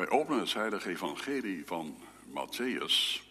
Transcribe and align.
Wij 0.00 0.10
openen 0.10 0.40
het 0.40 0.52
heilige 0.52 0.88
evangelie 0.88 1.66
van 1.66 1.96
Matthäus 2.26 3.22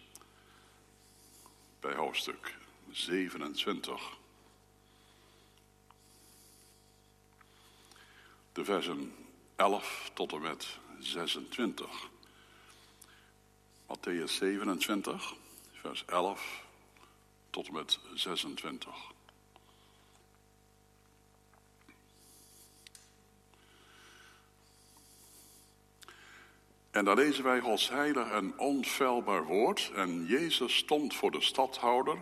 bij 1.80 1.94
hoofdstuk 1.94 2.56
27. 2.90 4.16
De 8.52 8.64
versen 8.64 9.14
11 9.56 10.10
tot 10.14 10.32
en 10.32 10.40
met 10.40 10.78
26. 10.98 12.08
Matthäus 13.86 14.32
27, 14.32 15.34
vers 15.72 16.04
11 16.04 16.64
tot 17.50 17.66
en 17.66 17.72
met 17.72 17.98
26. 18.14 18.94
En 26.90 27.04
daar 27.04 27.16
lezen 27.16 27.44
wij 27.44 27.60
Gods 27.60 27.88
heilig 27.88 28.30
en 28.30 28.58
onfeilbaar 28.58 29.44
woord. 29.44 29.90
En 29.94 30.26
Jezus 30.26 30.76
stond 30.76 31.14
voor 31.14 31.30
de 31.30 31.40
stadhouder. 31.40 32.16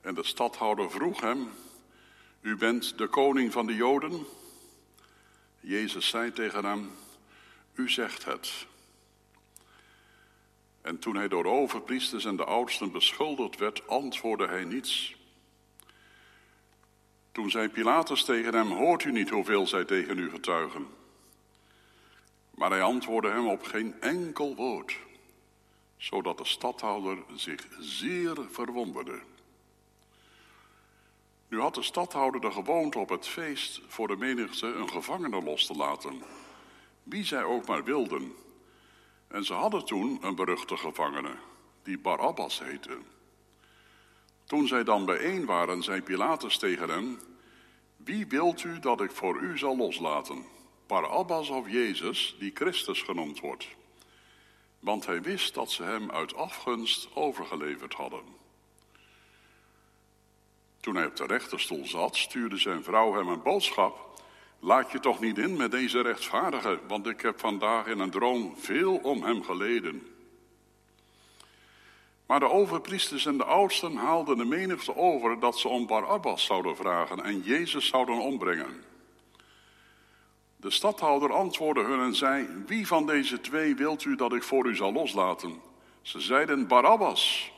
En 0.00 0.14
de 0.14 0.24
stadhouder 0.24 0.90
vroeg 0.90 1.20
hem: 1.20 1.48
U 2.40 2.56
bent 2.56 2.98
de 2.98 3.06
koning 3.06 3.52
van 3.52 3.66
de 3.66 3.74
Joden? 3.74 4.26
Jezus 5.60 6.08
zei 6.08 6.32
tegen 6.32 6.64
hem: 6.64 6.90
U 7.74 7.90
zegt 7.90 8.24
het. 8.24 8.66
En 10.82 10.98
toen 10.98 11.16
hij 11.16 11.28
door 11.28 11.42
de 11.42 11.48
overpriesters 11.48 12.24
en 12.24 12.36
de 12.36 12.44
oudsten 12.44 12.92
beschuldigd 12.92 13.58
werd, 13.58 13.88
antwoordde 13.88 14.46
hij 14.46 14.64
niets. 14.64 15.16
Toen 17.32 17.50
zei 17.50 17.68
Pilatus 17.68 18.24
tegen 18.24 18.54
hem: 18.54 18.70
Hoort 18.70 19.04
u 19.04 19.12
niet 19.12 19.30
hoeveel 19.30 19.66
zij 19.66 19.84
tegen 19.84 20.18
u 20.18 20.30
getuigen? 20.30 20.99
Maar 22.60 22.70
hij 22.70 22.82
antwoordde 22.82 23.30
hem 23.30 23.48
op 23.48 23.62
geen 23.62 24.00
enkel 24.00 24.54
woord, 24.54 24.98
zodat 25.96 26.38
de 26.38 26.44
stadhouder 26.44 27.18
zich 27.34 27.66
zeer 27.78 28.36
verwonderde. 28.50 29.20
Nu 31.48 31.60
had 31.60 31.74
de 31.74 31.82
stadhouder 31.82 32.40
de 32.40 32.50
gewoonte 32.50 32.98
op 32.98 33.08
het 33.08 33.28
feest 33.28 33.80
voor 33.86 34.08
de 34.08 34.16
menigte 34.16 34.66
een 34.66 34.88
gevangene 34.88 35.42
los 35.42 35.66
te 35.66 35.74
laten, 35.74 36.22
wie 37.02 37.24
zij 37.24 37.42
ook 37.42 37.66
maar 37.66 37.84
wilden. 37.84 38.34
En 39.28 39.44
ze 39.44 39.52
hadden 39.52 39.84
toen 39.84 40.18
een 40.20 40.34
beruchte 40.34 40.76
gevangene, 40.76 41.36
die 41.82 41.98
Barabbas 41.98 42.58
heette. 42.58 42.98
Toen 44.44 44.66
zij 44.66 44.84
dan 44.84 45.04
bijeen 45.04 45.46
waren, 45.46 45.82
zei 45.82 46.02
Pilatus 46.02 46.58
tegen 46.58 46.88
hem: 46.88 47.18
Wie 47.96 48.26
wilt 48.26 48.64
u 48.64 48.80
dat 48.80 49.00
ik 49.00 49.10
voor 49.10 49.40
u 49.40 49.58
zal 49.58 49.76
loslaten? 49.76 50.58
Barabbas 50.90 51.48
of 51.48 51.70
Jezus, 51.70 52.36
die 52.38 52.50
Christus 52.54 53.02
genoemd 53.02 53.40
wordt? 53.40 53.66
Want 54.80 55.06
hij 55.06 55.22
wist 55.22 55.54
dat 55.54 55.70
ze 55.70 55.82
hem 55.82 56.10
uit 56.10 56.34
afgunst 56.34 57.08
overgeleverd 57.14 57.94
hadden. 57.94 58.22
Toen 60.80 60.94
hij 60.94 61.06
op 61.06 61.16
de 61.16 61.26
rechterstoel 61.26 61.86
zat, 61.86 62.16
stuurde 62.16 62.56
zijn 62.56 62.82
vrouw 62.82 63.14
hem 63.14 63.28
een 63.28 63.42
boodschap. 63.42 64.20
Laat 64.58 64.90
je 64.90 65.00
toch 65.00 65.20
niet 65.20 65.38
in 65.38 65.56
met 65.56 65.70
deze 65.70 66.00
rechtvaardige, 66.00 66.80
want 66.88 67.06
ik 67.06 67.20
heb 67.20 67.40
vandaag 67.40 67.86
in 67.86 67.98
een 67.98 68.10
droom 68.10 68.56
veel 68.56 68.96
om 68.96 69.22
hem 69.22 69.42
geleden. 69.42 70.14
Maar 72.26 72.40
de 72.40 72.50
overpriesters 72.50 73.26
en 73.26 73.36
de 73.36 73.44
oudsten 73.44 73.96
haalden 73.96 74.36
de 74.36 74.44
menigte 74.44 74.96
over 74.96 75.40
dat 75.40 75.58
ze 75.58 75.68
om 75.68 75.86
Barabbas 75.86 76.44
zouden 76.44 76.76
vragen 76.76 77.24
en 77.24 77.40
Jezus 77.40 77.86
zouden 77.86 78.18
ombrengen. 78.18 78.88
De 80.60 80.70
stadhouder 80.70 81.32
antwoordde 81.32 81.82
hun 81.82 82.00
en 82.00 82.14
zei: 82.14 82.48
Wie 82.66 82.86
van 82.86 83.06
deze 83.06 83.40
twee 83.40 83.74
wilt 83.74 84.04
u 84.04 84.16
dat 84.16 84.32
ik 84.32 84.42
voor 84.42 84.66
u 84.66 84.76
zal 84.76 84.92
loslaten? 84.92 85.60
Ze 86.02 86.20
zeiden 86.20 86.66
Barabbas. 86.66 87.52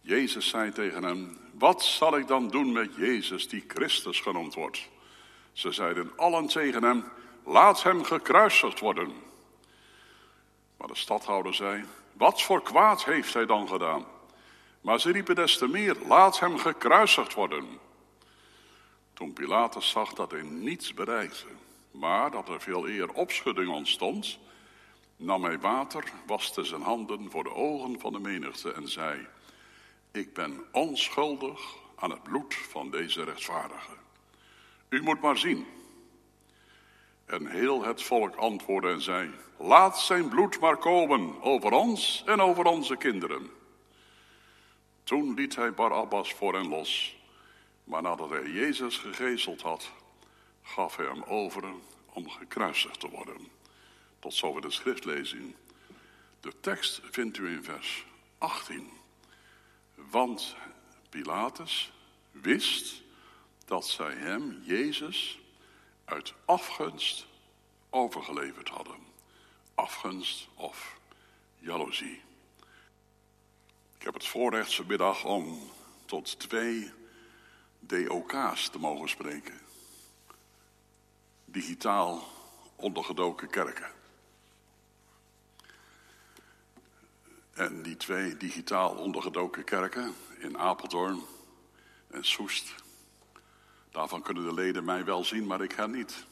Jezus 0.00 0.48
zei 0.48 0.72
tegen 0.72 1.02
hem: 1.02 1.38
Wat 1.52 1.84
zal 1.84 2.16
ik 2.16 2.26
dan 2.26 2.48
doen 2.48 2.72
met 2.72 2.94
Jezus, 2.96 3.48
die 3.48 3.64
Christus 3.68 4.20
genoemd 4.20 4.54
wordt? 4.54 4.88
Ze 5.52 5.72
zeiden 5.72 6.12
allen 6.16 6.46
tegen 6.46 6.82
hem: 6.82 7.04
Laat 7.44 7.82
hem 7.82 8.04
gekruisigd 8.04 8.80
worden. 8.80 9.12
Maar 10.76 10.88
de 10.88 10.96
stadhouder 10.96 11.54
zei: 11.54 11.84
Wat 12.12 12.42
voor 12.42 12.62
kwaad 12.62 13.04
heeft 13.04 13.34
hij 13.34 13.46
dan 13.46 13.68
gedaan? 13.68 14.04
Maar 14.80 15.00
ze 15.00 15.12
riepen 15.12 15.34
des 15.34 15.58
te 15.58 15.68
meer: 15.68 15.96
Laat 16.06 16.40
hem 16.40 16.58
gekruisigd 16.58 17.34
worden. 17.34 17.66
Toen 19.14 19.32
Pilatus 19.32 19.90
zag 19.90 20.12
dat 20.12 20.30
hij 20.30 20.42
niets 20.42 20.94
bereikte, 20.94 21.46
maar 21.90 22.30
dat 22.30 22.48
er 22.48 22.60
veel 22.60 22.88
eer 22.88 23.12
opschudding 23.12 23.68
ontstond, 23.68 24.38
nam 25.16 25.44
hij 25.44 25.58
water, 25.58 26.12
waste 26.26 26.64
zijn 26.64 26.82
handen 26.82 27.30
voor 27.30 27.44
de 27.44 27.54
ogen 27.54 28.00
van 28.00 28.12
de 28.12 28.20
menigte 28.20 28.72
en 28.72 28.88
zei: 28.88 29.26
Ik 30.12 30.34
ben 30.34 30.64
onschuldig 30.72 31.60
aan 31.96 32.10
het 32.10 32.22
bloed 32.22 32.54
van 32.54 32.90
deze 32.90 33.24
rechtvaardige. 33.24 33.92
U 34.88 35.02
moet 35.02 35.20
maar 35.20 35.38
zien. 35.38 35.66
En 37.24 37.46
heel 37.46 37.84
het 37.84 38.02
volk 38.02 38.36
antwoordde 38.36 38.90
en 38.90 39.02
zei: 39.02 39.30
Laat 39.58 40.00
zijn 40.00 40.28
bloed 40.28 40.60
maar 40.60 40.76
komen 40.76 41.42
over 41.42 41.72
ons 41.72 42.22
en 42.26 42.40
over 42.40 42.64
onze 42.64 42.96
kinderen. 42.96 43.50
Toen 45.04 45.34
liet 45.34 45.56
hij 45.56 45.74
Barabbas 45.74 46.32
voor 46.32 46.54
hen 46.54 46.68
los. 46.68 47.18
Maar 47.84 48.02
nadat 48.02 48.30
hij 48.30 48.50
Jezus 48.50 48.96
gegezeld 48.96 49.62
had, 49.62 49.92
gaf 50.62 50.96
hij 50.96 51.06
hem 51.06 51.22
over 51.22 51.64
om 52.12 52.30
gekruisigd 52.30 53.00
te 53.00 53.08
worden. 53.08 53.48
Tot 54.18 54.34
zover 54.34 54.60
de 54.60 54.70
schriftlezing. 54.70 55.54
De 56.40 56.60
tekst 56.60 57.00
vindt 57.10 57.38
u 57.38 57.48
in 57.48 57.64
vers 57.64 58.06
18. 58.38 58.90
Want 59.94 60.56
Pilatus 61.08 61.92
wist 62.30 63.02
dat 63.64 63.86
zij 63.86 64.14
hem, 64.14 64.62
Jezus, 64.62 65.38
uit 66.04 66.34
afgunst 66.44 67.26
overgeleverd 67.90 68.68
hadden. 68.68 68.98
Afgunst 69.74 70.48
of 70.54 70.98
jaloezie. 71.58 72.22
Ik 73.98 74.02
heb 74.06 74.14
het 74.14 74.26
voorrecht 74.26 74.74
vanmiddag 74.74 75.24
om 75.24 75.70
tot 76.04 76.38
twee 76.38 76.92
DOK's 77.78 78.68
te 78.68 78.78
mogen 78.78 79.08
spreken. 79.08 79.69
Digitaal 81.60 82.22
ondergedoken 82.76 83.50
kerken. 83.50 83.90
En 87.52 87.82
die 87.82 87.96
twee 87.96 88.36
digitaal 88.36 88.94
ondergedoken 88.94 89.64
kerken 89.64 90.14
in 90.38 90.58
Apeldoorn 90.58 91.22
en 92.10 92.24
Soest, 92.24 92.74
daarvan 93.90 94.22
kunnen 94.22 94.44
de 94.44 94.54
leden 94.54 94.84
mij 94.84 95.04
wel 95.04 95.24
zien, 95.24 95.46
maar 95.46 95.62
ik 95.62 95.72
hen 95.72 95.90
niet. 95.90 96.24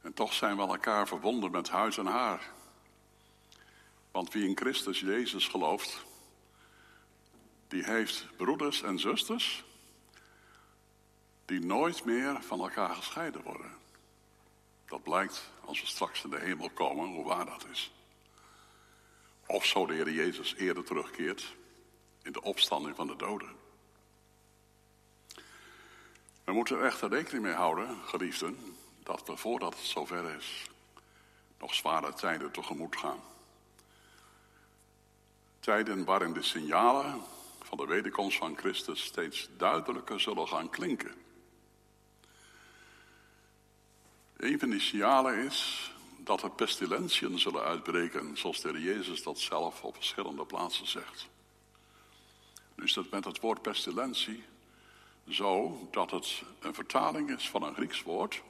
En 0.00 0.12
toch 0.14 0.32
zijn 0.32 0.56
we 0.56 0.62
elkaar 0.62 1.08
verbonden 1.08 1.50
met 1.50 1.68
huis 1.68 1.98
en 1.98 2.06
haar. 2.06 2.50
Want 4.10 4.32
wie 4.32 4.48
in 4.48 4.56
Christus 4.56 5.00
Jezus 5.00 5.48
gelooft, 5.48 6.04
die 7.68 7.84
heeft 7.84 8.26
broeders 8.36 8.82
en 8.82 8.98
zusters 8.98 9.64
die 11.52 11.64
nooit 11.64 12.04
meer 12.04 12.42
van 12.42 12.60
elkaar 12.60 12.94
gescheiden 12.94 13.42
worden. 13.42 13.70
Dat 14.86 15.02
blijkt 15.02 15.50
als 15.64 15.80
we 15.80 15.86
straks 15.86 16.24
in 16.24 16.30
de 16.30 16.38
hemel 16.38 16.70
komen, 16.70 17.08
hoe 17.08 17.24
waar 17.24 17.46
dat 17.46 17.66
is. 17.72 17.92
Of 19.46 19.64
zo 19.64 19.86
de 19.86 19.94
Heer 19.94 20.10
Jezus 20.10 20.54
eerder 20.54 20.84
terugkeert 20.84 21.54
in 22.22 22.32
de 22.32 22.42
opstanding 22.42 22.96
van 22.96 23.06
de 23.06 23.16
doden. 23.16 23.56
We 26.44 26.52
moeten 26.52 26.76
er 26.76 26.84
echter 26.84 27.08
rekening 27.08 27.44
mee 27.44 27.54
houden, 27.54 27.96
geliefden, 28.04 28.76
dat 29.02 29.26
we 29.26 29.36
voordat 29.36 29.74
het 29.74 29.84
zover 29.84 30.36
is, 30.36 30.66
nog 31.58 31.74
zware 31.74 32.12
tijden 32.12 32.50
tegemoet 32.50 32.96
gaan. 32.96 33.20
Tijden 35.60 36.04
waarin 36.04 36.32
de 36.32 36.42
signalen 36.42 37.20
van 37.62 37.78
de 37.78 37.86
wederkomst 37.86 38.38
van 38.38 38.56
Christus 38.56 39.04
steeds 39.04 39.48
duidelijker 39.56 40.20
zullen 40.20 40.48
gaan 40.48 40.70
klinken. 40.70 41.21
Een 44.42 44.58
van 44.58 44.70
die 44.70 44.80
signalen 44.80 45.38
is 45.38 45.90
dat 46.16 46.42
er 46.42 46.50
pestilentiën 46.50 47.38
zullen 47.38 47.62
uitbreken, 47.62 48.36
zoals 48.36 48.60
de 48.60 48.68
Heer 48.68 48.80
Jezus 48.80 49.22
dat 49.22 49.38
zelf 49.38 49.82
op 49.82 49.94
verschillende 49.94 50.44
plaatsen 50.44 50.86
zegt. 50.86 51.28
Nu 52.74 52.84
is 52.84 52.94
het 52.94 53.10
met 53.10 53.24
het 53.24 53.40
woord 53.40 53.62
pestilentie 53.62 54.44
zo 55.28 55.78
dat 55.90 56.10
het 56.10 56.42
een 56.60 56.74
vertaling 56.74 57.30
is 57.36 57.48
van 57.48 57.62
een 57.62 57.74
Grieks 57.74 58.02
woord, 58.02 58.42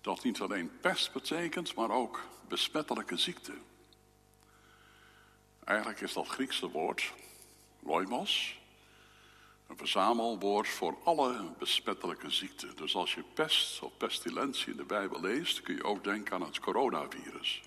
dat 0.00 0.24
niet 0.24 0.40
alleen 0.40 0.70
pest 0.80 1.12
betekent, 1.12 1.74
maar 1.74 1.90
ook 1.90 2.26
besmettelijke 2.48 3.16
ziekte. 3.16 3.52
Eigenlijk 5.64 6.00
is 6.00 6.12
dat 6.12 6.28
Griekse 6.28 6.70
woord, 6.70 7.12
loimos, 7.80 8.59
Een 9.70 9.76
verzamelwoord 9.76 10.68
voor 10.68 10.98
alle 11.04 11.52
besmettelijke 11.58 12.30
ziekten. 12.30 12.76
Dus 12.76 12.94
als 12.94 13.14
je 13.14 13.22
pest 13.34 13.82
of 13.82 13.96
pestilentie 13.96 14.70
in 14.70 14.76
de 14.76 14.84
Bijbel 14.84 15.20
leest, 15.20 15.62
kun 15.62 15.74
je 15.74 15.84
ook 15.84 16.04
denken 16.04 16.34
aan 16.34 16.42
het 16.42 16.60
coronavirus. 16.60 17.62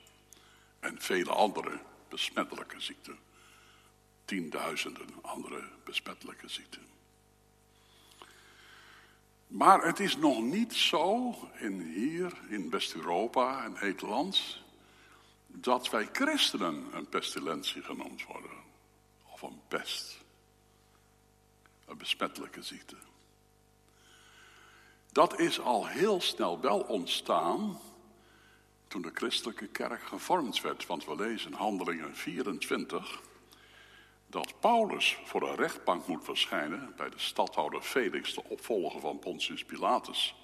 En 0.80 1.02
vele 1.02 1.32
andere 1.32 1.80
besmettelijke 2.10 2.80
ziekten. 2.80 3.20
Tienduizenden 4.26 5.08
andere 5.22 5.64
besmettelijke 5.84 6.50
ziekten. 6.50 6.88
Maar 9.48 9.84
het 9.86 10.00
is 10.00 10.18
nog 10.18 10.42
niet 10.42 10.74
zo 10.74 11.36
in 11.60 11.82
hier 11.82 12.34
in 12.50 12.70
West-Europa 12.70 13.64
en 13.64 13.78
Nederland 13.82 14.62
dat 15.48 15.90
wij 15.90 16.10
christenen 16.12 16.88
een 16.94 17.10
pestilentie 17.10 17.82
genoemd 17.82 18.26
worden. 18.26 18.58
Of 19.32 19.42
een 19.42 19.62
pest. 19.68 20.23
Een 21.86 21.98
besmettelijke 21.98 22.62
ziekte. 22.62 22.96
Dat 25.12 25.40
is 25.40 25.60
al 25.60 25.88
heel 25.88 26.22
snel 26.22 26.60
wel 26.60 26.80
ontstaan 26.80 27.80
toen 28.88 29.02
de 29.02 29.12
christelijke 29.14 29.68
kerk 29.68 30.04
gevormd 30.04 30.62
werd. 30.62 30.86
Want 30.86 31.06
we 31.06 31.16
lezen 31.16 31.54
Handelingen 31.54 32.16
24 32.16 33.22
dat 34.28 34.54
Paulus 34.60 35.18
voor 35.26 35.50
een 35.50 35.56
rechtbank 35.56 36.08
moet 36.08 36.24
verschijnen 36.24 36.94
bij 36.98 37.10
de 37.10 37.20
stadhouder 37.20 37.82
Felix, 37.82 38.34
de 38.34 38.44
opvolger 38.44 39.00
van 39.00 39.20
Pontius 39.20 39.64
Pilatus. 39.66 40.36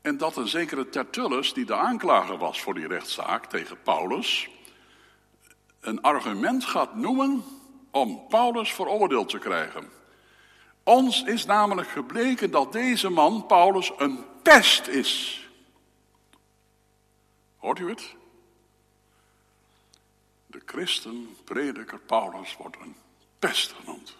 En 0.00 0.16
dat 0.16 0.36
een 0.36 0.48
zekere 0.48 0.88
Tertullus, 0.88 1.52
die 1.52 1.64
de 1.64 1.74
aanklager 1.74 2.38
was 2.38 2.60
voor 2.60 2.74
die 2.74 2.86
rechtszaak 2.86 3.46
tegen 3.46 3.82
Paulus, 3.82 4.48
een 5.80 6.02
argument 6.02 6.64
gaat 6.64 6.94
noemen 6.94 7.44
om 7.90 8.26
Paulus 8.28 8.72
veroordeeld 8.72 9.28
te 9.28 9.38
krijgen. 9.38 9.90
Ons 10.82 11.22
is 11.22 11.44
namelijk 11.44 11.88
gebleken 11.88 12.50
dat 12.50 12.72
deze 12.72 13.08
man, 13.08 13.46
Paulus, 13.46 13.92
een 13.96 14.24
pest 14.42 14.86
is. 14.86 15.42
Hoort 17.56 17.78
u 17.78 17.88
het? 17.88 18.14
De 20.46 20.62
christen, 20.66 21.36
prediker 21.44 21.98
Paulus, 21.98 22.56
wordt 22.56 22.76
een 22.80 22.96
pest 23.38 23.72
genoemd. 23.72 24.16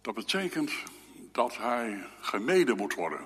Dat 0.00 0.14
betekent 0.14 0.72
dat 1.32 1.56
hij 1.56 2.06
gemeden 2.20 2.76
moet 2.76 2.94
worden. 2.94 3.24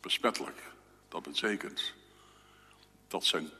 Besmettelijk. 0.00 0.62
Dat 1.08 1.22
betekent 1.22 1.94
dat 3.08 3.24
zijn 3.24 3.50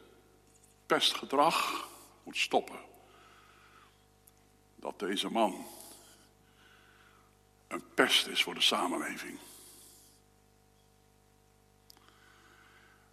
pestgedrag 0.90 1.88
moet 2.22 2.36
stoppen. 2.36 2.78
Dat 4.76 4.98
deze 4.98 5.30
man 5.30 5.66
een 7.68 7.82
pest 7.94 8.26
is 8.26 8.42
voor 8.42 8.54
de 8.54 8.60
samenleving. 8.60 9.38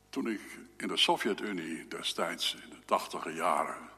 Toen 0.09 0.27
ik 0.27 0.41
in 0.77 0.87
de 0.87 0.97
Sovjet-Unie 0.97 1.87
destijds 1.87 2.53
in 2.53 2.69
de 2.69 2.85
tachtige 2.85 3.33
jaren 3.33 3.89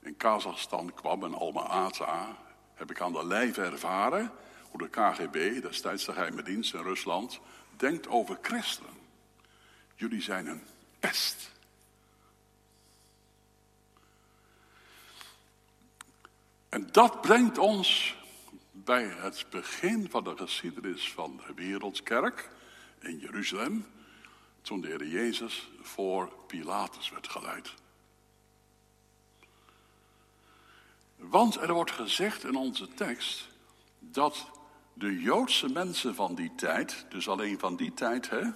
in 0.00 0.16
Kazachstan 0.16 0.94
kwam 0.94 1.24
en 1.24 1.34
Alma-Ata, 1.34 2.36
heb 2.74 2.90
ik 2.90 3.00
aan 3.00 3.12
de 3.12 3.26
lijve 3.26 3.62
ervaren 3.62 4.32
hoe 4.70 4.78
de 4.78 4.88
KGB, 4.88 5.62
destijds 5.62 6.04
de 6.04 6.12
geheime 6.12 6.42
dienst 6.42 6.74
in 6.74 6.82
Rusland, 6.82 7.40
denkt 7.76 8.08
over 8.08 8.38
christenen. 8.42 8.98
Jullie 9.94 10.22
zijn 10.22 10.46
een 10.46 10.66
pest. 10.98 11.58
En 16.70 16.88
dat 16.92 17.20
brengt 17.20 17.58
ons 17.58 18.16
bij 18.72 19.04
het 19.04 19.46
begin 19.50 20.10
van 20.10 20.24
de 20.24 20.36
geschiedenis 20.36 21.12
van 21.12 21.40
de 21.46 21.54
Wereldkerk 21.54 22.50
in 23.00 23.18
Jeruzalem, 23.18 23.86
toen 24.62 24.80
de 24.80 24.86
Heer 24.86 25.06
Jezus 25.06 25.70
voor 25.80 26.32
Pilatus 26.46 27.10
werd 27.10 27.28
geleid. 27.28 27.74
Want 31.16 31.56
er 31.56 31.72
wordt 31.72 31.90
gezegd 31.90 32.44
in 32.44 32.56
onze 32.56 32.88
tekst 32.94 33.48
dat 33.98 34.50
de 34.92 35.20
Joodse 35.20 35.68
mensen 35.68 36.14
van 36.14 36.34
die 36.34 36.54
tijd, 36.54 37.06
dus 37.08 37.28
alleen 37.28 37.58
van 37.58 37.76
die 37.76 37.94
tijd, 37.94 38.30
hè, 38.30 38.50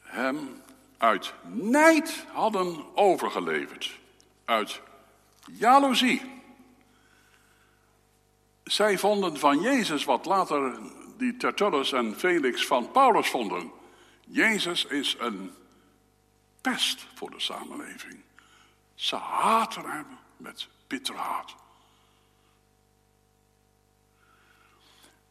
hem 0.00 0.62
uit 0.96 1.32
nijd 1.42 2.24
hadden 2.32 2.96
overgeleverd. 2.96 3.98
Uit 4.44 4.80
jaloezie. 5.52 6.40
Zij 8.64 8.98
vonden 8.98 9.38
van 9.38 9.60
Jezus 9.60 10.04
wat 10.04 10.24
later 10.24 10.78
die 11.16 11.36
Tertullus 11.36 11.92
en 11.92 12.14
Felix 12.18 12.66
van 12.66 12.90
Paulus 12.90 13.28
vonden. 13.28 13.70
Jezus 14.26 14.84
is 14.84 15.16
een 15.18 15.54
pest 16.60 17.06
voor 17.14 17.30
de 17.30 17.40
samenleving. 17.40 18.20
Ze 18.94 19.16
haten 19.16 19.90
hem 19.90 20.06
met 20.36 20.68
bitter 20.86 21.14
haat. 21.14 21.54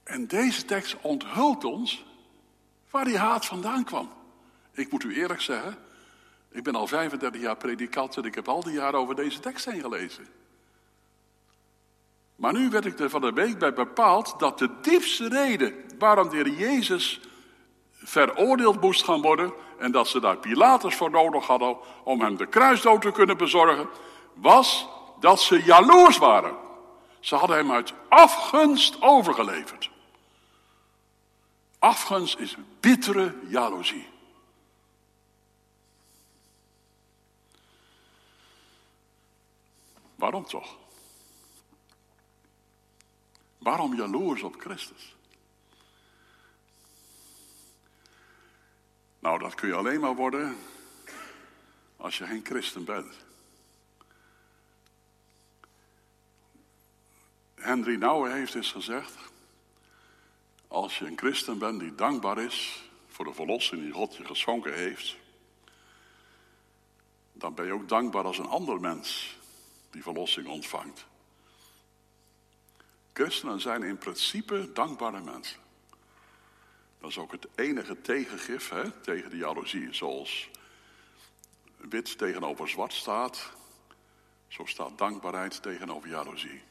En 0.04 0.28
deze 0.28 0.66
tekst 0.66 0.98
onthult 1.02 1.64
ons 1.64 2.06
waar 2.90 3.06
die 3.06 3.18
haat 3.18 3.46
vandaan 3.46 3.84
kwam. 3.84 4.14
Ik 4.72 4.92
moet 4.92 5.04
u 5.04 5.16
eerlijk 5.16 5.42
zeggen, 5.42 5.78
ik 6.58 6.64
ben 6.64 6.76
al 6.76 6.88
35 6.88 7.42
jaar 7.42 7.58
predikant 7.58 8.18
en 8.18 8.24
ik 8.24 8.36
heb 8.36 8.48
al 8.48 8.64
die 8.64 8.74
jaren 8.74 9.00
over 9.00 9.16
deze 9.16 9.40
tekst 9.40 9.66
heen 9.66 9.82
gelezen. 9.82 10.28
Maar 12.36 12.54
nu 12.54 12.70
werd 12.70 12.86
ik 12.86 13.00
er 13.00 13.10
van 13.10 13.22
de 13.22 13.32
week 13.32 13.60
bij 13.60 13.74
bepaald 13.74 14.40
dat 14.40 14.60
de 14.60 14.70
diepste 14.82 15.28
reden 15.28 15.74
waarom 16.00 16.30
de 16.30 16.56
Jezus 16.56 17.20
veroordeeld 17.92 18.82
moest 18.82 19.04
gaan 19.04 19.22
worden 19.22 19.54
en 19.78 19.92
dat 19.92 20.08
ze 20.08 20.20
daar 20.20 20.38
Pilatus 20.38 20.96
voor 20.96 21.12
nodig 21.12 21.48
hadden 21.48 21.78
om 22.04 22.22
hem 22.22 22.38
de 22.38 22.48
kruisdood 22.48 23.02
te 23.02 23.12
kunnen 23.12 23.38
bezorgen, 23.38 23.90
was 24.34 24.88
dat 25.20 25.42
ze 25.42 25.64
jaloers 25.64 26.18
waren. 26.18 26.56
Ze 27.20 27.36
hadden 27.36 27.58
hem 27.58 27.72
uit 27.72 27.94
afgunst 28.10 29.02
overgeleverd. 29.02 29.90
Afgunst 31.80 32.40
is 32.40 32.56
bittere 32.80 33.34
jaloezie. 33.48 34.08
Waarom 40.18 40.46
toch? 40.46 40.78
Waarom 43.58 43.96
jaloers 43.96 44.44
op 44.44 44.60
Christus? 44.60 45.16
Nou, 49.20 49.40
dat 49.40 49.56
kun 49.56 49.68
je 49.68 49.74
alleen 49.74 50.00
maar 50.00 50.16
worden 50.16 50.58
als 51.98 52.18
je 52.18 52.26
geen 52.26 52.46
christen 52.46 52.86
bent. 52.86 53.14
Henry 57.56 57.96
Nouwen 57.96 58.34
heeft 58.34 58.56
eens 58.56 58.72
gezegd: 58.72 59.16
als 60.68 61.00
je 61.00 61.06
een 61.06 61.18
christen 61.18 61.60
bent 61.60 61.80
die 61.80 61.96
dankbaar 61.96 62.38
is 62.38 62.84
voor 63.08 63.26
de 63.26 63.34
verlossing 63.34 63.82
die 63.82 63.92
God 63.92 64.16
je 64.16 64.26
geschonken 64.26 64.74
heeft, 64.74 65.16
dan 67.34 67.54
ben 67.54 67.66
je 67.66 67.74
ook 67.74 67.90
dankbaar 67.90 68.24
als 68.24 68.38
een 68.38 68.48
ander 68.48 68.80
mens 68.80 69.37
die 69.98 70.06
verlossing 70.06 70.48
ontvangt. 70.48 71.06
Christenen 73.14 73.62
zijn 73.62 73.84
in 73.84 73.98
principe 73.98 74.72
dankbare 74.74 75.20
mensen. 75.20 75.60
Dat 77.00 77.10
is 77.10 77.18
ook 77.18 77.32
het 77.32 77.48
enige 77.56 78.02
tegengif 78.02 78.70
hè, 78.70 78.92
tegen 78.92 79.30
de 79.30 79.38
jaloezie. 79.38 79.94
Zoals 79.94 80.50
wit 81.78 82.18
tegenover 82.18 82.70
zwart 82.70 82.94
staat, 82.94 83.52
zo 84.48 84.66
staat 84.66 84.98
dankbaarheid 84.98 85.62
tegenover 85.62 86.10
jaloezie. 86.10 86.64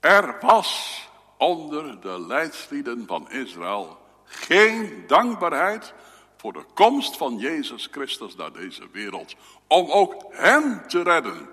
Er 0.00 0.38
was 0.40 1.00
onder 1.38 2.00
de 2.00 2.20
leidslieden 2.20 3.06
van 3.06 3.30
Israël 3.30 4.00
geen 4.24 5.04
dankbaarheid 5.06 5.94
voor 6.36 6.52
de 6.52 6.64
komst 6.74 7.16
van 7.16 7.38
Jezus 7.38 7.88
Christus 7.90 8.34
naar 8.34 8.52
deze 8.52 8.90
wereld. 8.90 9.34
Om 9.66 9.90
ook 9.90 10.24
hen 10.30 10.88
te 10.88 11.02
redden. 11.02 11.48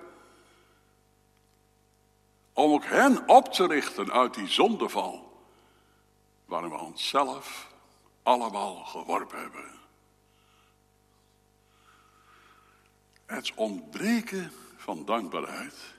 Om 2.54 2.72
ook 2.72 2.86
hen 2.86 3.28
op 3.28 3.54
te 3.54 3.68
richten 3.68 4.12
uit 4.12 4.34
die 4.34 4.48
zondeval. 4.48 5.42
Waarin 6.46 6.70
we 6.70 6.78
onszelf 6.78 7.68
allemaal 8.24 8.76
geworpen 8.76 9.40
hebben. 9.40 9.72
Het 13.26 13.52
ontbreken 13.56 14.52
van 14.78 15.06
dankbaarheid 15.06 15.94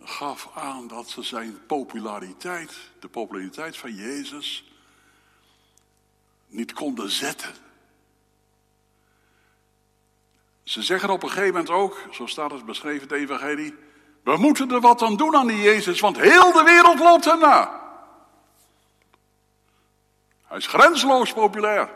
gaf 0.00 0.50
aan 0.54 0.88
dat 0.88 1.08
ze 1.08 1.22
zijn 1.22 1.66
populariteit, 1.66 2.90
de 3.00 3.08
populariteit 3.08 3.76
van 3.76 3.94
Jezus, 3.94 4.73
niet 6.54 6.72
konden 6.72 7.10
zetten. 7.10 7.54
Ze 10.62 10.82
zeggen 10.82 11.10
op 11.10 11.22
een 11.22 11.28
gegeven 11.28 11.52
moment 11.52 11.70
ook, 11.70 12.02
zo 12.10 12.26
staat 12.26 12.50
het 12.50 12.64
beschreven 12.64 13.08
in 13.08 13.14
het 13.14 13.30
evangelie, 13.30 13.74
we 14.22 14.36
moeten 14.36 14.70
er 14.70 14.80
wat 14.80 15.02
aan 15.02 15.16
doen 15.16 15.36
aan 15.36 15.46
die 15.46 15.62
Jezus, 15.62 16.00
want 16.00 16.16
heel 16.16 16.52
de 16.52 16.62
wereld 16.62 16.98
loopt 16.98 17.24
hem 17.24 17.38
na. 17.38 17.82
Hij 20.42 20.56
is 20.56 20.66
grenzeloos 20.66 21.32
populair. 21.32 21.90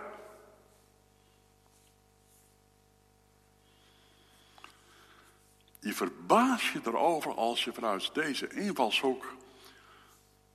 Je 5.80 5.94
verbaas 5.94 6.72
je 6.72 6.80
erover 6.84 7.34
als 7.34 7.64
je 7.64 7.72
vanuit 7.72 8.14
deze 8.14 8.48
invalshoek 8.48 9.34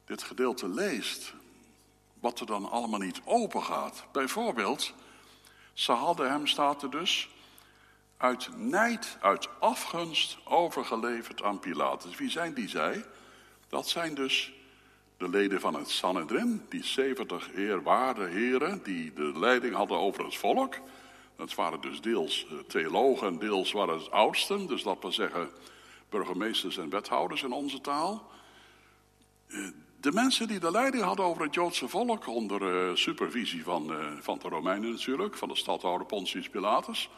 dit 0.05 0.24
gedeelte 0.24 0.67
leest. 0.67 1.33
Wat 2.24 2.39
er 2.39 2.46
dan 2.46 2.70
allemaal 2.70 3.00
niet 3.00 3.22
open 3.25 3.63
gaat. 3.63 4.06
Bijvoorbeeld, 4.12 4.94
ze 5.74 5.92
hadden 5.92 6.30
hem, 6.30 6.48
staat 6.48 6.84
er 6.84 6.92
dus, 6.92 7.30
uit 8.18 8.50
nijd, 8.58 9.18
uit 9.22 9.50
afgunst 9.60 10.38
overgeleverd 10.44 11.42
aan 11.42 11.60
Pilatus. 11.60 12.15
Wie 12.15 12.30
zijn 12.30 12.53
die 12.53 12.70
zij? 12.70 13.06
Dat 13.70 13.88
zijn 13.88 14.15
dus 14.15 14.53
de 15.18 15.30
leden 15.30 15.60
van 15.60 15.74
het 15.74 15.89
Sanhedrin, 15.89 16.65
die 16.70 16.86
70 16.86 17.53
eerwaarde 17.53 18.25
heren 18.25 18.84
die 18.84 19.13
de 19.13 19.39
leiding 19.39 19.75
hadden 19.75 19.98
over 19.98 20.25
het 20.25 20.38
volk. 20.38 20.75
Dat 21.36 21.56
waren 21.56 21.82
dus 21.82 22.01
deels 22.01 22.48
eh, 22.50 22.58
theologen 22.68 23.27
en 23.27 23.39
deels 23.39 23.72
waren 23.72 23.98
het 23.98 24.12
oudsten, 24.12 24.68
dus 24.68 24.84
dat 24.84 24.98
wil 25.01 25.12
zeggen 25.12 25.50
burgemeesters 26.10 26.77
en 26.77 26.89
wethouders 26.89 27.44
in 27.44 27.51
onze 27.51 27.82
taal. 27.82 28.32
Eh, 30.03 30.12
de 30.12 30.12
mensen 30.12 30.48
die 30.48 30.60
de 30.60 30.72
leiding 30.72 31.03
hadden 31.03 31.25
over 31.25 31.43
het 31.43 31.53
Joodse 31.53 31.88
volk, 31.88 32.27
onder 32.27 32.89
eh, 32.89 32.95
supervisie 32.95 33.63
van, 33.63 33.93
van 34.22 34.39
de 34.39 34.48
Romeinen 34.48 34.91
natuurlijk, 34.91 35.38
van 35.38 35.48
de 35.48 35.55
stadhouder 35.55 36.07
Pontius 36.07 36.50
Pilatus. 36.50 37.10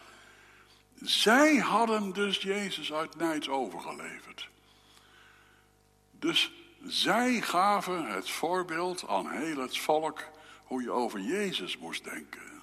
Zij 1.02 1.56
hadden 1.56 2.14
dus 2.14 2.42
Jezus 2.42 2.94
uit 2.94 3.16
nijd 3.16 3.48
overgeleverd. 3.48 4.50
Dus 6.12 6.52
zij 6.84 7.42
gaven 7.42 8.06
het 8.06 8.30
voorbeeld 8.30 9.08
aan 9.08 9.30
heel 9.30 9.58
het 9.58 9.78
volk 9.78 10.24
hoe 10.64 10.82
je 10.82 10.92
over 10.92 11.20
Jezus 11.20 11.78
moest 11.78 12.04
denken. 12.04 12.62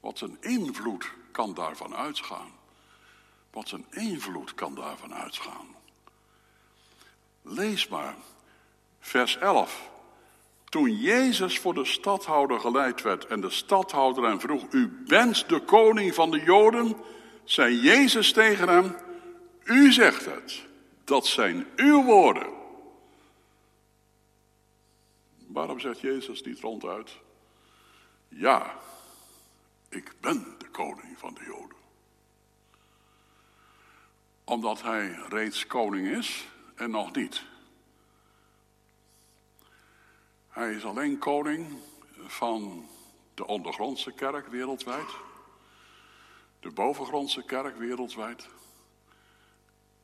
Wat 0.00 0.20
een 0.20 0.36
invloed 0.40 1.12
kan 1.32 1.54
daarvan 1.54 1.94
uitgaan. 1.94 2.52
Wat 3.50 3.70
een 3.70 3.86
invloed 3.90 4.54
kan 4.54 4.74
daarvan 4.74 5.14
uitgaan. 5.14 5.66
Lees 7.42 7.88
maar, 7.88 8.14
vers 9.08 9.38
11. 9.38 9.90
Toen 10.64 10.96
Jezus 10.96 11.58
voor 11.58 11.74
de 11.74 11.84
stadhouder 11.84 12.60
geleid 12.60 13.02
werd 13.02 13.26
en 13.26 13.40
de 13.40 13.50
stadhouder 13.50 14.24
hem 14.24 14.40
vroeg, 14.40 14.72
u 14.72 14.88
bent 15.06 15.48
de 15.48 15.60
koning 15.60 16.14
van 16.14 16.30
de 16.30 16.40
Joden, 16.40 16.96
zei 17.44 17.80
Jezus 17.80 18.32
tegen 18.32 18.68
hem, 18.68 18.96
u 19.64 19.92
zegt 19.92 20.24
het, 20.24 20.66
dat 21.04 21.26
zijn 21.26 21.66
uw 21.76 22.04
woorden. 22.04 22.56
Waarom 25.46 25.80
zegt 25.80 26.00
Jezus 26.00 26.42
niet 26.42 26.60
ronduit, 26.60 27.16
ja, 28.28 28.74
ik 29.88 30.12
ben 30.20 30.54
de 30.58 30.68
koning 30.68 31.18
van 31.18 31.34
de 31.34 31.44
Joden? 31.44 31.76
Omdat 34.44 34.82
hij 34.82 35.18
reeds 35.28 35.66
koning 35.66 36.08
is 36.08 36.48
en 36.74 36.90
nog 36.90 37.12
niet. 37.14 37.44
Hij 40.58 40.72
is 40.72 40.84
alleen 40.84 41.18
koning 41.18 41.66
van 42.26 42.88
de 43.34 43.46
ondergrondse 43.46 44.12
kerk 44.12 44.46
wereldwijd, 44.46 45.08
de 46.60 46.70
bovengrondse 46.70 47.44
kerk 47.44 47.76
wereldwijd 47.76 48.48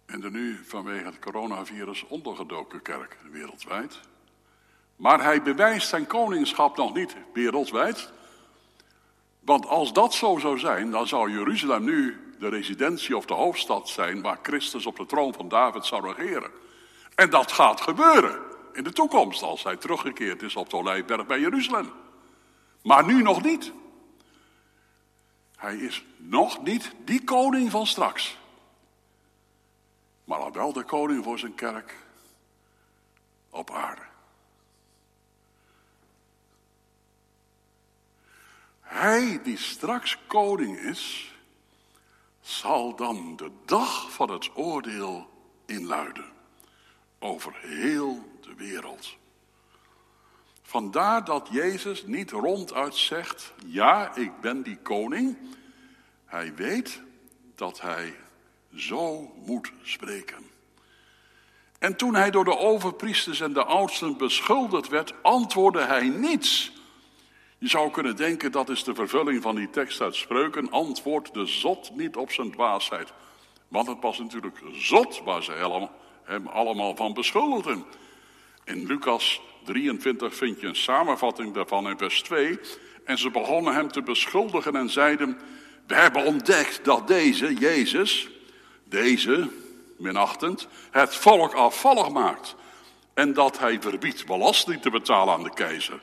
en 0.06 0.20
de 0.20 0.30
nu 0.30 0.64
vanwege 0.64 1.04
het 1.04 1.18
coronavirus 1.18 2.06
ondergedoken 2.06 2.82
kerk 2.82 3.16
wereldwijd. 3.30 4.00
Maar 4.96 5.22
hij 5.22 5.42
bewijst 5.42 5.88
zijn 5.88 6.06
koningschap 6.06 6.76
nog 6.76 6.94
niet 6.94 7.16
wereldwijd. 7.32 8.12
Want 9.40 9.66
als 9.66 9.92
dat 9.92 10.14
zo 10.14 10.38
zou 10.38 10.58
zijn, 10.58 10.90
dan 10.90 11.06
zou 11.06 11.30
Jeruzalem 11.30 11.84
nu 11.84 12.34
de 12.38 12.48
residentie 12.48 13.16
of 13.16 13.26
de 13.26 13.34
hoofdstad 13.34 13.88
zijn 13.88 14.22
waar 14.22 14.38
Christus 14.42 14.86
op 14.86 14.96
de 14.96 15.06
troon 15.06 15.34
van 15.34 15.48
David 15.48 15.86
zou 15.86 16.12
regeren. 16.12 16.50
En 17.14 17.30
dat 17.30 17.52
gaat 17.52 17.80
gebeuren 17.80 18.52
in 18.76 18.84
de 18.84 18.92
toekomst, 18.92 19.42
als 19.42 19.62
hij 19.62 19.76
teruggekeerd 19.76 20.42
is 20.42 20.56
op 20.56 20.70
de 20.70 20.76
Olijfberg 20.76 21.26
bij 21.26 21.40
Jeruzalem. 21.40 21.92
Maar 22.82 23.04
nu 23.06 23.22
nog 23.22 23.42
niet. 23.42 23.72
Hij 25.56 25.76
is 25.76 26.04
nog 26.16 26.62
niet 26.62 26.92
die 27.04 27.24
koning 27.24 27.70
van 27.70 27.86
straks. 27.86 28.38
Maar 30.24 30.38
al 30.38 30.52
wel 30.52 30.72
de 30.72 30.82
koning 30.82 31.24
voor 31.24 31.38
zijn 31.38 31.54
kerk 31.54 31.96
op 33.50 33.70
aarde. 33.70 34.02
Hij 38.80 39.40
die 39.42 39.58
straks 39.58 40.18
koning 40.26 40.78
is, 40.78 41.34
zal 42.40 42.96
dan 42.96 43.36
de 43.36 43.50
dag 43.64 44.12
van 44.12 44.30
het 44.30 44.50
oordeel 44.56 45.28
inluiden 45.66 46.32
over 47.18 47.54
heel 47.60 48.33
de 48.44 48.54
wereld. 48.54 49.16
Vandaar 50.62 51.24
dat 51.24 51.48
Jezus 51.50 52.06
niet 52.06 52.30
ronduit 52.30 52.94
zegt, 52.94 53.52
ja, 53.66 54.16
ik 54.16 54.40
ben 54.40 54.62
die 54.62 54.76
koning. 54.76 55.36
Hij 56.24 56.54
weet 56.54 57.02
dat 57.54 57.80
hij 57.80 58.14
zo 58.74 59.32
moet 59.46 59.72
spreken. 59.82 60.50
En 61.78 61.96
toen 61.96 62.14
hij 62.14 62.30
door 62.30 62.44
de 62.44 62.58
overpriesters 62.58 63.40
en 63.40 63.52
de 63.52 63.64
oudsten 63.64 64.16
beschuldigd 64.16 64.88
werd, 64.88 65.14
antwoordde 65.22 65.80
hij 65.80 66.08
niets. 66.08 66.72
Je 67.58 67.68
zou 67.68 67.90
kunnen 67.90 68.16
denken 68.16 68.52
dat 68.52 68.68
is 68.68 68.84
de 68.84 68.94
vervulling 68.94 69.42
van 69.42 69.54
die 69.54 69.70
tekst 69.70 70.00
uit 70.00 70.14
Spreuken. 70.14 70.70
Antwoord 70.70 71.34
de 71.34 71.46
zot 71.46 71.90
niet 71.94 72.16
op 72.16 72.30
zijn 72.30 72.50
dwaasheid. 72.50 73.12
Want 73.68 73.86
het 73.86 74.00
was 74.00 74.18
natuurlijk 74.18 74.58
zot 74.72 75.22
waar 75.24 75.42
ze 75.42 75.80
hem 76.24 76.46
allemaal 76.46 76.96
van 76.96 77.14
beschuldigden. 77.14 77.84
In 78.64 78.86
Lucas 78.86 79.40
23 79.64 80.34
vind 80.34 80.60
je 80.60 80.66
een 80.66 80.76
samenvatting 80.76 81.54
daarvan 81.54 81.88
in 81.88 81.98
vers 81.98 82.22
2. 82.22 82.58
En 83.04 83.18
ze 83.18 83.30
begonnen 83.30 83.74
hem 83.74 83.92
te 83.92 84.02
beschuldigen 84.02 84.76
en 84.76 84.90
zeiden: 84.90 85.38
We 85.86 85.94
hebben 85.94 86.24
ontdekt 86.24 86.84
dat 86.84 87.08
deze, 87.08 87.54
Jezus, 87.54 88.28
deze, 88.84 89.48
minachtend, 89.96 90.68
het 90.90 91.14
volk 91.14 91.52
afvallig 91.52 92.10
maakt. 92.10 92.54
En 93.14 93.32
dat 93.32 93.58
hij 93.58 93.80
verbiedt 93.80 94.26
belasting 94.26 94.82
te 94.82 94.90
betalen 94.90 95.34
aan 95.34 95.42
de 95.42 95.54
keizer. 95.54 96.00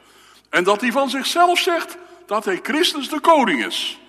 En 0.50 0.64
dat 0.64 0.82
hij 0.82 0.92
van 0.92 1.10
zichzelf 1.10 1.60
zegt 1.60 1.98
dat 2.26 2.46
hij 2.46 2.60
Christus 2.64 3.10
de 3.10 3.20
koning 3.20 3.66
is. 3.66 4.00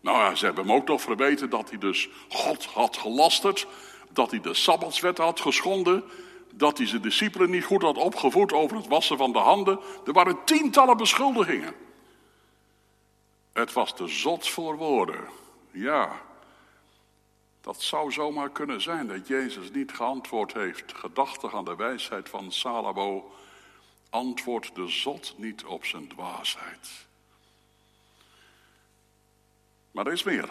Nou 0.00 0.18
ja, 0.18 0.34
ze 0.34 0.44
hebben 0.44 0.66
hem 0.66 0.74
ook 0.74 0.88
nog 0.88 1.00
verweten 1.00 1.50
dat 1.50 1.68
hij 1.68 1.78
dus 1.78 2.08
God 2.28 2.64
had 2.64 2.96
gelasterd. 2.96 3.66
Dat 4.10 4.30
hij 4.30 4.40
de 4.40 4.54
Sabbatswet 4.54 5.18
had 5.18 5.40
geschonden 5.40 6.04
dat 6.52 6.78
hij 6.78 6.86
zijn 6.86 7.02
discipelen 7.02 7.50
niet 7.50 7.64
goed 7.64 7.82
had 7.82 7.96
opgevoed 7.96 8.52
over 8.52 8.76
het 8.76 8.86
wassen 8.86 9.16
van 9.16 9.32
de 9.32 9.38
handen. 9.38 9.80
Er 10.06 10.12
waren 10.12 10.44
tientallen 10.44 10.96
beschuldigingen. 10.96 11.74
Het 13.52 13.72
was 13.72 13.94
te 13.94 14.08
zot 14.08 14.48
voor 14.48 14.76
woorden. 14.76 15.24
Ja, 15.70 16.20
dat 17.60 17.82
zou 17.82 18.12
zomaar 18.12 18.50
kunnen 18.50 18.80
zijn 18.80 19.06
dat 19.06 19.26
Jezus 19.26 19.70
niet 19.70 19.92
geantwoord 19.92 20.52
heeft, 20.52 20.92
gedachtig 20.94 21.54
aan 21.54 21.64
de 21.64 21.76
wijsheid 21.76 22.28
van 22.28 22.52
Salomo, 22.52 23.32
antwoordt 24.10 24.74
de 24.74 24.88
zot 24.88 25.34
niet 25.36 25.64
op 25.64 25.84
zijn 25.84 26.08
dwaasheid. 26.08 27.06
Maar 29.90 30.06
er 30.06 30.12
is 30.12 30.22
meer. 30.22 30.48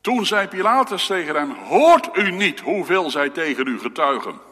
Toen 0.00 0.26
zei 0.26 0.48
Pilatus 0.48 1.06
tegen 1.06 1.34
hem: 1.34 1.50
Hoort 1.50 2.16
u 2.16 2.30
niet 2.30 2.60
hoeveel 2.60 3.10
zij 3.10 3.30
tegen 3.30 3.66
u 3.66 3.78
getuigen? 3.78 4.47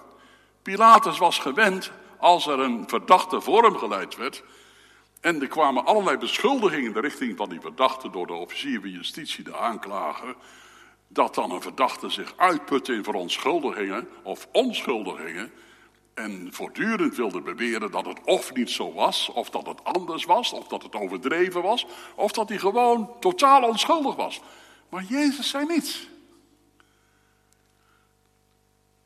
Pilatus 0.67 1.19
was 1.19 1.39
gewend 1.39 1.91
als 2.19 2.47
er 2.47 2.61
een 2.61 2.89
verdachte 2.89 3.41
voor 3.41 3.63
hem 3.63 3.77
geleid 3.77 4.17
werd. 4.17 4.43
En 5.21 5.41
er 5.41 5.49
kwamen 5.49 5.87
allerlei 5.87 6.17
beschuldigingen 6.17 6.87
in 6.87 6.93
de 6.93 7.01
richting 7.01 7.37
van 7.37 7.49
die 7.49 7.61
verdachte 7.61 8.11
door 8.11 8.27
de 8.27 8.33
officier 8.33 8.81
van 8.81 8.91
justitie, 8.91 9.45
de 9.45 9.57
aanklager. 9.57 10.35
Dat 11.09 11.35
dan 11.35 11.51
een 11.51 11.63
verdachte 11.63 12.11
zich 12.11 12.33
uitputte 12.37 12.95
in 12.95 13.05
verontschuldigingen 13.05 14.09
of 14.23 14.49
onschuldigingen. 14.53 15.53
En 16.15 16.49
voortdurend 16.53 17.17
wilde 17.17 17.41
beweren 17.41 17.91
dat 17.91 18.07
het 18.07 18.21
of 18.25 18.55
niet 18.55 18.71
zo 18.71 18.93
was, 18.93 19.29
of 19.29 19.51
dat 19.51 19.67
het 19.67 19.85
anders 19.85 20.25
was, 20.25 20.53
of 20.53 20.69
dat 20.69 20.83
het 20.83 20.95
overdreven 20.95 21.63
was, 21.63 21.87
of 22.15 22.33
dat 22.33 22.49
hij 22.49 22.59
gewoon 22.59 23.11
totaal 23.21 23.63
onschuldig 23.63 24.17
was. 24.17 24.41
Maar 24.89 25.03
Jezus 25.03 25.51
zei 25.51 25.67
niets. 25.67 26.09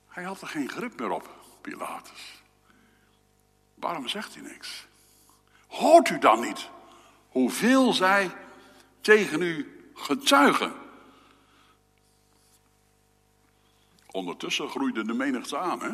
Hij 0.08 0.24
had 0.24 0.40
er 0.40 0.48
geen 0.48 0.68
grip 0.68 1.00
meer 1.00 1.10
op. 1.10 1.39
Pilatus. 1.60 2.42
Waarom 3.74 4.08
zegt 4.08 4.34
hij 4.34 4.42
niks? 4.42 4.86
Hoort 5.66 6.08
u 6.08 6.18
dan 6.18 6.40
niet 6.40 6.68
hoeveel 7.28 7.92
zij 7.92 8.30
tegen 9.00 9.42
u 9.42 9.80
getuigen. 9.94 10.72
Ondertussen 14.10 14.68
groeide 14.68 15.04
de 15.04 15.12
menigte 15.12 15.58
aan. 15.58 15.80
Hè? 15.80 15.90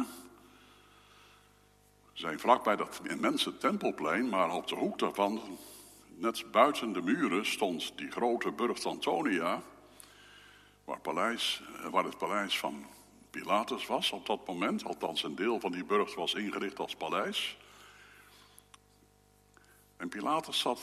We 2.13 2.23
zijn 2.23 2.41
vlakbij 2.41 2.77
dat 2.77 3.01
immense 3.03 3.59
tempelplein, 3.59 4.29
maar 4.29 4.51
op 4.51 4.67
de 4.67 4.75
hoek 4.75 4.99
daarvan, 4.99 5.59
net 6.15 6.45
buiten 6.53 6.93
de 6.93 7.03
muren, 7.03 7.47
stond 7.47 7.99
die 7.99 8.11
grote 8.11 8.51
burcht 8.51 8.87
Antonia, 8.87 9.63
waar, 10.85 11.01
paleis, 11.01 11.63
waar 11.91 12.05
het 12.05 12.19
paleis 12.19 12.59
van 12.59 12.87
Pilatus 13.37 13.87
was 13.87 14.13
op 14.13 14.27
dat 14.27 14.47
moment. 14.47 14.85
Althans, 14.85 15.23
een 15.23 15.35
deel 15.35 15.61
van 15.61 15.73
die 15.73 15.85
burcht 15.85 16.15
was 16.15 16.35
ingericht 16.35 16.79
als 16.79 16.95
paleis. 16.95 17.57
En 19.97 20.09
Pilatus 20.09 20.59
zat 20.59 20.81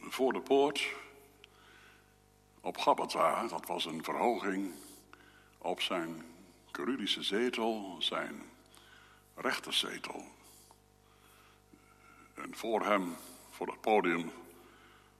voor 0.00 0.32
de 0.32 0.40
poort 0.40 0.86
op 2.60 2.78
Gabbatha. 2.78 3.46
Dat 3.46 3.66
was 3.66 3.84
een 3.84 4.04
verhoging 4.04 4.72
op 5.58 5.80
zijn 5.80 6.24
Curudische 6.70 7.22
zetel, 7.22 7.96
zijn 7.98 8.42
rechterzetel. 9.34 10.24
En 12.34 12.56
voor 12.56 12.84
hem, 12.84 13.16
voor 13.50 13.66
het 13.66 13.80
podium, 13.80 14.32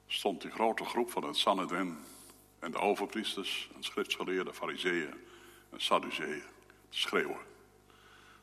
stond 0.07 0.43
die 0.43 0.51
grote 0.51 0.85
groep 0.85 1.11
van 1.11 1.25
het 1.25 1.37
Sanhedrin 1.37 1.99
en 2.59 2.71
de 2.71 2.79
overpriesters 2.79 3.71
en 3.75 3.83
schriftgeleerden, 3.83 4.55
fariseeën 4.55 5.26
en 5.77 5.83
sadduceeën 5.83 6.43
te 6.89 6.99
schreeuwen. 6.99 7.41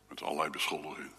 Met 0.08 0.22
allerlei 0.22 0.50
beschuldigingen. 0.50 1.12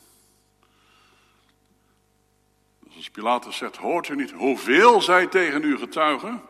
Dus 2.78 2.96
als 2.96 3.10
Pilatus 3.10 3.56
zegt, 3.56 3.76
hoort 3.76 4.08
u 4.08 4.16
niet 4.16 4.30
hoeveel 4.30 5.02
zij 5.02 5.26
tegen 5.26 5.62
u 5.62 5.78
getuigen? 5.78 6.42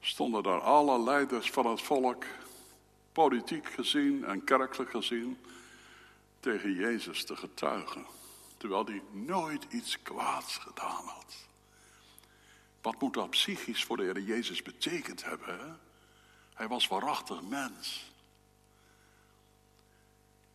Stonden 0.00 0.42
daar 0.42 0.60
alle 0.60 1.02
leiders 1.02 1.50
van 1.50 1.66
het 1.66 1.82
volk, 1.82 2.24
politiek 3.12 3.68
gezien 3.68 4.24
en 4.24 4.44
kerkelijk 4.44 4.90
gezien, 4.90 5.38
tegen 6.40 6.72
Jezus 6.72 7.24
te 7.24 7.36
getuigen. 7.36 8.06
Terwijl 8.56 8.84
hij 8.84 9.02
nooit 9.10 9.66
iets 9.70 10.02
kwaads 10.02 10.56
gedaan 10.56 11.04
had. 11.06 11.34
Wat 12.82 13.00
moet 13.00 13.14
dat 13.14 13.30
psychisch 13.30 13.84
voor 13.84 13.96
de 13.96 14.02
Heer 14.02 14.20
Jezus 14.20 14.62
betekend 14.62 15.24
hebben? 15.24 15.80
Hij 16.54 16.68
was 16.68 16.88
waarachtig 16.88 17.42
mens. 17.42 18.11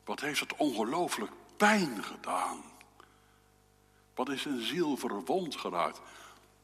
Wat 0.08 0.20
heeft 0.20 0.40
het 0.40 0.56
ongelooflijk 0.56 1.32
pijn 1.58 2.04
gedaan? 2.04 2.64
Wat 4.16 4.30
is 4.30 4.42
zijn 4.42 4.62
ziel 4.62 4.98
verwond 4.98 5.56
geraakt? 5.56 6.02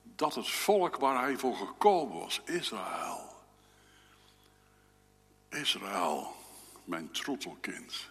Dat 0.04 0.36
het 0.36 0.50
volk 0.50 0.96
waar 0.96 1.22
hij 1.24 1.38
voor 1.38 1.56
gekomen 1.56 2.20
was, 2.20 2.42
Israël. 2.46 3.36
Israël, 5.50 6.36
mijn 6.84 7.12
troetelkind. 7.12 8.10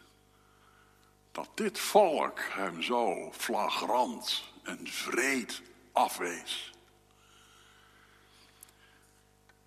Dat 1.30 1.48
dit 1.54 1.78
volk 1.78 2.40
hem 2.40 2.82
zo 2.82 3.32
flagrant 3.32 4.44
en 4.62 4.86
vreed 4.88 5.62
afwees. 5.92 6.72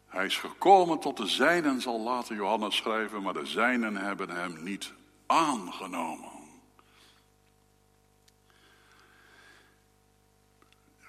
Hij 0.08 0.26
is 0.26 0.38
gekomen 0.38 1.00
tot 1.00 1.18
de 1.18 1.28
zijnen, 1.28 1.82
zal 1.82 2.00
later 2.00 2.36
Johannes 2.36 2.76
schrijven, 2.76 3.22
maar 3.22 3.34
de 3.34 3.46
zijnen 3.46 3.96
hebben 3.96 4.30
hem 4.30 4.64
niet 4.64 4.94
aangenomen. 5.26 6.34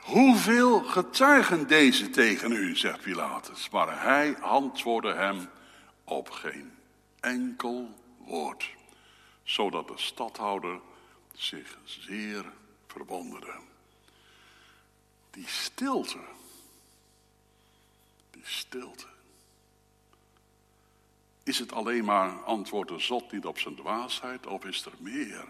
Hoeveel 0.07 0.83
getuigen 0.83 1.67
deze 1.67 2.11
tegen 2.11 2.53
u, 2.53 2.77
zegt 2.77 3.01
Pilatus. 3.01 3.71
Maar 3.71 4.03
hij 4.03 4.39
antwoordde 4.41 5.13
hem 5.13 5.51
op 6.05 6.31
geen 6.31 6.79
enkel 7.21 7.95
woord, 8.19 8.71
zodat 9.43 9.89
de 9.89 9.99
stadhouder 9.99 10.81
zich 11.35 11.79
zeer 11.85 12.45
verwonderde. 12.87 13.55
Die 15.31 15.49
stilte, 15.49 16.21
die 18.31 18.45
stilte. 18.45 19.16
Is 21.47 21.59
het 21.59 21.73
alleen 21.73 22.05
maar 22.05 22.43
antwoord 22.45 22.89
de 22.89 22.99
zot 22.99 23.33
niet 23.33 23.47
op 23.47 23.59
zijn 23.59 23.75
dwaasheid 23.75 24.47
of 24.47 24.65
is 24.65 24.85
er 24.85 24.93
meer? 24.99 25.45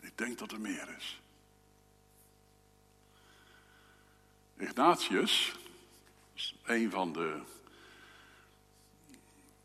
Ik 0.00 0.18
denk 0.18 0.38
dat 0.38 0.52
er 0.52 0.60
meer 0.60 0.94
is. 0.98 1.20
Ignatius, 4.56 5.54
een 6.64 6.90
van 6.90 7.12
de 7.12 7.40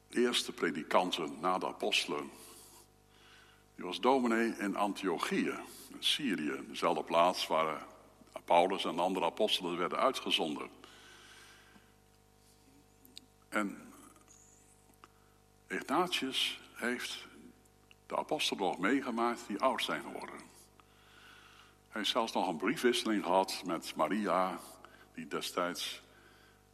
eerste 0.09 0.51
predikanten 0.51 1.39
na 1.39 1.57
de 1.57 1.67
apostelen, 1.67 2.31
die 3.75 3.85
was 3.85 3.99
dominee 3.99 4.53
in 4.57 4.75
Antiochië, 4.75 5.53
in 5.89 5.97
Syrië, 6.03 6.65
dezelfde 6.67 7.03
plaats 7.03 7.47
waar 7.47 7.85
Paulus 8.45 8.85
en 8.85 8.99
andere 8.99 9.25
apostelen 9.25 9.77
werden 9.77 9.99
uitgezonden. 9.99 10.80
En 13.51 13.93
Ignatius 15.67 16.59
heeft 16.73 17.25
de 18.05 18.17
apostelen 18.17 18.63
nog 18.63 18.77
meegemaakt 18.77 19.47
die 19.47 19.59
oud 19.59 19.83
zijn 19.83 20.01
geworden. 20.01 20.35
Hij 21.87 22.01
heeft 22.01 22.09
zelfs 22.09 22.33
nog 22.33 22.47
een 22.47 22.57
briefwisseling 22.57 23.23
gehad 23.23 23.61
met 23.65 23.95
Maria, 23.95 24.59
die 25.13 25.27
destijds 25.27 26.01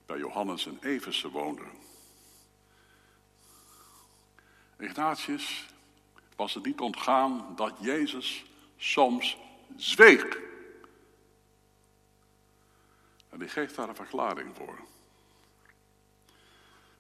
bij 0.05 0.17
Johannes 0.17 0.65
en 0.65 0.77
Eversen 0.81 1.29
woonde. 1.29 1.65
Ignatius 4.77 5.65
was 6.35 6.53
het 6.53 6.65
niet 6.65 6.79
ontgaan 6.79 7.55
dat 7.55 7.73
Jezus 7.79 8.45
soms 8.77 9.37
zweeg. 9.75 10.37
En 13.29 13.39
die 13.39 13.49
geeft 13.49 13.75
daar 13.75 13.89
een 13.89 13.95
verklaring 13.95 14.55
voor. 14.55 14.79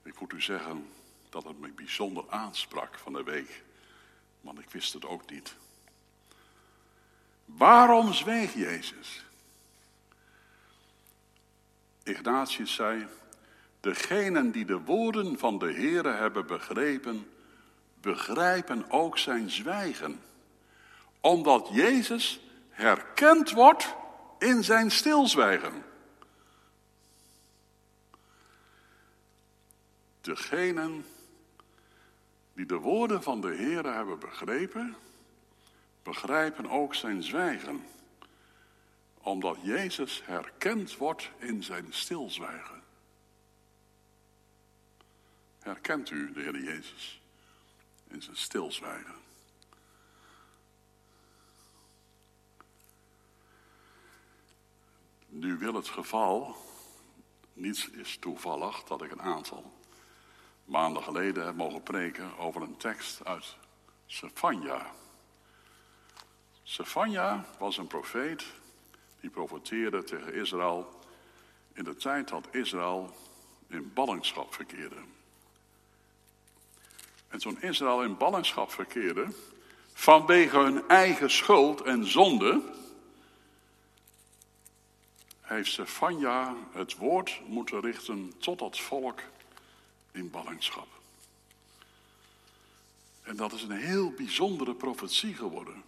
Ik 0.07 0.19
moet 0.19 0.33
u 0.33 0.41
zeggen 0.41 0.89
dat 1.29 1.43
het 1.43 1.59
me 1.59 1.67
bijzonder 1.67 2.23
aansprak 2.29 2.97
van 2.97 3.13
de 3.13 3.23
week, 3.23 3.63
want 4.41 4.59
ik 4.59 4.69
wist 4.69 4.93
het 4.93 5.05
ook 5.05 5.29
niet. 5.29 5.55
Waarom 7.45 8.13
zweeg 8.13 8.53
Jezus? 8.53 9.25
Ignatius 12.03 12.73
zei, 12.73 13.07
degenen 13.79 14.51
die 14.51 14.65
de 14.65 14.79
woorden 14.79 15.39
van 15.39 15.57
de 15.57 15.73
Heere 15.73 16.11
hebben 16.11 16.47
begrepen, 16.47 17.31
begrijpen 18.01 18.91
ook 18.91 19.17
zijn 19.17 19.49
zwijgen. 19.49 20.21
Omdat 21.21 21.69
Jezus 21.71 22.39
herkend 22.69 23.51
wordt 23.51 23.95
in 24.39 24.63
zijn 24.63 24.91
stilzwijgen. 24.91 25.83
Degenen 30.27 31.05
die 32.53 32.65
de 32.65 32.75
woorden 32.75 33.23
van 33.23 33.41
de 33.41 33.55
Heere 33.55 33.91
hebben 33.91 34.19
begrepen, 34.19 34.95
begrijpen 36.03 36.69
ook 36.69 36.95
zijn 36.95 37.23
zwijgen. 37.23 37.85
Omdat 39.17 39.57
Jezus 39.61 40.21
herkend 40.25 40.97
wordt 40.97 41.29
in 41.37 41.63
zijn 41.63 41.85
stilzwijgen. 41.89 42.83
Herkent 45.59 46.09
u 46.09 46.31
de 46.33 46.41
Heer 46.41 46.63
Jezus 46.63 47.21
in 48.07 48.21
zijn 48.21 48.37
stilzwijgen? 48.37 49.15
Nu 55.27 55.57
wil 55.57 55.73
het 55.73 55.87
geval, 55.87 56.55
niets 57.53 57.89
is 57.89 58.17
toevallig 58.17 58.83
dat 58.83 59.01
ik 59.01 59.11
een 59.11 59.21
aantal 59.21 59.76
maanden 60.67 61.03
geleden 61.03 61.45
heb 61.45 61.55
mogen 61.55 61.83
preken 61.83 62.37
over 62.37 62.61
een 62.61 62.77
tekst 62.77 63.25
uit 63.25 63.55
Sefania. 64.05 64.91
Sefania 66.63 67.45
was 67.59 67.77
een 67.77 67.87
profeet 67.87 68.45
die 69.19 69.29
profeteerde 69.29 70.03
tegen 70.03 70.33
Israël 70.33 70.99
in 71.73 71.83
de 71.83 71.95
tijd 71.95 72.27
dat 72.27 72.47
Israël 72.51 73.15
in 73.67 73.93
ballingschap 73.93 74.53
verkeerde. 74.53 74.95
En 77.27 77.39
toen 77.39 77.61
Israël 77.61 78.03
in 78.03 78.17
ballingschap 78.17 78.71
verkeerde, 78.71 79.27
vanwege 79.93 80.57
hun 80.57 80.87
eigen 80.87 81.29
schuld 81.29 81.81
en 81.81 82.05
zonde, 82.05 82.61
heeft 85.41 85.71
Sefania 85.71 86.55
het 86.71 86.95
woord 86.95 87.41
moeten 87.45 87.81
richten 87.81 88.33
tot 88.37 88.59
dat 88.59 88.79
volk 88.79 89.19
in 90.17 90.29
ballingschap. 90.29 90.87
En 93.21 93.35
dat 93.35 93.53
is 93.53 93.61
een 93.61 93.71
heel 93.71 94.11
bijzondere 94.11 94.75
profetie 94.75 95.35
geworden. 95.35 95.83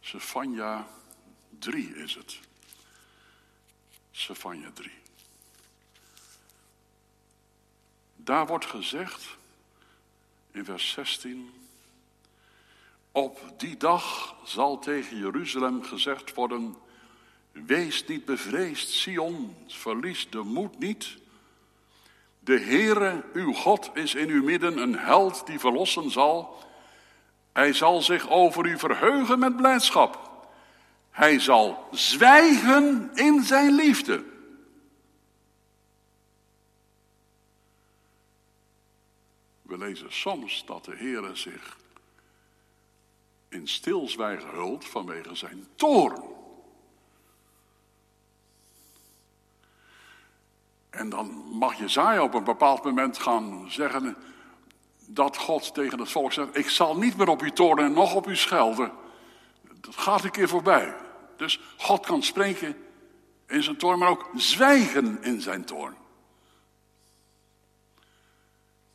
Sefania 0.00 0.88
3 1.58 1.96
is 1.96 2.14
het. 2.14 2.38
Sefania 4.10 4.70
3. 4.74 4.90
Daar 8.16 8.46
wordt 8.46 8.66
gezegd 8.66 9.36
in 10.50 10.64
vers 10.64 10.90
16. 10.90 11.50
Op 13.12 13.54
die 13.56 13.76
dag 13.76 14.36
zal 14.44 14.78
tegen 14.78 15.18
Jeruzalem 15.18 15.82
gezegd 15.82 16.34
worden: 16.34 16.76
Wees 17.52 18.06
niet 18.06 18.24
bevreesd, 18.24 18.90
Sion, 18.90 19.56
verlies 19.66 20.30
de 20.30 20.42
moed 20.42 20.78
niet. 20.78 21.16
De 22.48 22.60
Heere, 22.60 23.24
uw 23.32 23.52
God, 23.52 23.90
is 23.94 24.14
in 24.14 24.28
uw 24.28 24.42
midden 24.42 24.78
een 24.78 24.98
held 24.98 25.46
die 25.46 25.58
verlossen 25.58 26.10
zal. 26.10 26.64
Hij 27.52 27.72
zal 27.72 28.02
zich 28.02 28.30
over 28.30 28.66
u 28.66 28.78
verheugen 28.78 29.38
met 29.38 29.56
blijdschap. 29.56 30.30
Hij 31.10 31.40
zal 31.40 31.88
zwijgen 31.90 33.10
in 33.14 33.42
zijn 33.42 33.74
liefde. 33.74 34.24
We 39.62 39.78
lezen 39.78 40.12
soms 40.12 40.64
dat 40.66 40.84
de 40.84 40.96
Heere 40.96 41.36
zich 41.36 41.76
in 43.48 43.68
stilzwijgen 43.68 44.50
hult 44.50 44.84
vanwege 44.84 45.34
zijn 45.34 45.66
toorn. 45.74 46.37
En 50.98 51.08
dan 51.08 51.44
mag 51.58 51.78
Jezaja 51.78 52.22
op 52.22 52.34
een 52.34 52.44
bepaald 52.44 52.84
moment 52.84 53.18
gaan 53.18 53.70
zeggen 53.70 54.16
dat 55.06 55.36
God 55.36 55.74
tegen 55.74 55.98
het 55.98 56.10
volk 56.10 56.32
zegt, 56.32 56.56
ik 56.56 56.68
zal 56.68 56.96
niet 56.96 57.16
meer 57.16 57.28
op 57.28 57.42
u 57.42 57.50
toornen 57.50 57.84
en 57.84 57.92
nog 57.92 58.14
op 58.14 58.26
u 58.26 58.36
schelden. 58.36 58.92
Dat 59.80 59.96
gaat 59.96 60.24
een 60.24 60.30
keer 60.30 60.48
voorbij. 60.48 60.96
Dus 61.36 61.60
God 61.76 62.06
kan 62.06 62.22
spreken 62.22 62.76
in 63.46 63.62
zijn 63.62 63.76
toorn, 63.76 63.98
maar 63.98 64.08
ook 64.08 64.30
zwijgen 64.34 65.22
in 65.22 65.40
zijn 65.40 65.64
toorn. 65.64 65.96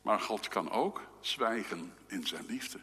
Maar 0.02 0.20
God 0.20 0.48
kan 0.48 0.70
ook 0.70 1.00
zwijgen 1.20 1.94
in 2.06 2.26
zijn 2.26 2.44
liefde. 2.46 2.78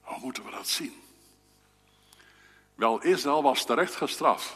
Hoe 0.00 0.18
moeten 0.20 0.44
we 0.44 0.50
dat 0.50 0.68
zien? 0.68 1.04
Wel, 2.76 3.02
Israël 3.02 3.42
was 3.42 3.64
terecht 3.64 3.94
gestraft 3.94 4.54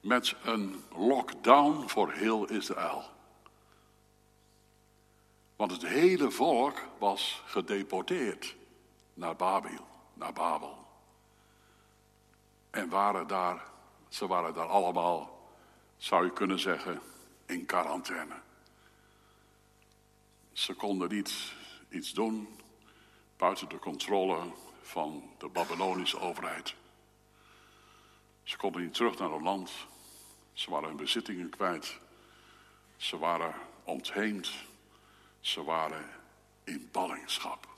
met 0.00 0.34
een 0.42 0.84
lockdown 0.96 1.88
voor 1.88 2.12
heel 2.12 2.48
Israël. 2.48 3.04
Want 5.56 5.70
het 5.70 5.86
hele 5.86 6.30
volk 6.30 6.78
was 6.98 7.42
gedeporteerd 7.46 8.56
naar 9.14 9.36
Babel, 9.36 9.86
naar 10.14 10.32
Babel. 10.32 10.86
En 12.70 12.88
waren 12.88 13.26
daar, 13.26 13.64
ze 14.08 14.26
waren 14.26 14.54
daar 14.54 14.68
allemaal, 14.68 15.48
zou 15.96 16.24
je 16.24 16.32
kunnen 16.32 16.58
zeggen, 16.58 17.00
in 17.46 17.66
quarantaine. 17.66 18.40
Ze 20.52 20.74
konden 20.74 21.08
niet 21.08 21.52
iets 21.88 22.12
doen 22.12 22.60
buiten 23.36 23.68
de 23.68 23.78
controle 23.78 24.38
van 24.82 25.30
de 25.38 25.48
Babylonische 25.48 26.20
overheid. 26.20 26.78
Ze 28.50 28.56
konden 28.56 28.82
niet 28.82 28.94
terug 28.94 29.18
naar 29.18 29.30
hun 29.30 29.42
land. 29.42 29.70
Ze 30.52 30.70
waren 30.70 30.88
hun 30.88 30.96
bezittingen 30.96 31.50
kwijt. 31.50 31.98
Ze 32.96 33.18
waren 33.18 33.54
ontheemd. 33.84 34.52
Ze 35.40 35.64
waren 35.64 36.04
in 36.64 36.88
ballingschap. 36.92 37.68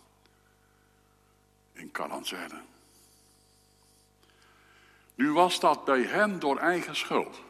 In 1.72 1.90
quarantaine. 1.90 2.60
Nu 5.14 5.32
was 5.32 5.60
dat 5.60 5.84
bij 5.84 6.02
hen 6.02 6.38
door 6.38 6.58
eigen 6.58 6.96
schuld. 6.96 7.40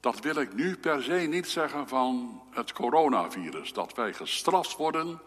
Dat 0.00 0.20
wil 0.20 0.36
ik 0.36 0.54
nu 0.54 0.76
per 0.76 1.02
se 1.02 1.12
niet 1.14 1.48
zeggen 1.48 1.88
van 1.88 2.42
het 2.50 2.72
coronavirus. 2.72 3.72
Dat 3.72 3.94
wij 3.94 4.14
gestraft 4.14 4.76
worden 4.76 5.20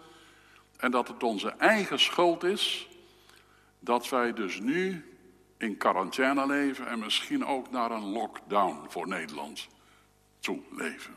en 0.77 0.91
dat 0.91 1.07
het 1.07 1.23
onze 1.23 1.49
eigen 1.49 1.99
schuld 1.99 2.43
is 2.43 2.89
dat 3.79 4.09
wij 4.09 4.33
dus 4.33 4.59
nu 4.59 5.14
in 5.65 5.77
quarantaine 5.77 6.47
leven 6.47 6.87
en 6.87 6.99
misschien 6.99 7.45
ook 7.45 7.71
naar 7.71 7.91
een 7.91 8.11
lockdown 8.11 8.85
voor 8.87 9.07
Nederland 9.07 9.67
toe 10.39 10.59
leven. 10.71 11.15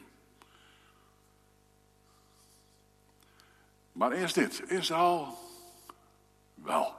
Maar 3.92 4.12
eerst 4.12 4.34
dit, 4.34 4.62
Israël 4.70 5.38
wel. 6.54 6.94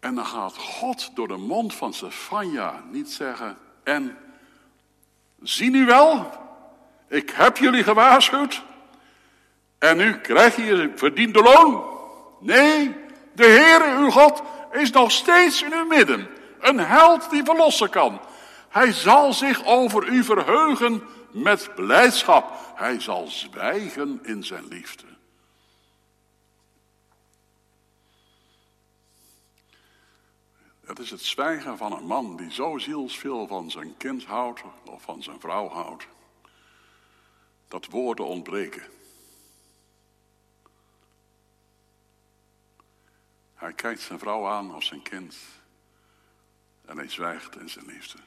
En 0.00 0.14
dan 0.14 0.26
gaat 0.26 0.56
God 0.56 1.16
door 1.16 1.28
de 1.28 1.36
mond 1.36 1.74
van 1.74 1.94
Sefania 1.94 2.84
niet 2.90 3.10
zeggen, 3.10 3.58
en 3.82 4.18
zie 5.42 5.70
nu 5.70 5.84
wel, 5.84 6.30
ik 7.08 7.30
heb 7.30 7.56
jullie 7.56 7.84
gewaarschuwd, 7.84 8.62
en 9.78 9.96
nu 9.96 10.18
krijg 10.18 10.56
je 10.56 10.64
je 10.64 10.92
verdiende 10.96 11.42
loon. 11.42 11.99
Nee, 12.40 12.96
de 13.32 13.46
Heere 13.46 13.96
uw 13.98 14.10
God 14.10 14.42
is 14.72 14.90
nog 14.90 15.10
steeds 15.10 15.62
in 15.62 15.72
uw 15.72 15.86
midden. 15.86 16.28
Een 16.60 16.78
held 16.78 17.30
die 17.30 17.44
verlossen 17.44 17.90
kan. 17.90 18.20
Hij 18.68 18.92
zal 18.92 19.32
zich 19.32 19.64
over 19.64 20.08
u 20.08 20.24
verheugen 20.24 21.02
met 21.30 21.74
blijdschap. 21.74 22.72
Hij 22.74 23.00
zal 23.00 23.26
zwijgen 23.26 24.18
in 24.22 24.44
zijn 24.44 24.68
liefde. 24.68 25.04
Het 30.90 30.98
is 30.98 31.10
het 31.10 31.22
zwijgen 31.22 31.76
van 31.76 31.92
een 31.92 32.06
man 32.06 32.36
die 32.36 32.52
zo 32.52 32.78
zielsveel 32.78 33.46
van 33.46 33.70
zijn 33.70 33.96
kind 33.96 34.24
houdt 34.24 34.62
of 34.84 35.02
van 35.02 35.22
zijn 35.22 35.40
vrouw 35.40 35.68
houdt, 35.68 36.06
dat 37.68 37.86
woorden 37.86 38.26
ontbreken. 38.26 38.82
Hij 43.60 43.72
kijkt 43.72 44.00
zijn 44.00 44.18
vrouw 44.18 44.46
aan 44.46 44.70
als 44.70 44.86
zijn 44.86 45.02
kind. 45.02 45.36
En 46.84 46.96
hij 46.96 47.08
zwijgt 47.08 47.56
in 47.56 47.68
zijn 47.68 47.86
liefde. 47.86 48.18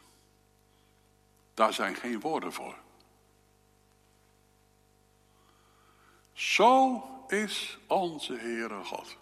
Daar 1.53 1.73
zijn 1.73 1.95
geen 1.95 2.19
woorden 2.19 2.53
voor. 2.53 2.77
Zo 6.33 7.03
is 7.27 7.77
onze 7.87 8.33
Heere 8.33 8.83
God. 8.83 9.17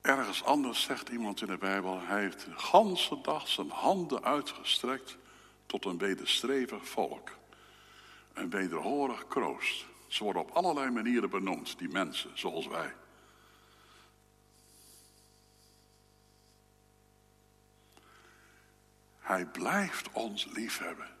Ergens 0.00 0.44
anders 0.44 0.82
zegt 0.82 1.08
iemand 1.08 1.40
in 1.40 1.46
de 1.46 1.58
Bijbel, 1.58 2.00
hij 2.00 2.20
heeft 2.20 2.44
de 2.44 2.58
ganse 2.58 3.20
dag 3.20 3.48
zijn 3.48 3.70
handen 3.70 4.24
uitgestrekt 4.24 5.16
tot 5.66 5.84
een 5.84 5.98
wederstrevig 5.98 6.88
volk. 6.88 7.30
Een 8.32 8.50
wederhorig 8.50 9.28
kroost. 9.28 9.90
Ze 10.12 10.24
worden 10.24 10.42
op 10.42 10.50
allerlei 10.50 10.90
manieren 10.90 11.30
benoemd, 11.30 11.78
die 11.78 11.88
mensen, 11.88 12.30
zoals 12.38 12.66
wij. 12.66 12.94
Hij 19.18 19.46
blijft 19.46 20.12
ons 20.12 20.44
liefhebben. 20.44 21.16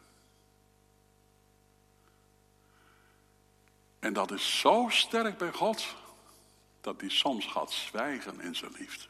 En 3.98 4.12
dat 4.12 4.30
is 4.30 4.60
zo 4.60 4.86
sterk 4.88 5.38
bij 5.38 5.52
God, 5.52 5.96
dat 6.80 7.00
hij 7.00 7.10
soms 7.10 7.46
gaat 7.46 7.72
zwijgen 7.72 8.40
in 8.40 8.54
zijn 8.54 8.72
liefde. 8.72 9.06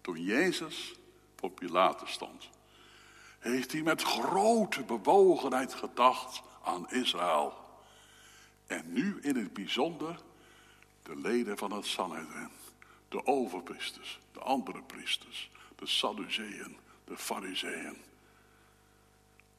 Toen 0.00 0.22
Jezus 0.22 0.94
voor 1.36 1.50
Pilatus 1.50 2.12
stond, 2.12 2.48
heeft 3.38 3.72
hij 3.72 3.82
met 3.82 4.02
grote 4.02 4.82
bewogenheid 4.82 5.74
gedacht 5.74 6.42
aan 6.62 6.90
Israël. 6.90 7.62
En 8.66 8.92
nu 8.92 9.18
in 9.22 9.36
het 9.36 9.52
bijzonder 9.52 10.20
de 11.02 11.16
leden 11.16 11.58
van 11.58 11.72
het 11.72 11.86
Sanhedrin, 11.86 12.50
de 13.08 13.26
overpriesters, 13.26 14.20
de 14.32 14.40
andere 14.40 14.82
priesters, 14.82 15.50
de 15.76 15.86
Sadduceeën, 15.86 16.76
de 17.04 17.16
Fariseeën, 17.16 17.96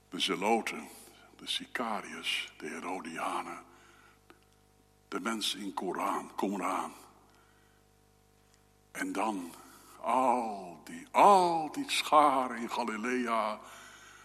de 0.09 0.19
Zeloten, 0.19 0.87
de 1.37 1.47
Sicariërs, 1.47 2.51
de 2.57 2.67
Herodianen, 2.67 3.63
de 5.07 5.19
mensen 5.19 5.59
in 5.59 5.73
Koran, 5.73 6.31
Qumran. 6.35 6.93
En 8.91 9.11
dan 9.11 9.53
al 10.01 10.81
die, 10.83 11.07
al 11.11 11.71
die 11.71 11.89
scharen 11.89 12.57
in 12.57 12.71
Galilea, 12.71 13.59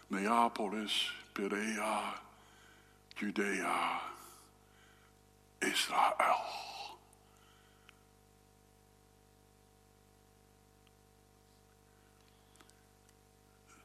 Neapolis, 0.06 1.14
Perea, 1.32 2.20
Judea, 3.14 4.00
Israël. 5.60 6.44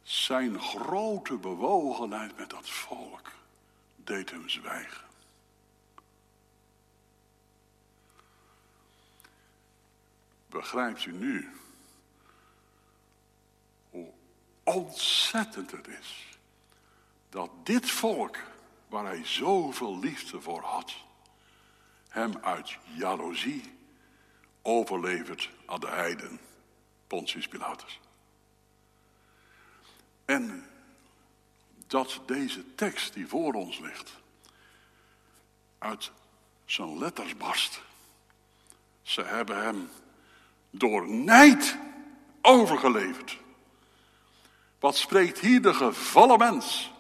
Zijn 0.04 0.60
grote 0.60 1.38
bewogenheid 1.38 2.38
met 2.38 2.50
dat 2.50 2.70
volk 2.70 3.32
deed 3.96 4.30
hem 4.30 4.50
zwijgen. 4.50 5.06
Begrijpt 10.48 11.06
u 11.06 11.12
nu 11.12 11.50
hoe 13.90 14.10
ontzettend 14.64 15.72
het 15.72 15.88
is 15.88 16.38
dat 17.30 17.50
dit 17.64 17.92
volk, 17.92 18.38
waar 18.88 19.06
hij 19.06 19.26
zoveel 19.26 20.00
liefde 20.00 20.42
voor 20.42 20.62
had, 20.62 21.05
hem 22.16 22.34
uit 22.42 22.78
jaloezie 22.98 23.74
overlevert 24.62 25.50
aan 25.66 25.80
de 25.80 25.88
heiden, 25.88 26.40
Pontius 27.08 27.48
Pilatus. 27.48 28.00
En 30.26 30.66
dat 31.88 32.22
deze 32.26 32.76
tekst 32.76 33.14
die 33.14 33.28
voor 33.28 33.54
ons 33.54 33.80
ligt, 33.80 34.12
uit 35.78 36.12
zijn 36.66 36.98
letters 36.98 37.38
barst. 37.38 37.82
Ze 39.02 39.22
hebben 39.22 39.64
hem 39.64 39.90
door 40.70 41.10
nijd 41.10 41.78
overgeleverd. 42.42 43.38
Wat 44.80 44.98
spreekt 44.98 45.40
hier 45.40 45.62
de 45.62 45.74
gevallen 45.74 46.38
mens? 46.38 46.92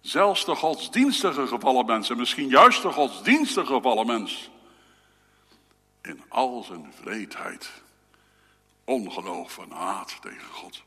Zelfs 0.00 0.44
de 0.44 0.54
godsdienstige 0.54 1.46
gevallen 1.46 1.86
mens, 1.86 2.10
en 2.10 2.16
misschien 2.16 2.48
juist 2.48 2.82
de 2.82 2.92
godsdienstige 2.92 3.72
gevallen 3.72 4.06
mens, 4.06 4.50
in 6.02 6.22
al 6.28 6.62
zijn 6.62 6.92
vreedheid, 7.00 7.70
ongeloof 8.84 9.58
en 9.58 9.70
haat 9.70 10.18
tegen 10.20 10.48
God. 10.52 10.82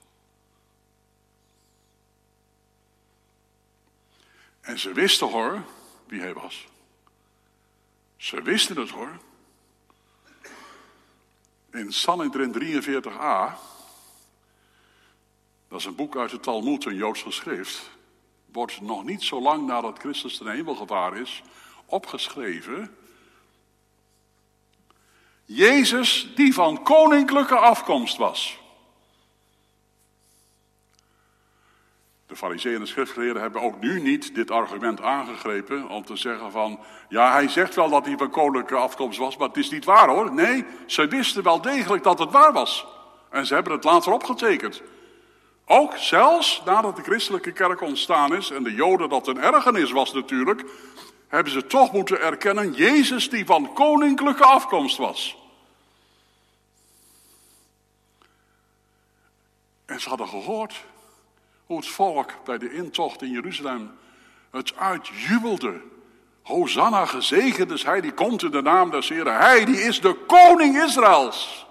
En 4.61 4.79
ze 4.79 4.93
wisten 4.93 5.29
hoor 5.29 5.63
wie 6.07 6.19
hij 6.19 6.33
was. 6.33 6.67
Ze 8.17 8.41
wisten 8.41 8.77
het 8.77 8.89
hoor. 8.89 9.19
In 11.71 11.93
Sanhedrin 11.93 12.53
43a, 12.53 13.57
dat 15.67 15.79
is 15.79 15.85
een 15.85 15.95
boek 15.95 16.17
uit 16.17 16.29
de 16.29 16.39
Talmud, 16.39 16.85
een 16.85 16.95
Joods 16.95 17.21
geschrift, 17.21 17.89
wordt 18.53 18.81
nog 18.81 19.03
niet 19.03 19.23
zo 19.23 19.41
lang 19.41 19.67
nadat 19.67 19.99
Christus 19.99 20.37
ten 20.37 20.47
hemel 20.47 20.75
gevaar 20.75 21.17
is, 21.17 21.41
opgeschreven. 21.85 22.97
Jezus 25.45 26.31
die 26.35 26.53
van 26.53 26.83
koninklijke 26.83 27.55
afkomst 27.55 28.17
was. 28.17 28.61
De 32.27 32.35
fariseeën 32.35 32.75
en 32.75 32.81
de 32.81 32.87
schriftgeleerden 32.87 33.41
hebben 33.41 33.61
ook 33.61 33.79
nu 33.79 34.01
niet 34.01 34.35
dit 34.35 34.51
argument 34.51 35.01
aangegrepen 35.01 35.89
om 35.89 36.05
te 36.05 36.15
zeggen 36.15 36.51
van, 36.51 36.79
ja 37.09 37.31
hij 37.31 37.47
zegt 37.47 37.75
wel 37.75 37.89
dat 37.89 38.05
hij 38.05 38.17
van 38.17 38.29
koninklijke 38.29 38.75
afkomst 38.75 39.19
was, 39.19 39.37
maar 39.37 39.47
het 39.47 39.57
is 39.57 39.69
niet 39.69 39.85
waar 39.85 40.09
hoor. 40.09 40.33
Nee, 40.33 40.65
ze 40.85 41.07
wisten 41.07 41.43
wel 41.43 41.61
degelijk 41.61 42.03
dat 42.03 42.19
het 42.19 42.31
waar 42.31 42.53
was. 42.53 42.85
En 43.29 43.45
ze 43.45 43.53
hebben 43.53 43.73
het 43.73 43.83
later 43.83 44.11
opgetekend. 44.11 44.81
Ook 45.65 45.97
zelfs 45.97 46.61
nadat 46.65 46.95
de 46.95 47.03
christelijke 47.03 47.51
kerk 47.51 47.81
ontstaan 47.81 48.35
is 48.35 48.49
en 48.49 48.63
de 48.63 48.73
joden 48.73 49.09
dat 49.09 49.27
een 49.27 49.41
ergernis 49.41 49.91
was 49.91 50.13
natuurlijk, 50.13 50.63
hebben 51.27 51.53
ze 51.53 51.65
toch 51.65 51.91
moeten 51.91 52.21
erkennen, 52.21 52.73
Jezus 52.73 53.29
die 53.29 53.45
van 53.45 53.73
koninklijke 53.73 54.43
afkomst 54.43 54.97
was. 54.97 55.37
En 59.85 60.01
ze 60.01 60.09
hadden 60.09 60.27
gehoord 60.27 60.83
hoe 61.65 61.77
het 61.77 61.87
volk 61.87 62.31
bij 62.45 62.57
de 62.57 62.73
intocht 62.73 63.21
in 63.21 63.31
Jeruzalem 63.31 63.91
het 64.51 64.75
uitjubelde. 64.75 65.81
Hosanna, 66.41 67.05
gezegend 67.05 67.71
is 67.71 67.83
hij 67.83 68.01
die 68.01 68.11
komt 68.11 68.43
in 68.43 68.51
de 68.51 68.61
naam 68.61 68.91
des 68.91 69.09
Heren. 69.09 69.37
Hij 69.37 69.65
die 69.65 69.81
is 69.81 70.01
de 70.01 70.13
koning 70.13 70.83
Israëls. 70.83 71.65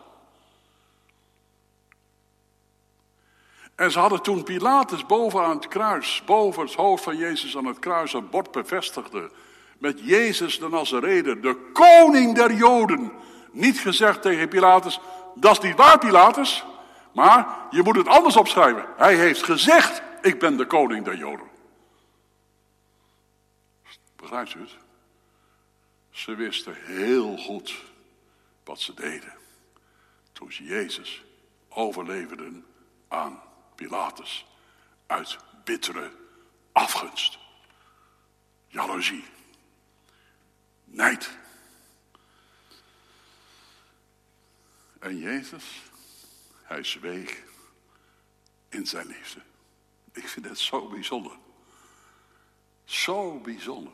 En 3.74 3.90
ze 3.90 3.98
hadden 3.98 4.22
toen 4.22 4.42
Pilatus 4.42 5.06
boven 5.06 5.44
aan 5.44 5.56
het 5.56 5.68
kruis, 5.68 6.22
boven 6.26 6.62
het 6.62 6.74
hoofd 6.74 7.02
van 7.02 7.16
Jezus 7.16 7.56
aan 7.56 7.64
het 7.64 7.78
kruis, 7.78 8.12
een 8.12 8.30
bord 8.30 8.50
bevestigde. 8.50 9.30
Met 9.78 10.00
Jezus 10.00 10.58
de 10.58 10.68
Nazarene, 10.68 11.40
de 11.40 11.70
koning 11.72 12.34
der 12.34 12.52
Joden. 12.52 13.12
Niet 13.50 13.80
gezegd 13.80 14.22
tegen 14.22 14.48
Pilatus, 14.48 15.00
dat 15.34 15.52
is 15.52 15.60
niet 15.60 15.76
waar 15.76 15.98
Pilatus. 15.98 16.64
Maar 17.12 17.46
je 17.70 17.82
moet 17.82 17.96
het 17.96 18.08
anders 18.08 18.36
opschrijven. 18.36 18.86
Hij 18.96 19.16
heeft 19.16 19.42
gezegd, 19.42 20.02
ik 20.22 20.38
ben 20.38 20.56
de 20.56 20.66
koning 20.66 21.04
der 21.04 21.16
Joden. 21.16 21.46
Begrijpt 24.16 24.54
u 24.54 24.60
het? 24.60 24.76
Ze 26.10 26.34
wisten 26.34 26.76
heel 26.84 27.36
goed 27.36 27.82
wat 28.64 28.80
ze 28.80 28.94
deden. 28.94 29.32
Toen 30.32 30.52
ze 30.52 30.64
Jezus 30.64 31.24
overleverden 31.68 32.64
aan 33.08 33.40
Pilatus. 33.74 34.46
Uit 35.06 35.38
bittere 35.64 36.10
afgunst. 36.72 37.38
Jaloezie. 38.66 39.24
Nijd. 40.84 41.30
En 44.98 45.18
Jezus 45.18 45.82
hij 46.72 46.84
zweeg 46.84 47.42
in 48.68 48.86
zijn 48.86 49.06
liefde. 49.06 49.40
Ik 50.12 50.28
vind 50.28 50.46
het 50.46 50.58
zo 50.58 50.88
bijzonder. 50.88 51.36
Zo 52.84 53.40
bijzonder. 53.40 53.92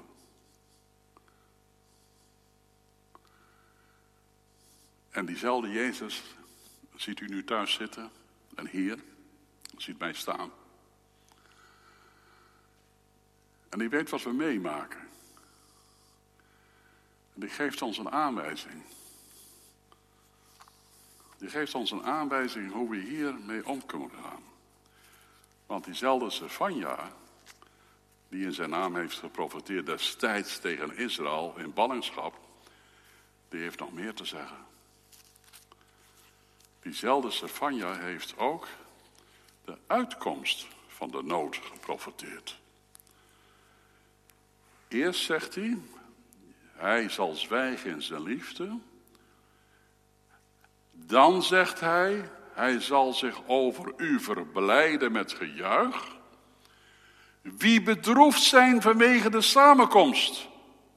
En 5.10 5.26
diezelfde 5.26 5.68
Jezus 5.68 6.22
ziet 6.96 7.20
u 7.20 7.26
nu 7.26 7.44
thuis 7.44 7.72
zitten 7.72 8.10
en 8.54 8.66
hier, 8.66 8.98
ziet 9.82 9.98
mij 9.98 10.12
staan. 10.12 10.52
En 13.68 13.78
die 13.78 13.88
weet 13.88 14.10
wat 14.10 14.22
we 14.22 14.32
meemaken. 14.32 15.00
En 17.34 17.40
die 17.40 17.48
geeft 17.48 17.82
ons 17.82 17.98
een 17.98 18.10
aanwijzing. 18.10 18.82
Die 21.38 21.48
geeft 21.48 21.74
ons 21.74 21.90
een 21.90 22.04
aanwijzing 22.04 22.72
hoe 22.72 22.90
we 22.90 22.96
hiermee 22.96 23.66
om 23.66 23.86
kunnen 23.86 24.10
gaan. 24.22 24.42
Want 25.66 25.84
diezelfde 25.84 26.30
Sefania, 26.30 27.12
die 28.28 28.44
in 28.44 28.52
zijn 28.52 28.70
naam 28.70 28.96
heeft 28.96 29.16
geprofiteerd 29.16 29.86
destijds 29.86 30.58
tegen 30.58 30.96
Israël 30.96 31.54
in 31.56 31.72
ballingschap, 31.72 32.38
die 33.48 33.60
heeft 33.60 33.78
nog 33.78 33.92
meer 33.92 34.14
te 34.14 34.24
zeggen. 34.24 34.66
Diezelfde 36.80 37.30
Sefania 37.30 37.98
heeft 37.98 38.38
ook 38.38 38.66
de 39.68 39.78
uitkomst 39.86 40.66
van 40.86 41.10
de 41.10 41.22
nood 41.22 41.56
geprofiteerd. 41.56 42.58
Eerst 44.88 45.24
zegt 45.24 45.54
hij, 45.54 45.78
hij 46.72 47.08
zal 47.08 47.34
zwijgen 47.34 47.90
in 47.90 48.02
zijn 48.02 48.22
liefde. 48.22 48.78
Dan 50.92 51.42
zegt 51.42 51.80
hij, 51.80 52.30
hij 52.52 52.80
zal 52.80 53.12
zich 53.12 53.40
over 53.46 53.92
u 53.96 54.20
verblijden 54.20 55.12
met 55.12 55.32
gejuich. 55.32 56.16
Wie 57.40 57.82
bedroefd 57.82 58.42
zijn 58.42 58.82
vanwege 58.82 59.30
de 59.30 59.40
samenkomst, 59.40 60.48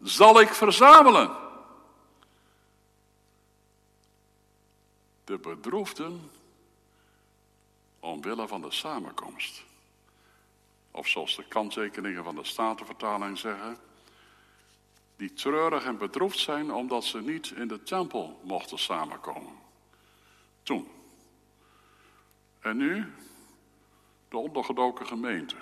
zal 0.02 0.40
ik 0.40 0.54
verzamelen. 0.54 1.32
De 5.24 5.38
bedroefden 5.38 6.32
omwille 8.02 8.48
van 8.48 8.62
de 8.62 8.72
samenkomst. 8.72 9.64
Of 10.92 11.08
zoals 11.08 11.36
de 11.36 11.48
kanttekeningen 11.48 12.24
van 12.24 12.36
de 12.36 12.44
Statenvertaling 12.44 13.38
zeggen, 13.38 13.78
die 15.16 15.34
treurig 15.34 15.86
en 15.86 15.98
bedroefd 15.98 16.40
zijn 16.40 16.74
omdat 16.74 17.04
ze 17.04 17.22
niet 17.22 17.52
in 17.52 17.68
de 17.68 17.84
tempel 17.84 18.40
mochten 18.44 18.80
samenkomen. 18.80 19.54
Toen. 20.64 20.88
En 22.60 22.78
nu 22.78 23.14
de 24.30 24.38
ondergedoken 24.38 25.08
gemeente. 25.08 25.56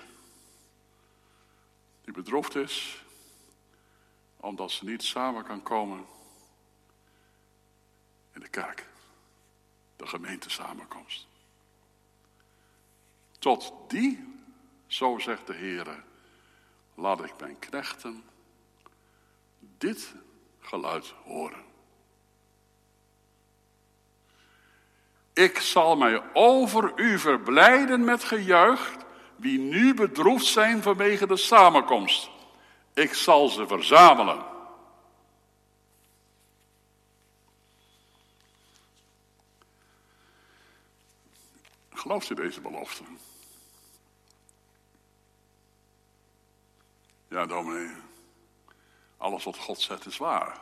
Die 2.01 2.13
bedroefd 2.13 2.55
is 2.55 3.03
omdat 4.37 4.71
ze 4.71 4.85
niet 4.85 5.03
samen 5.03 5.43
kan 5.43 5.63
komen 5.63 6.05
in 8.33 8.41
de 8.41 8.49
kerk. 8.49 8.87
De 9.95 10.07
gemeente 10.07 10.49
samenkomst. 10.49 11.28
Tot 13.39 13.73
die, 13.87 14.33
zo 14.87 15.17
zegt 15.19 15.47
de 15.47 15.53
Heer, 15.53 16.03
laat 16.95 17.23
ik 17.23 17.33
mijn 17.39 17.59
knechten 17.59 18.23
dit 19.59 20.13
geluid 20.59 21.13
horen. 21.23 21.63
Ik 25.33 25.59
zal 25.59 25.95
mij 25.95 26.33
over 26.33 26.91
u 26.95 27.19
verblijden 27.19 28.03
met 28.03 28.23
gejuich, 28.23 28.95
wie 29.35 29.59
nu 29.59 29.93
bedroefd 29.93 30.45
zijn 30.45 30.81
vanwege 30.81 31.27
de 31.27 31.37
samenkomst. 31.37 32.29
Ik 32.93 33.13
zal 33.13 33.47
ze 33.47 33.67
verzamelen. 33.67 34.45
Gelooft 41.93 42.29
u 42.29 42.35
deze 42.35 42.61
belofte? 42.61 43.03
Ja, 47.29 47.45
dominee. 47.45 47.95
Alles 49.17 49.43
wat 49.43 49.57
God 49.57 49.79
zegt 49.79 50.05
is 50.05 50.17
waar. 50.17 50.59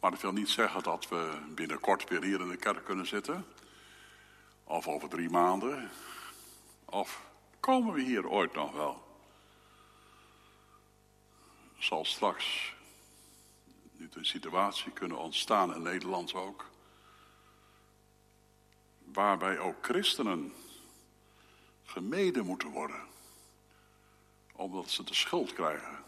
Maar 0.00 0.10
dat 0.10 0.20
wil 0.20 0.32
niet 0.32 0.48
zeggen 0.48 0.82
dat 0.82 1.08
we 1.08 1.38
binnenkort 1.48 2.08
weer 2.08 2.22
hier 2.22 2.40
in 2.40 2.48
de 2.48 2.56
kerk 2.56 2.84
kunnen 2.84 3.06
zitten. 3.06 3.46
Of 4.64 4.88
over 4.88 5.08
drie 5.08 5.30
maanden. 5.30 5.90
Of 6.84 7.26
komen 7.60 7.94
we 7.94 8.00
hier 8.02 8.28
ooit 8.28 8.54
nog 8.54 8.72
wel? 8.72 9.04
Zal 11.78 12.04
straks 12.04 12.74
nu 13.92 14.08
een 14.12 14.26
situatie 14.26 14.92
kunnen 14.92 15.18
ontstaan 15.18 15.74
in 15.74 15.82
Nederland 15.82 16.34
ook. 16.34 16.64
Waarbij 19.04 19.58
ook 19.58 19.84
christenen 19.84 20.52
gemeden 21.84 22.46
moeten 22.46 22.68
worden. 22.68 23.14
Omdat 24.56 24.90
ze 24.90 25.04
de 25.04 25.14
schuld 25.14 25.52
krijgen 25.52 26.04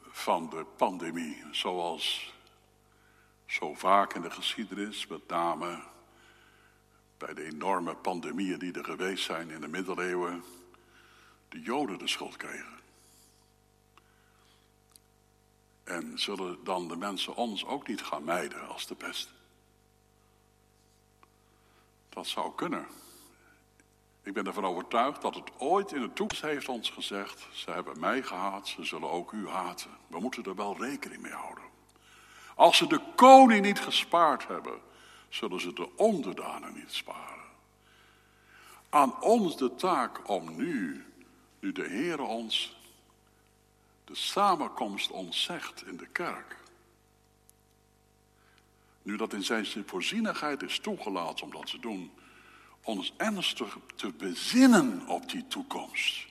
van 0.00 0.50
de 0.50 0.64
pandemie, 0.76 1.44
zoals 1.50 2.34
zo 3.46 3.74
vaak 3.74 4.14
in 4.14 4.22
de 4.22 4.30
geschiedenis, 4.30 5.06
met 5.06 5.28
name 5.28 5.82
bij 7.18 7.34
de 7.34 7.44
enorme 7.44 7.94
pandemieën 7.94 8.58
die 8.58 8.72
er 8.72 8.84
geweest 8.84 9.24
zijn 9.24 9.50
in 9.50 9.60
de 9.60 9.68
middeleeuwen, 9.68 10.44
de 11.48 11.60
Joden 11.60 11.98
de 11.98 12.08
schuld 12.08 12.36
kregen. 12.36 12.78
En 15.84 16.18
zullen 16.18 16.64
dan 16.64 16.88
de 16.88 16.96
mensen 16.96 17.34
ons 17.34 17.64
ook 17.64 17.86
niet 17.88 18.02
gaan 18.02 18.24
mijden 18.24 18.68
als 18.68 18.86
de 18.86 18.94
pest? 18.94 19.32
Dat 22.08 22.26
zou 22.26 22.54
kunnen. 22.54 22.86
Ik 24.28 24.34
ben 24.34 24.46
ervan 24.46 24.64
overtuigd 24.64 25.22
dat 25.22 25.34
het 25.34 25.50
ooit 25.58 25.92
in 25.92 26.00
de 26.00 26.12
toekomst 26.12 26.42
heeft 26.42 26.68
ons 26.68 26.90
gezegd: 26.90 27.46
ze 27.52 27.70
hebben 27.70 28.00
mij 28.00 28.22
gehaat, 28.22 28.68
ze 28.68 28.84
zullen 28.84 29.10
ook 29.10 29.32
u 29.32 29.48
haten. 29.48 29.90
We 30.06 30.20
moeten 30.20 30.44
er 30.44 30.54
wel 30.54 30.76
rekening 30.78 31.22
mee 31.22 31.32
houden. 31.32 31.64
Als 32.54 32.76
ze 32.76 32.86
de 32.86 33.00
koning 33.16 33.64
niet 33.64 33.80
gespaard 33.80 34.46
hebben, 34.46 34.80
zullen 35.28 35.60
ze 35.60 35.72
de 35.72 35.88
onderdanen 35.96 36.74
niet 36.74 36.92
sparen. 36.92 37.44
Aan 38.88 39.22
ons 39.22 39.56
de 39.56 39.74
taak 39.74 40.28
om 40.28 40.56
nu, 40.56 41.04
nu 41.60 41.72
de 41.72 41.88
Heer 41.88 42.20
ons 42.20 42.76
de 44.04 44.14
samenkomst 44.14 45.10
ontzegt 45.10 45.86
in 45.86 45.96
de 45.96 46.06
kerk. 46.06 46.56
Nu 49.02 49.16
dat 49.16 49.32
in 49.32 49.44
zijn 49.44 49.66
voorzienigheid 49.86 50.62
is 50.62 50.78
toegelaten 50.78 51.44
om 51.44 51.50
dat 51.50 51.66
te 51.66 51.78
doen, 51.78 52.12
ons 52.88 53.12
ernstig 53.16 53.76
te 53.96 54.12
bezinnen 54.12 55.06
op 55.06 55.30
die 55.30 55.46
toekomst. 55.46 56.26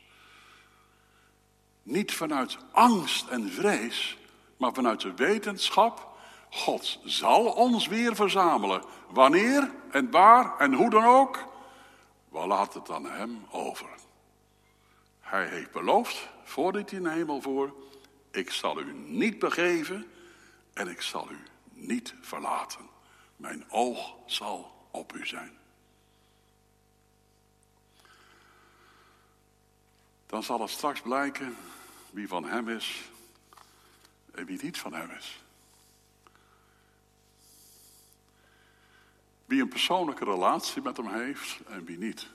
Niet 1.84 2.13
vanuit 2.13 2.58
angst 2.72 3.28
en 3.28 3.52
vrees, 3.52 4.17
maar 4.58 4.74
vanuit 4.74 5.02
de 5.02 5.13
wetenschap, 5.13 6.17
God 6.50 7.00
zal 7.04 7.46
ons 7.46 7.88
weer 7.88 8.15
verzamelen. 8.15 8.84
Wanneer 9.10 9.72
en 9.91 10.12
waar 10.12 10.58
en 10.60 10.74
hoe 10.74 10.89
dan 10.89 11.04
ook, 11.04 11.46
we 12.30 12.48
laten 12.48 12.80
het 12.80 12.89
aan 12.89 13.06
Hem 13.06 13.46
over. 13.52 13.89
Hij 15.20 15.48
heeft 15.48 15.72
beloofd, 15.72 16.30
voordat 16.43 16.89
hij 16.89 17.00
in 17.00 17.06
de 17.06 17.12
hemel 17.12 17.41
voor, 17.41 17.74
ik 18.32 18.52
zal 18.52 18.80
u 18.80 18.93
niet 18.93 19.39
begeven 19.39 20.06
en 20.74 20.88
ik 20.88 21.02
zal 21.02 21.28
u 21.32 21.39
niet 21.74 22.13
verlaten. 22.22 22.89
Mijn 23.36 23.65
oog 23.70 24.13
zal 24.26 24.72
op 24.91 25.13
u 25.15 25.26
zijn. 25.26 25.57
Dan 30.27 30.43
zal 30.43 30.61
het 30.61 30.69
straks 30.69 31.01
blijken 31.01 31.57
wie 32.11 32.27
van 32.27 32.43
hem 32.43 32.69
is 32.69 33.09
en 34.31 34.45
wie 34.45 34.63
niet 34.63 34.77
van 34.77 34.93
hem 34.93 35.11
is. 35.11 35.43
Wie 39.45 39.61
een 39.61 39.69
persoonlijke 39.69 40.23
relatie 40.23 40.81
met 40.81 40.97
hem 40.97 41.07
heeft 41.07 41.59
en 41.67 41.85
wie 41.85 41.97
niet. 41.97 42.27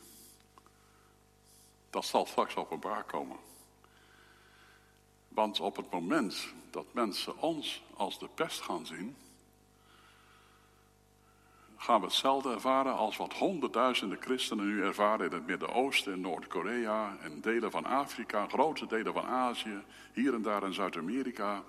Dat 1.90 2.04
zal 2.04 2.26
straks 2.26 2.56
openbaar 2.56 3.04
komen. 3.04 3.36
Want 5.28 5.60
op 5.60 5.76
het 5.76 5.90
moment 5.90 6.46
dat 6.70 6.86
mensen 6.92 7.38
ons 7.38 7.82
als 7.94 8.18
de 8.18 8.28
pest 8.28 8.60
gaan 8.60 8.86
zien, 8.86 9.16
gaan 11.82 12.00
we 12.00 12.06
hetzelfde 12.06 12.52
ervaren 12.52 12.96
als 12.96 13.16
wat 13.16 13.32
honderdduizenden 13.32 14.20
christenen 14.20 14.66
nu 14.66 14.82
ervaren 14.82 15.26
in 15.26 15.32
het 15.32 15.46
Midden-Oosten, 15.46 16.12
in 16.12 16.20
Noord-Korea 16.20 17.16
en 17.20 17.40
delen 17.40 17.70
van 17.70 17.84
Afrika, 17.84 18.46
grote 18.46 18.86
delen 18.86 19.12
van 19.12 19.26
Azië, 19.26 19.82
hier 20.12 20.34
en 20.34 20.42
daar 20.42 20.64
in 20.64 20.74
Zuid-Amerika. 20.74 21.62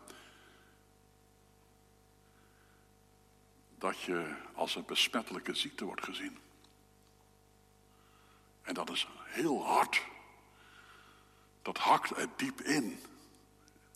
Dat 3.78 4.02
je 4.02 4.36
als 4.54 4.76
een 4.76 4.86
besmettelijke 4.86 5.54
ziekte 5.54 5.86
wordt 5.86 6.04
gezien. 6.04 6.38
En 8.62 8.74
dat 8.74 8.90
is 8.90 9.08
heel 9.26 9.66
hard. 9.66 10.02
Dat 11.62 11.78
hakt 11.78 12.18
er 12.18 12.30
diep 12.36 12.62
in 12.62 13.00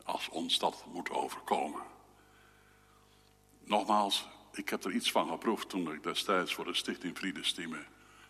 als 0.03 0.29
ons 0.29 0.59
dat 0.59 0.85
moet 0.91 1.09
overkomen. 1.09 1.81
Nogmaals, 3.63 4.27
ik 4.51 4.69
heb 4.69 4.83
er 4.83 4.91
iets 4.91 5.11
van 5.11 5.29
geproefd 5.29 5.69
toen 5.69 5.93
ik 5.93 6.03
destijds 6.03 6.53
voor 6.53 6.65
de 6.65 6.73
Stichting 6.73 7.17
Vriendestime 7.17 7.77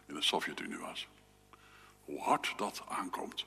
in 0.05 0.13
de 0.13 0.21
Sovjet-Unie 0.21 0.77
was. 0.77 1.07
Hoe 2.05 2.19
hard 2.19 2.53
dat 2.57 2.83
aankomt. 2.87 3.45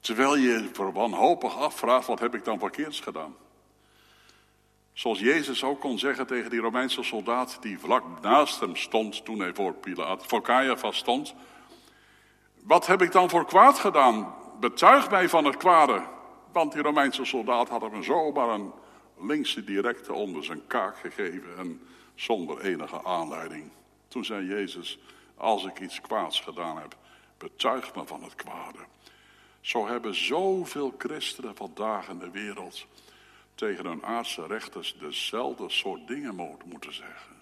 Terwijl 0.00 0.36
je 0.36 0.68
voor 0.72 0.92
wanhopig 0.92 1.56
afvraagt, 1.56 2.06
wat 2.06 2.18
heb 2.18 2.34
ik 2.34 2.44
dan 2.44 2.58
verkeerds 2.58 3.00
gedaan? 3.00 3.36
Zoals 4.92 5.18
Jezus 5.18 5.64
ook 5.64 5.80
kon 5.80 5.98
zeggen 5.98 6.26
tegen 6.26 6.50
die 6.50 6.60
Romeinse 6.60 7.02
soldaat 7.02 7.58
die 7.60 7.78
vlak 7.78 8.20
naast 8.20 8.60
hem 8.60 8.76
stond 8.76 9.24
toen 9.24 9.38
hij 9.38 9.54
voor, 9.54 9.74
Pilaat, 9.74 10.26
voor 10.26 10.42
Caiaphas 10.42 10.96
stond. 10.96 11.34
Wat 12.62 12.86
heb 12.86 13.02
ik 13.02 13.12
dan 13.12 13.30
voor 13.30 13.46
kwaad 13.46 13.78
gedaan? 13.78 14.34
Betuig 14.60 15.10
mij 15.10 15.28
van 15.28 15.44
het 15.44 15.56
kwade. 15.56 16.02
Want 16.52 16.72
die 16.72 16.82
Romeinse 16.82 17.24
soldaat 17.24 17.68
had 17.68 17.80
hem 17.80 18.02
zomaar 18.02 18.48
een 18.48 18.72
linkse 19.22 19.64
directe 19.64 20.12
onder 20.12 20.44
zijn 20.44 20.66
kaak 20.66 20.98
gegeven 20.98 21.56
en 21.58 21.80
zonder 22.14 22.60
enige 22.60 23.04
aanleiding. 23.04 23.70
Toen 24.08 24.24
zei 24.24 24.46
Jezus, 24.46 24.98
als 25.36 25.64
ik 25.64 25.80
iets 25.80 26.00
kwaads 26.00 26.40
gedaan 26.40 26.78
heb, 26.78 26.96
betuig 27.38 27.94
me 27.94 28.06
van 28.06 28.22
het 28.22 28.34
kwade. 28.34 28.78
Zo 29.60 29.86
hebben 29.86 30.14
zoveel 30.14 30.94
christenen 30.98 31.56
vandaag 31.56 32.08
in 32.08 32.18
de 32.18 32.30
wereld 32.30 32.86
tegen 33.54 33.86
hun 33.86 34.04
aardse 34.04 34.46
rechters 34.46 34.96
dezelfde 34.98 35.68
soort 35.68 36.06
dingen 36.06 36.58
moeten 36.64 36.94
zeggen. 36.94 37.36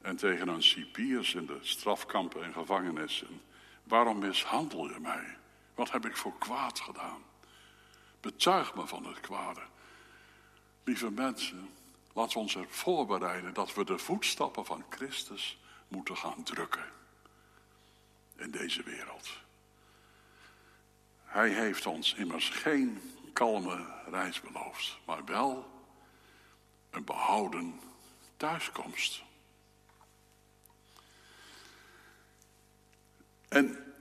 En 0.00 0.16
tegen 0.16 0.48
hun 0.48 0.62
cipiers 0.62 1.34
in 1.34 1.46
de 1.46 1.58
strafkampen 1.60 2.44
en 2.44 2.52
gevangenissen. 2.52 3.40
Waarom 3.84 4.18
mishandel 4.18 4.88
je 4.88 5.00
mij? 5.00 5.36
Wat 5.74 5.90
heb 5.90 6.06
ik 6.06 6.16
voor 6.16 6.38
kwaad 6.38 6.80
gedaan? 6.80 7.22
Betuig 8.20 8.74
me 8.74 8.86
van 8.86 9.06
het 9.06 9.20
kwade. 9.20 9.60
Lieve 10.88 11.10
mensen, 11.10 11.70
we 12.12 12.36
ons 12.36 12.54
er 12.54 12.66
voorbereiden 12.68 13.54
dat 13.54 13.74
we 13.74 13.84
de 13.84 13.98
voetstappen 13.98 14.66
van 14.66 14.84
Christus 14.88 15.58
moeten 15.88 16.16
gaan 16.16 16.42
drukken 16.42 16.84
in 18.36 18.50
deze 18.50 18.82
wereld. 18.82 19.28
Hij 21.24 21.48
heeft 21.48 21.86
ons 21.86 22.14
immers 22.14 22.48
geen 22.48 23.00
kalme 23.32 23.86
reis 24.10 24.40
beloofd, 24.40 24.98
maar 25.04 25.24
wel 25.24 25.70
een 26.90 27.04
behouden 27.04 27.80
thuiskomst. 28.36 29.22
En 33.48 33.94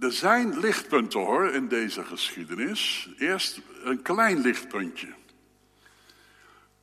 er 0.00 0.12
zijn 0.12 0.58
lichtpunten 0.58 1.20
hoor 1.20 1.54
in 1.54 1.68
deze 1.68 2.04
geschiedenis. 2.04 3.08
Eerst 3.18 3.60
een 3.82 4.02
klein 4.02 4.40
lichtpuntje. 4.40 5.16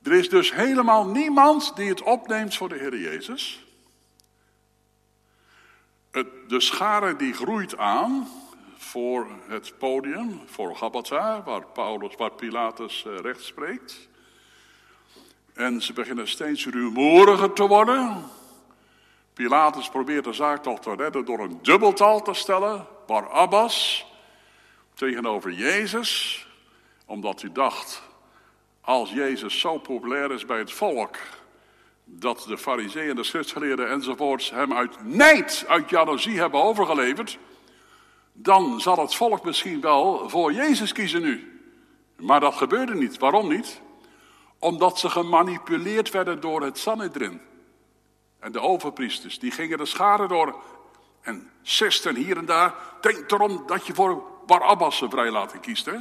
Er 0.06 0.12
is 0.12 0.28
dus 0.28 0.52
helemaal 0.54 1.06
niemand 1.06 1.76
die 1.76 1.88
het 1.88 2.02
opneemt 2.02 2.56
voor 2.56 2.68
de 2.68 2.74
Heer 2.74 2.96
Jezus. 2.96 3.64
Het, 6.10 6.26
de 6.48 6.60
schare 6.60 7.16
die 7.16 7.32
groeit 7.32 7.76
aan, 7.76 8.28
voor 8.76 9.26
het 9.48 9.74
podium, 9.78 10.40
voor 10.46 10.76
Gabbatha, 10.76 11.42
waar, 11.42 11.66
Paulus, 11.66 12.14
waar 12.16 12.32
Pilatus 12.32 13.04
uh, 13.06 13.18
recht 13.18 13.44
spreekt. 13.44 14.08
En 15.54 15.82
ze 15.82 15.92
beginnen 15.92 16.28
steeds 16.28 16.66
rumoeriger 16.66 17.52
te 17.52 17.66
worden. 17.66 18.24
Pilatus 19.32 19.88
probeert 19.88 20.24
de 20.24 20.32
zaak 20.32 20.62
toch 20.62 20.80
te 20.80 20.94
redden 20.94 21.24
door 21.24 21.38
een 21.38 21.58
dubbeltal 21.62 22.22
te 22.22 22.34
stellen. 22.34 22.86
Barabbas 23.06 24.06
tegenover 24.94 25.52
Jezus. 25.52 26.46
Omdat 27.06 27.40
hij 27.40 27.52
dacht, 27.52 28.02
als 28.86 29.10
Jezus 29.10 29.60
zo 29.60 29.78
populair 29.78 30.32
is 30.32 30.46
bij 30.46 30.58
het 30.58 30.72
volk, 30.72 31.16
dat 32.04 32.44
de 32.48 32.58
fariseeën, 32.58 33.16
de 33.16 33.24
schriftgeleerden 33.24 33.90
enzovoorts 33.90 34.50
hem 34.50 34.72
uit 34.72 35.04
nijd, 35.04 35.64
uit 35.68 35.90
jaloezie 35.90 36.38
hebben 36.38 36.62
overgeleverd, 36.62 37.38
dan 38.32 38.80
zal 38.80 38.98
het 38.98 39.14
volk 39.14 39.44
misschien 39.44 39.80
wel 39.80 40.28
voor 40.28 40.52
Jezus 40.52 40.92
kiezen 40.92 41.22
nu. 41.22 41.60
Maar 42.16 42.40
dat 42.40 42.54
gebeurde 42.54 42.94
niet. 42.94 43.18
Waarom 43.18 43.48
niet? 43.48 43.80
Omdat 44.58 44.98
ze 44.98 45.10
gemanipuleerd 45.10 46.10
werden 46.10 46.40
door 46.40 46.62
het 46.62 46.78
Sanhedrin. 46.78 47.40
En 48.38 48.52
de 48.52 48.60
overpriesters, 48.60 49.38
die 49.38 49.50
gingen 49.50 49.78
de 49.78 49.86
schade 49.86 50.26
door 50.26 50.62
en 51.20 51.50
sisten 51.62 52.16
hier 52.16 52.36
en 52.36 52.46
daar. 52.46 52.74
Denk 53.00 53.30
erom 53.30 53.62
dat 53.66 53.86
je 53.86 53.94
voor 53.94 54.22
Barabbas 54.46 55.02
vrij 55.08 55.30
laten 55.30 55.60
kiest. 55.60 55.86
Hè? 55.86 55.96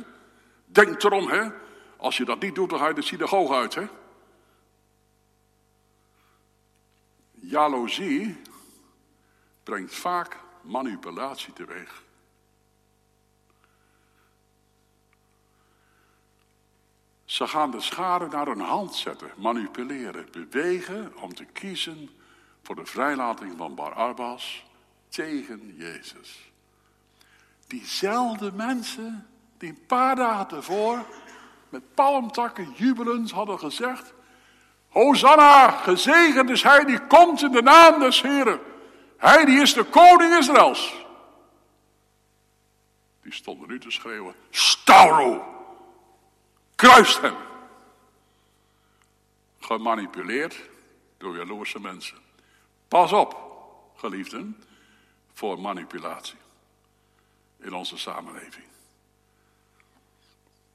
Denk 0.66 1.04
erom, 1.04 1.28
hè? 1.28 1.65
Als 1.98 2.18
je 2.18 2.26
dat 2.26 2.42
niet 2.42 2.56
doet, 2.56 2.70
dan 2.70 2.80
ga 2.80 2.88
je 2.88 2.94
de 2.94 3.02
synagoge 3.02 3.54
uit, 3.54 3.76
hè? 3.76 3.88
Jaloezie 7.32 8.42
brengt 9.64 9.96
vaak 9.96 10.38
manipulatie 10.62 11.54
teweeg. 11.54 12.04
Ze 17.26 17.48
gaan 17.48 17.72
de 17.72 17.82
schade 17.82 18.28
naar 18.28 18.46
hun 18.46 18.60
hand 18.60 18.96
zetten, 18.96 19.32
manipuleren, 19.38 20.28
bewegen 20.32 21.18
om 21.22 21.34
te 21.34 21.46
kiezen 21.46 22.10
voor 22.64 22.76
de 22.76 22.86
vrijlating 22.86 23.58
van 23.58 23.76
Barabbas 23.76 24.66
tegen 25.10 25.76
Jezus. 25.78 26.52
Diezelfde 27.68 28.52
mensen 28.52 29.28
die 29.58 29.70
een 29.70 29.86
paar 29.86 30.16
dagen 30.16 30.48
tevoren 30.48 31.06
met 31.70 31.94
palmtakken 31.94 32.74
jubelend 32.76 33.32
hadden 33.32 33.60
gezegd: 33.60 34.14
Hosanna, 34.90 35.70
gezegend 35.72 36.50
is 36.50 36.64
hij 36.64 36.86
die 36.86 37.08
komt 37.08 37.42
in 37.42 37.52
de 37.52 37.62
naam 37.62 38.00
des 38.00 38.22
Heren. 38.22 38.60
Hij 39.18 39.46
die 39.46 39.62
is 39.62 39.74
de 39.74 39.84
koning 39.84 40.38
Israëls. 40.38 40.94
Die 43.22 43.34
stonden 43.34 43.68
nu 43.68 43.80
te 43.80 43.92
schreeuwen: 43.92 44.36
Stauro! 44.50 45.54
Kruist 46.76 47.22
hem. 47.22 47.36
Gemanipuleerd 49.60 50.62
door 51.18 51.36
jaloerse 51.36 51.80
mensen. 51.80 52.18
Pas 52.88 53.12
op, 53.12 53.38
geliefden, 53.96 54.64
voor 55.34 55.60
manipulatie 55.60 56.38
in 57.58 57.74
onze 57.74 57.98
samenleving. 57.98 58.66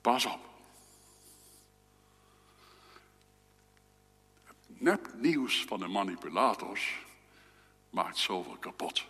Pas 0.01 0.27
op. 0.27 0.50
Het 4.83 5.15
nieuws 5.15 5.65
van 5.65 5.81
de 5.81 5.87
manipulators 5.87 7.07
maakt 7.91 8.19
zoveel 8.19 8.57
kapot. 8.57 9.07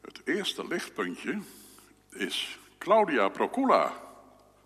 Het 0.00 0.20
eerste 0.24 0.66
lichtpuntje 0.66 1.40
is 2.10 2.58
Claudia 2.78 3.28
Procula, 3.28 4.02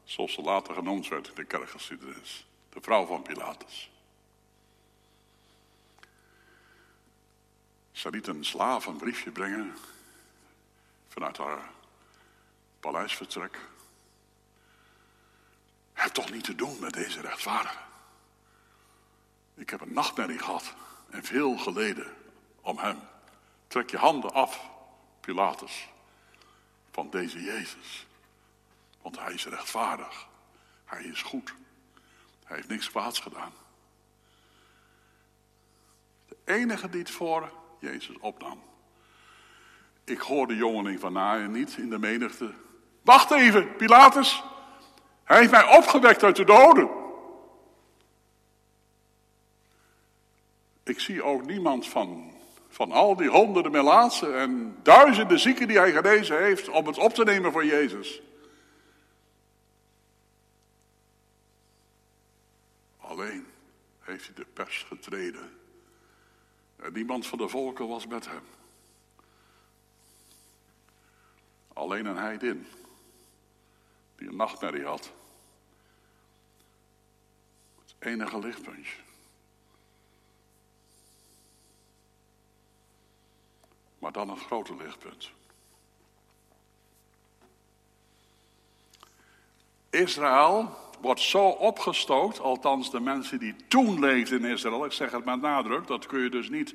zoals 0.05 0.33
ze 0.33 0.43
later 0.43 0.75
genoemd 0.75 1.09
werd 1.09 1.29
in 1.29 1.35
de 1.35 1.45
kerkgeschiedenis, 1.45 2.47
de 2.69 2.81
vrouw 2.81 3.07
van 3.07 3.23
Pilatus. 3.23 3.91
Ze 7.93 8.11
liet 8.11 8.27
een 8.27 8.45
slaaf 8.45 8.87
een 8.87 8.97
briefje 8.97 9.31
brengen 9.31 9.75
vanuit 11.09 11.37
haar 11.37 11.71
paleisvertrek. 12.81 13.59
Heb 16.01 16.13
toch 16.13 16.31
niet 16.31 16.45
te 16.45 16.55
doen 16.55 16.77
met 16.81 16.93
deze 16.93 17.21
rechtvaardige. 17.21 17.79
Ik 19.55 19.71
heb 19.71 19.81
een 19.81 19.93
nachtmerrie 19.93 20.39
gehad 20.39 20.75
en 21.11 21.25
veel 21.25 21.57
geleden 21.57 22.07
om 22.61 22.79
hem. 22.79 22.99
Trek 23.67 23.91
je 23.91 23.97
handen 23.97 24.33
af 24.33 24.61
Pilatus, 25.21 25.89
van 26.91 27.11
deze 27.11 27.43
Jezus. 27.43 28.07
Want 29.03 29.19
hij 29.19 29.33
is 29.33 29.47
rechtvaardig. 29.47 30.27
Hij 30.85 31.05
is 31.05 31.23
goed. 31.23 31.55
Hij 32.45 32.57
heeft 32.57 32.69
niks 32.69 32.91
kwaads 32.91 33.21
gedaan. 33.21 33.53
De 36.29 36.37
enige 36.45 36.89
die 36.89 37.01
het 37.01 37.11
voor 37.11 37.53
Jezus 37.79 38.19
opnam. 38.19 38.63
Ik 40.05 40.21
hoor 40.21 40.47
de 40.47 40.57
jongeling 40.57 41.01
van 41.01 41.13
Naaien 41.13 41.51
niet 41.51 41.77
in 41.77 41.91
de 41.91 41.99
menigte. 41.99 42.55
Wacht 43.03 43.31
even, 43.31 43.77
Pilatus. 43.77 44.43
Hij 45.31 45.39
heeft 45.39 45.51
mij 45.51 45.77
opgewekt 45.77 46.23
uit 46.23 46.37
de 46.37 46.45
doden. 46.45 46.91
Ik 50.83 51.01
zie 51.01 51.23
ook 51.23 51.47
niemand 51.47 51.89
van 51.89 52.33
van 52.69 52.93
al 52.93 53.17
die 53.17 53.29
honderden 53.29 53.73
melaatsen 53.73 54.39
en 54.39 54.77
duizenden 54.83 55.39
zieken 55.39 55.69
die 55.69 55.79
hij 55.79 55.93
genezen 55.93 56.43
heeft 56.43 56.69
om 56.69 56.87
het 56.87 56.99
op 56.99 57.15
te 57.15 57.25
nemen 57.25 57.53
voor 57.53 57.65
Jezus. 57.65 58.23
Alleen 62.99 63.47
heeft 64.01 64.25
hij 64.27 64.35
de 64.35 64.47
pers 64.53 64.83
getreden. 64.89 65.59
En 66.77 66.93
niemand 66.93 67.27
van 67.27 67.39
de 67.39 67.49
volken 67.49 67.89
was 67.89 68.07
met 68.07 68.27
hem. 68.27 68.45
Alleen 71.73 72.07
een 72.07 72.17
heidin 72.17 72.67
die 74.17 74.29
een 74.29 74.37
nachtmerrie 74.37 74.85
had. 74.85 75.19
Enige 78.01 78.39
lichtpuntje. 78.39 78.97
Maar 83.99 84.13
dan 84.13 84.29
een 84.29 84.39
groter 84.39 84.77
lichtpunt. 84.77 85.31
Israël 89.91 90.77
wordt 91.01 91.21
zo 91.21 91.49
opgestookt, 91.49 92.41
althans 92.41 92.91
de 92.91 93.01
mensen 93.01 93.39
die 93.39 93.55
toen 93.69 94.01
leefden 94.01 94.45
in 94.45 94.51
Israël, 94.51 94.85
ik 94.85 94.93
zeg 94.93 95.11
het 95.11 95.25
met 95.25 95.41
nadruk, 95.41 95.87
dat 95.87 96.07
kun 96.07 96.21
je 96.21 96.31
dus 96.31 96.49
niet 96.49 96.75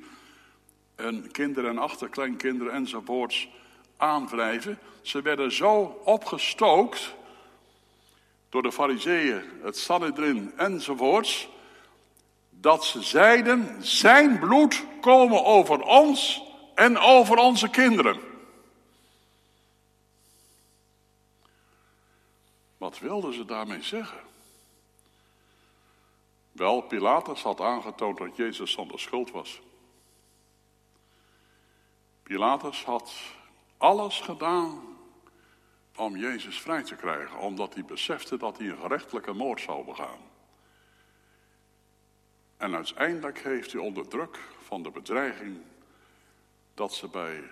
hun 0.94 1.30
kinderen 1.30 1.70
en 1.70 1.78
achterkleinkinderen 1.78 2.72
enzovoorts 2.72 3.48
aanwrijven. 3.96 4.78
Ze 5.02 5.22
werden 5.22 5.52
zo 5.52 6.00
opgestookt 6.04 7.14
door 8.56 8.64
de 8.64 8.72
fariseeën, 8.72 9.42
het 9.62 9.78
Sanhedrin 9.78 10.52
enzovoorts, 10.56 11.48
dat 12.50 12.84
ze 12.84 13.02
zeiden, 13.02 13.84
zijn 13.84 14.38
bloed 14.38 14.84
komen 15.00 15.44
over 15.44 15.80
ons 15.80 16.42
en 16.74 16.98
over 16.98 17.36
onze 17.36 17.68
kinderen. 17.68 18.20
Wat 22.76 22.98
wilden 22.98 23.34
ze 23.34 23.44
daarmee 23.44 23.82
zeggen? 23.82 24.20
Wel, 26.52 26.80
Pilatus 26.80 27.42
had 27.42 27.60
aangetoond 27.60 28.18
dat 28.18 28.36
Jezus 28.36 28.72
zonder 28.72 29.00
schuld 29.00 29.30
was. 29.30 29.60
Pilatus 32.22 32.84
had 32.84 33.12
alles 33.76 34.20
gedaan 34.20 34.95
om 35.96 36.16
Jezus 36.16 36.60
vrij 36.60 36.82
te 36.82 36.94
krijgen, 36.94 37.38
omdat 37.38 37.74
hij 37.74 37.84
besefte 37.84 38.36
dat 38.36 38.58
hij 38.58 38.68
een 38.68 38.78
gerechtelijke 38.78 39.32
moord 39.32 39.60
zou 39.60 39.84
begaan. 39.84 40.18
En 42.56 42.74
uiteindelijk 42.74 43.38
heeft 43.38 43.72
hij 43.72 43.80
onder 43.80 44.08
druk 44.08 44.38
van 44.62 44.82
de 44.82 44.90
bedreiging 44.90 45.58
dat 46.74 46.94
ze 46.94 47.08
bij 47.08 47.42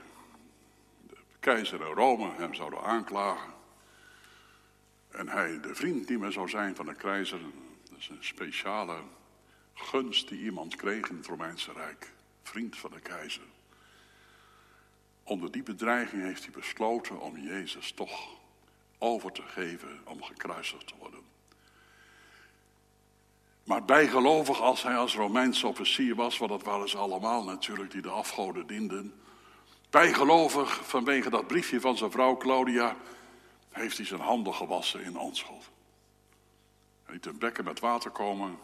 de 1.06 1.16
keizer 1.40 1.80
in 1.80 1.94
Rome 1.94 2.32
hem 2.36 2.54
zouden 2.54 2.82
aanklagen. 2.82 3.52
En 5.08 5.28
hij 5.28 5.60
de 5.60 5.74
vriend 5.74 6.08
niet 6.08 6.18
meer 6.18 6.32
zou 6.32 6.48
zijn 6.48 6.74
van 6.74 6.86
de 6.86 6.94
keizer. 6.94 7.40
Dat 7.90 7.98
is 7.98 8.08
een 8.08 8.24
speciale 8.24 8.96
gunst 9.74 10.28
die 10.28 10.40
iemand 10.40 10.76
kreeg 10.76 11.08
in 11.08 11.16
het 11.16 11.26
Romeinse 11.26 11.72
Rijk. 11.72 12.12
Vriend 12.42 12.76
van 12.76 12.90
de 12.90 13.00
keizer. 13.00 13.53
Onder 15.24 15.50
die 15.50 15.62
bedreiging 15.62 16.22
heeft 16.22 16.42
hij 16.42 16.52
besloten 16.52 17.20
om 17.20 17.38
Jezus 17.38 17.92
toch 17.92 18.28
over 18.98 19.32
te 19.32 19.42
geven 19.42 20.00
om 20.04 20.22
gekruisigd 20.22 20.86
te 20.86 20.94
worden. 20.98 21.20
Maar 23.64 23.84
bijgelovig 23.84 24.60
als 24.60 24.82
hij 24.82 24.96
als 24.96 25.14
Romeins 25.14 25.64
officier 25.64 26.14
was, 26.14 26.38
want 26.38 26.50
dat 26.50 26.62
waren 26.62 26.88
ze 26.88 26.98
allemaal 26.98 27.44
natuurlijk 27.44 27.90
die 27.90 28.02
de 28.02 28.08
afgoden 28.08 28.66
dienden. 28.66 29.14
Bijgelovig 29.90 30.88
vanwege 30.88 31.30
dat 31.30 31.46
briefje 31.46 31.80
van 31.80 31.96
zijn 31.96 32.10
vrouw 32.10 32.36
Claudia, 32.36 32.96
heeft 33.70 33.96
hij 33.96 34.06
zijn 34.06 34.20
handen 34.20 34.54
gewassen 34.54 35.04
in 35.04 35.18
onschuld. 35.18 35.70
Hij 37.04 37.14
liet 37.14 37.26
een 37.26 37.38
bekken 37.38 37.64
met 37.64 37.80
water 37.80 38.10
komen, 38.10 38.58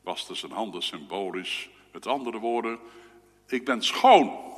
waste 0.00 0.34
zijn 0.34 0.52
handen 0.52 0.82
symbolisch. 0.82 1.68
Met 1.92 2.06
andere 2.06 2.38
woorden, 2.38 2.78
ik 3.46 3.64
ben 3.64 3.82
schoon. 3.82 4.53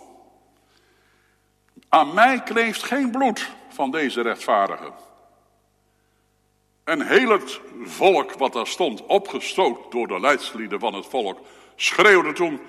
Aan 1.89 2.15
mij 2.15 2.43
kleeft 2.43 2.83
geen 2.83 3.11
bloed 3.11 3.51
van 3.69 3.91
deze 3.91 4.21
rechtvaardige. 4.21 4.93
En 6.85 7.07
heel 7.07 7.29
het 7.29 7.61
volk 7.83 8.33
wat 8.33 8.53
daar 8.53 8.67
stond, 8.67 9.07
opgestookt 9.07 9.93
door 9.93 10.07
de 10.07 10.21
leidslieden 10.21 10.81
van 10.81 10.95
het 10.95 11.07
volk, 11.07 11.39
schreeuwde 11.77 12.33
toen, 12.33 12.61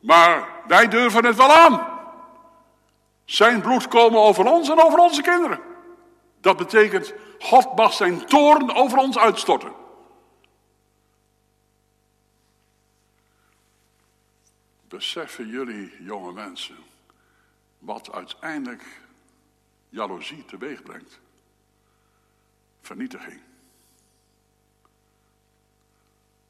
maar 0.00 0.48
wij 0.66 0.88
durven 0.88 1.24
het 1.24 1.36
wel 1.36 1.52
aan. 1.52 1.86
Zijn 3.24 3.60
bloed 3.60 3.88
komen 3.88 4.20
over 4.20 4.46
ons 4.46 4.68
en 4.68 4.82
over 4.82 4.98
onze 4.98 5.22
kinderen. 5.22 5.60
Dat 6.40 6.56
betekent, 6.56 7.14
God 7.38 7.76
mag 7.76 7.92
zijn 7.92 8.26
toorn 8.26 8.74
over 8.74 8.98
ons 8.98 9.18
uitstorten. 9.18 9.72
Beseffen 14.88 15.48
jullie, 15.48 15.92
jonge 16.00 16.32
mensen, 16.32 16.76
wat 17.84 18.12
uiteindelijk 18.12 19.00
jaloezie 19.88 20.44
teweeg 20.44 20.82
brengt? 20.82 21.20
Vernietiging. 22.80 23.40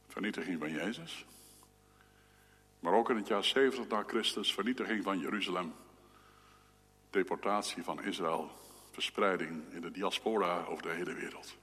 Vernietiging 0.08 0.58
van 0.58 0.70
Jezus. 0.70 1.26
Maar 2.80 2.92
ook 2.92 3.10
in 3.10 3.16
het 3.16 3.26
jaar 3.26 3.44
70 3.44 3.88
na 3.88 4.02
Christus 4.06 4.54
vernietiging 4.54 5.04
van 5.04 5.18
Jeruzalem. 5.18 5.74
Deportatie 7.10 7.82
van 7.82 8.02
Israël. 8.02 8.50
Verspreiding 8.90 9.72
in 9.72 9.80
de 9.80 9.90
diaspora 9.90 10.64
over 10.64 10.82
de 10.82 10.90
hele 10.90 11.14
wereld. 11.14 11.56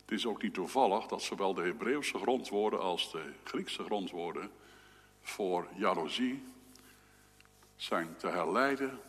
Het 0.00 0.10
is 0.10 0.26
ook 0.26 0.42
niet 0.42 0.54
toevallig 0.54 1.06
dat 1.06 1.22
zowel 1.22 1.54
de 1.54 1.62
Hebreeuwse 1.62 2.18
grondwoorden 2.18 2.80
als 2.80 3.12
de 3.12 3.32
Griekse 3.44 3.84
grondwoorden 3.84 4.50
voor 5.20 5.68
jaloezie 5.74 6.42
zijn 7.82 8.16
te 8.16 8.26
herleiden 8.26 9.00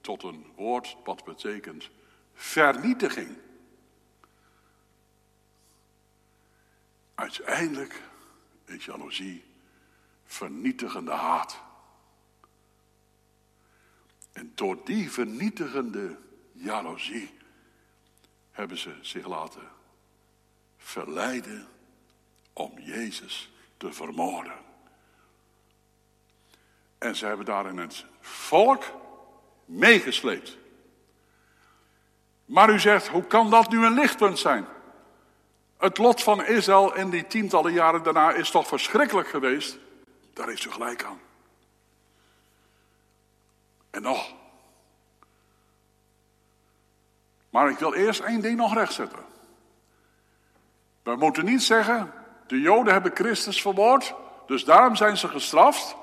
tot 0.00 0.22
een 0.22 0.52
woord 0.56 0.96
wat 1.04 1.24
betekent 1.24 1.90
vernietiging. 2.34 3.36
Uiteindelijk 7.14 8.02
is 8.64 8.84
jaloezie 8.84 9.44
vernietigende 10.24 11.12
haat. 11.12 11.60
En 14.32 14.52
door 14.54 14.84
die 14.84 15.10
vernietigende 15.10 16.18
jaloezie 16.52 17.34
hebben 18.50 18.78
ze 18.78 18.98
zich 19.00 19.26
laten 19.26 19.68
verleiden 20.76 21.68
om 22.52 22.78
Jezus 22.78 23.50
te 23.76 23.92
vermoorden. 23.92 24.67
En 26.98 27.16
ze 27.16 27.26
hebben 27.26 27.46
daarin 27.46 27.78
het 27.78 28.04
volk 28.20 28.84
meegesleept. 29.64 30.56
Maar 32.44 32.70
u 32.70 32.80
zegt, 32.80 33.08
hoe 33.08 33.24
kan 33.24 33.50
dat 33.50 33.70
nu 33.70 33.84
een 33.84 33.94
lichtpunt 33.94 34.38
zijn? 34.38 34.66
Het 35.78 35.98
lot 35.98 36.22
van 36.22 36.44
Israël 36.44 36.94
in 36.94 37.10
die 37.10 37.26
tientallen 37.26 37.72
jaren 37.72 38.02
daarna 38.02 38.32
is 38.32 38.50
toch 38.50 38.66
verschrikkelijk 38.66 39.28
geweest? 39.28 39.78
Daar 40.32 40.48
heeft 40.48 40.64
u 40.64 40.70
gelijk 40.70 41.04
aan. 41.04 41.20
En 43.90 44.02
nog. 44.02 44.34
Maar 47.50 47.70
ik 47.70 47.78
wil 47.78 47.94
eerst 47.94 48.20
één 48.20 48.40
ding 48.40 48.56
nog 48.56 48.74
rechtzetten. 48.74 49.24
We 51.02 51.16
moeten 51.16 51.44
niet 51.44 51.62
zeggen, 51.62 52.12
de 52.46 52.60
Joden 52.60 52.92
hebben 52.92 53.14
Christus 53.14 53.62
vermoord, 53.62 54.14
dus 54.46 54.64
daarom 54.64 54.96
zijn 54.96 55.16
ze 55.16 55.28
gestraft. 55.28 55.96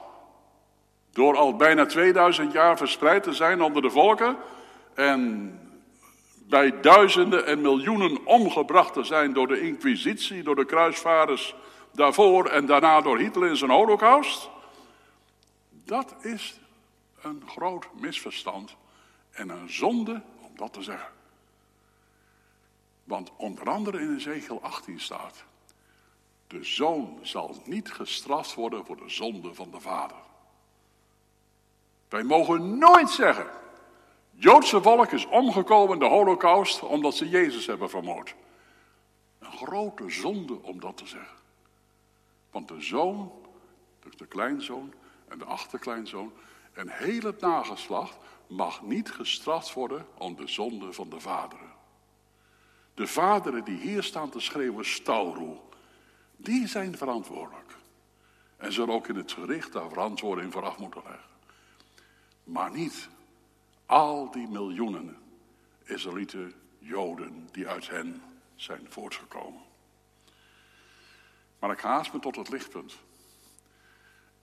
Door 1.16 1.38
al 1.38 1.55
bijna 1.55 1.86
2000 1.86 2.51
jaar 2.51 2.78
verspreid 2.78 3.24
te 3.24 3.34
zijn 3.34 3.61
onder 3.61 3.82
de 3.82 3.89
volken. 3.89 4.38
En 4.93 5.59
bij 6.47 6.82
duizenden 6.82 7.45
en 7.45 7.61
miljoenen 7.61 8.26
omgebracht 8.26 8.93
te 8.93 9.03
zijn 9.03 9.34
door 9.34 9.47
de 9.47 9.61
inquisitie, 9.61 10.43
door 10.43 10.55
de 10.55 10.66
kruisvaarders 10.66 11.55
daarvoor 11.91 12.45
en 12.45 12.66
daarna 12.66 13.01
door 13.01 13.18
Hitler 13.18 13.49
in 13.49 13.57
zijn 13.57 13.72
holocaust. 13.72 14.49
Dat 15.70 16.16
is 16.22 16.59
een 17.22 17.43
groot 17.47 17.88
misverstand 17.99 18.76
en 19.32 19.49
een 19.49 19.70
zonde 19.70 20.22
om 20.41 20.51
dat 20.55 20.74
te 20.74 20.84
zeggen. 20.84 21.11
Want 23.03 23.32
onder 23.38 23.70
andere 23.70 23.99
in 23.99 24.16
Ezekiel 24.16 24.59
18 24.61 24.99
staat, 24.99 25.43
de 26.47 26.63
zoon 26.63 27.20
zal 27.22 27.61
niet 27.66 27.91
gestraft 27.91 28.53
worden 28.53 28.86
voor 28.86 28.97
de 28.97 29.09
zonde 29.09 29.53
van 29.53 29.72
de 29.72 29.80
vader. 29.80 30.24
Wij 32.16 32.24
mogen 32.24 32.78
nooit 32.78 33.09
zeggen, 33.09 33.47
Joodse 34.32 34.82
volk 34.82 35.11
is 35.11 35.26
omgekomen 35.26 35.93
in 35.93 35.99
de 35.99 36.05
holocaust 36.05 36.84
omdat 36.84 37.16
ze 37.16 37.30
Jezus 37.30 37.66
hebben 37.66 37.89
vermoord. 37.89 38.36
Een 39.39 39.51
grote 39.51 40.09
zonde 40.09 40.61
om 40.61 40.80
dat 40.80 40.97
te 40.97 41.07
zeggen. 41.07 41.38
Want 42.51 42.68
de 42.68 42.82
zoon, 42.82 43.32
dus 43.99 44.16
de 44.16 44.26
kleinzoon 44.26 44.93
en 45.28 45.38
de 45.38 45.45
achterkleinzoon 45.45 46.34
en 46.74 46.89
heel 46.89 47.22
het 47.22 47.41
nageslacht 47.41 48.18
mag 48.47 48.82
niet 48.82 49.11
gestraft 49.11 49.74
worden 49.74 50.07
om 50.18 50.36
de 50.36 50.47
zonde 50.47 50.93
van 50.93 51.09
de 51.09 51.20
vaderen. 51.20 51.72
De 52.93 53.07
vaderen 53.07 53.63
die 53.63 53.78
hier 53.78 54.03
staan 54.03 54.30
te 54.30 54.39
schreeuwen 54.39 54.86
stauroe, 54.86 55.57
die 56.36 56.68
zijn 56.68 56.97
verantwoordelijk. 56.97 57.76
En 58.57 58.74
zullen 58.74 58.93
ook 58.93 59.07
in 59.07 59.16
het 59.16 59.32
gericht 59.32 59.74
daar 59.74 59.89
verantwoording 59.89 60.51
voor 60.51 60.66
af 60.66 60.78
moeten 60.78 61.01
leggen. 61.05 61.34
Maar 62.45 62.71
niet 62.71 63.09
al 63.85 64.31
die 64.31 64.47
miljoenen 64.47 65.17
Israëlieten, 65.83 66.53
Joden 66.79 67.49
die 67.51 67.67
uit 67.67 67.89
hen 67.89 68.21
zijn 68.55 68.85
voortgekomen. 68.89 69.61
Maar 71.59 71.71
ik 71.71 71.79
haast 71.79 72.13
me 72.13 72.19
tot 72.19 72.35
het 72.35 72.49
lichtpunt. 72.49 72.95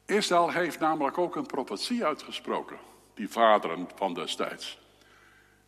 Israël 0.05 0.50
heeft 0.50 0.78
namelijk 0.78 1.18
ook 1.18 1.36
een 1.36 1.46
profetie 1.46 2.05
uitgesproken, 2.05 2.78
die 3.14 3.28
vaderen 3.28 3.88
van 3.94 4.14
destijds. 4.14 4.78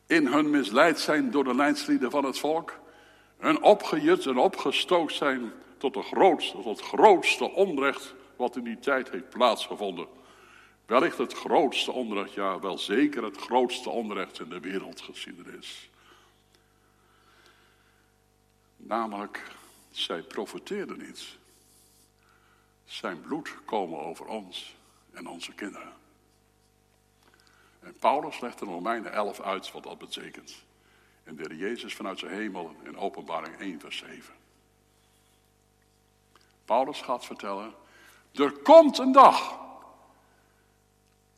In 0.07 0.26
hun 0.26 0.51
misleid 0.51 1.01
zijn 1.01 1.30
door 1.30 1.45
de 1.45 1.55
leidslieden 1.55 2.11
van 2.11 2.24
het 2.24 2.39
volk, 2.39 2.78
hun 3.39 3.62
opgejut 3.62 4.26
en 4.26 4.39
opgestookt 4.39 5.12
zijn 5.12 5.53
tot, 5.78 5.97
grootste, 5.97 6.62
tot 6.62 6.64
het 6.64 6.80
grootste 6.80 7.51
onrecht 7.51 8.14
wat 8.37 8.57
in 8.57 8.64
die 8.64 8.78
tijd 8.78 9.11
heeft 9.11 9.28
plaatsgevonden. 9.28 10.07
Wellicht 10.87 11.18
het 11.18 11.32
grootste 11.32 11.93
onrecht, 11.93 12.32
ja, 12.32 12.61
wel 12.61 12.78
zeker 12.78 13.24
het 13.24 13.37
grootste 13.37 13.91
onrecht 13.91 14.41
in 14.41 14.49
de 14.49 14.61
wereldgeschiedenis. 14.61 15.91
Namelijk, 18.76 19.43
zij 19.91 20.22
profeteerden 20.22 20.99
niet. 20.99 21.37
Zijn 22.85 23.20
bloed 23.20 23.55
komen 23.64 24.01
over 24.01 24.26
ons 24.26 24.76
en 25.12 25.26
onze 25.26 25.53
kinderen. 25.53 25.93
En 27.80 27.97
Paulus 27.99 28.41
legt 28.41 28.61
in 28.61 28.68
Romeinen 28.68 29.12
11 29.12 29.41
uit 29.41 29.72
wat 29.72 29.82
dat 29.82 29.99
betekent. 29.99 30.64
En 31.24 31.37
de 31.37 31.57
Jezus 31.57 31.95
vanuit 31.95 32.18
zijn 32.18 32.32
hemel 32.32 32.76
in 32.82 32.99
openbaring 32.99 33.59
1 33.59 33.80
vers 33.80 33.97
7. 33.97 34.35
Paulus 36.64 37.01
gaat 37.01 37.24
vertellen, 37.24 37.74
er 38.32 38.53
komt 38.53 38.99
een 38.99 39.12
dag 39.12 39.64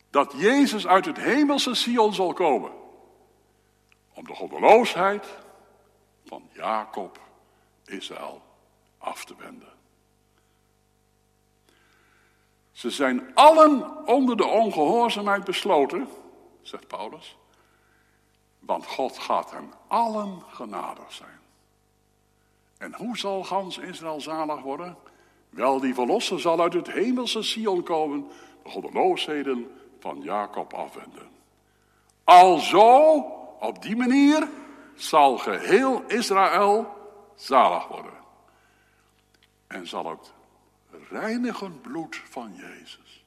dat 0.09 0.33
Jezus 0.35 0.87
uit 0.87 1.05
het 1.05 1.17
hemelse 1.17 1.75
Sion 1.75 2.13
zal 2.13 2.33
komen. 2.33 2.71
Om 4.13 4.23
de 4.23 4.35
goddeloosheid 4.35 5.27
van 6.25 6.49
Jacob, 6.53 7.19
Israël 7.85 8.41
af 8.97 9.25
te 9.25 9.35
wenden. 9.37 9.75
Ze 12.71 12.89
zijn 12.89 13.35
allen 13.35 14.05
onder 14.07 14.37
de 14.37 14.45
ongehoorzaamheid 14.45 15.43
besloten, 15.43 16.07
zegt 16.61 16.87
Paulus. 16.87 17.37
Want 18.59 18.85
God 18.85 19.17
gaat 19.17 19.51
hen 19.51 19.73
allen 19.87 20.41
genadig 20.47 21.13
zijn. 21.13 21.39
En 22.77 22.95
hoe 22.95 23.17
zal 23.17 23.43
gans 23.43 23.77
Israël 23.77 24.21
zalig 24.21 24.61
worden? 24.61 24.97
Wel, 25.49 25.79
die 25.79 25.93
verlosser 25.93 26.39
zal 26.39 26.61
uit 26.61 26.73
het 26.73 26.91
hemelse 26.91 27.41
Sion 27.43 27.83
komen, 27.83 28.27
de 28.63 28.69
goddeloosheden 28.69 29.71
van 30.07 30.21
Jacob 30.21 30.73
afwenden. 30.73 31.29
Alzo, 32.23 33.17
op 33.59 33.81
die 33.81 33.95
manier, 33.95 34.49
zal 34.95 35.37
geheel 35.37 36.03
Israël 36.07 36.95
zalig 37.35 37.87
worden. 37.87 38.15
en 39.67 39.87
zal 39.87 40.09
het 40.09 40.33
reinigend 41.09 41.81
bloed 41.81 42.21
van 42.29 42.55
Jezus, 42.55 43.25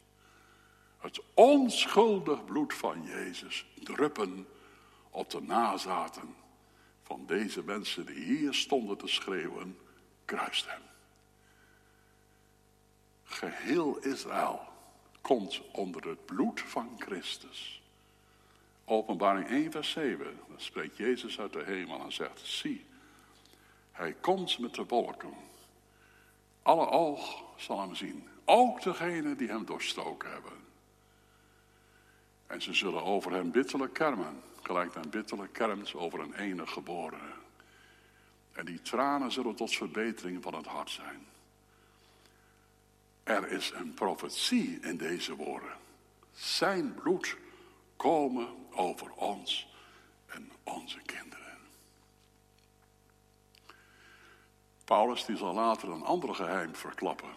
het 0.99 1.21
onschuldig 1.35 2.45
bloed 2.45 2.75
van 2.75 3.03
Jezus, 3.03 3.67
druppen 3.83 4.47
op 5.11 5.31
de 5.31 5.43
nazaten 5.43 6.37
van 7.03 7.27
deze 7.27 7.63
mensen 7.63 8.07
die 8.07 8.25
hier 8.25 8.55
stonden 8.55 8.97
te 8.97 9.09
schreeuwen, 9.09 9.79
kruist 10.25 10.67
hem. 10.67 10.83
Geheel 13.25 13.99
Israël 13.99 14.70
komt 15.21 15.61
onder 15.73 16.09
het 16.09 16.27
bloed 16.27 16.61
van 16.61 16.97
Christus. 16.99 17.83
Openbaring 18.85 19.49
1, 19.49 19.71
vers 19.71 19.91
7. 19.91 20.39
Dan 20.49 20.61
spreekt 20.61 20.97
Jezus 20.97 21.41
uit 21.41 21.53
de 21.53 21.63
hemel 21.65 22.01
en 22.01 22.13
zegt: 22.13 22.41
Zie, 22.43 22.87
hij 23.93 24.13
komt 24.13 24.59
met 24.59 24.75
de 24.75 24.85
wolken. 24.87 25.35
Alle 26.63 26.89
oog 26.89 27.43
zal 27.57 27.81
hem 27.81 27.95
zien. 27.95 28.29
Ook 28.45 28.83
degenen 28.83 29.37
die 29.37 29.49
hem 29.49 29.65
doorstoken 29.65 30.31
hebben. 30.31 30.53
En 32.47 32.63
ze 32.63 32.75
zullen 32.75 33.05
over 33.05 33.33
hem 33.33 33.51
bitterlijk 33.51 33.93
kermen. 33.93 34.43
Gelijk 34.63 34.95
een 34.95 35.11
bitterlijk 35.11 35.53
kermt 35.53 35.95
over 35.95 36.21
een 36.21 36.35
enige 36.35 36.73
geboren. 36.73 37.21
En 38.53 38.65
die 38.65 38.83
tranen 38.83 39.33
zullen 39.33 39.55
tot 39.55 39.77
verbetering 39.77 40.43
van 40.43 40.55
het 40.55 40.67
hart 40.67 40.91
zijn. 40.91 41.27
Er 43.31 43.51
is 43.51 43.73
een 43.75 43.95
profetie 43.95 44.79
in 44.81 44.97
deze 44.97 45.37
woorden. 45.37 45.77
Zijn 46.33 46.95
bloed 46.95 47.37
komen 47.97 48.49
over 48.71 49.13
ons 49.13 49.69
en 50.27 50.53
onze 50.63 50.99
kinderen. 51.07 51.59
Paulus 54.85 55.25
die 55.25 55.37
zal 55.37 55.55
later 55.55 55.89
een 55.89 56.03
ander 56.03 56.35
geheim 56.35 56.75
verklappen. 56.75 57.31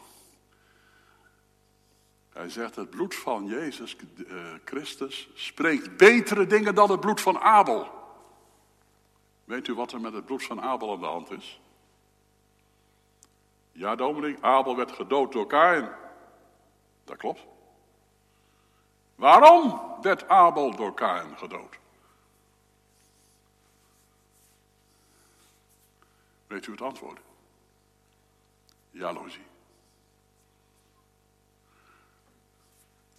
Hij 2.29 2.49
zegt 2.49 2.75
het 2.75 2.89
bloed 2.89 3.15
van 3.15 3.45
Jezus 3.45 3.95
eh, 3.95 4.53
Christus 4.65 5.29
spreekt 5.33 5.97
betere 5.97 6.47
dingen 6.47 6.75
dan 6.75 6.91
het 6.91 6.99
bloed 6.99 7.21
van 7.21 7.39
Abel. 7.39 7.87
Weet 9.43 9.67
u 9.67 9.73
wat 9.73 9.91
er 9.91 10.01
met 10.01 10.13
het 10.13 10.25
bloed 10.25 10.43
van 10.43 10.61
Abel 10.61 10.91
aan 10.91 10.99
de 10.99 11.05
hand 11.05 11.31
is? 11.31 11.61
Ja, 13.73 13.95
Dominic, 13.95 14.37
Abel 14.41 14.75
werd 14.75 14.91
gedood 14.91 15.31
door 15.31 15.47
Kain. 15.47 15.89
Dat 17.03 17.17
klopt. 17.17 17.41
Waarom 19.15 19.81
werd 20.01 20.27
Abel 20.27 20.75
door 20.75 20.93
Kain 20.93 21.37
gedood? 21.37 21.77
Weet 26.47 26.67
u 26.67 26.71
het 26.71 26.81
antwoord? 26.81 27.19
Jaloezie. 28.91 29.45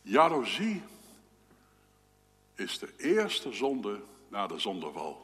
Jaloezie 0.03 0.83
is 2.55 2.79
de 2.79 2.95
eerste 2.97 3.53
zonde 3.53 4.03
na 4.29 4.47
de 4.47 4.59
zondeval. 4.59 5.24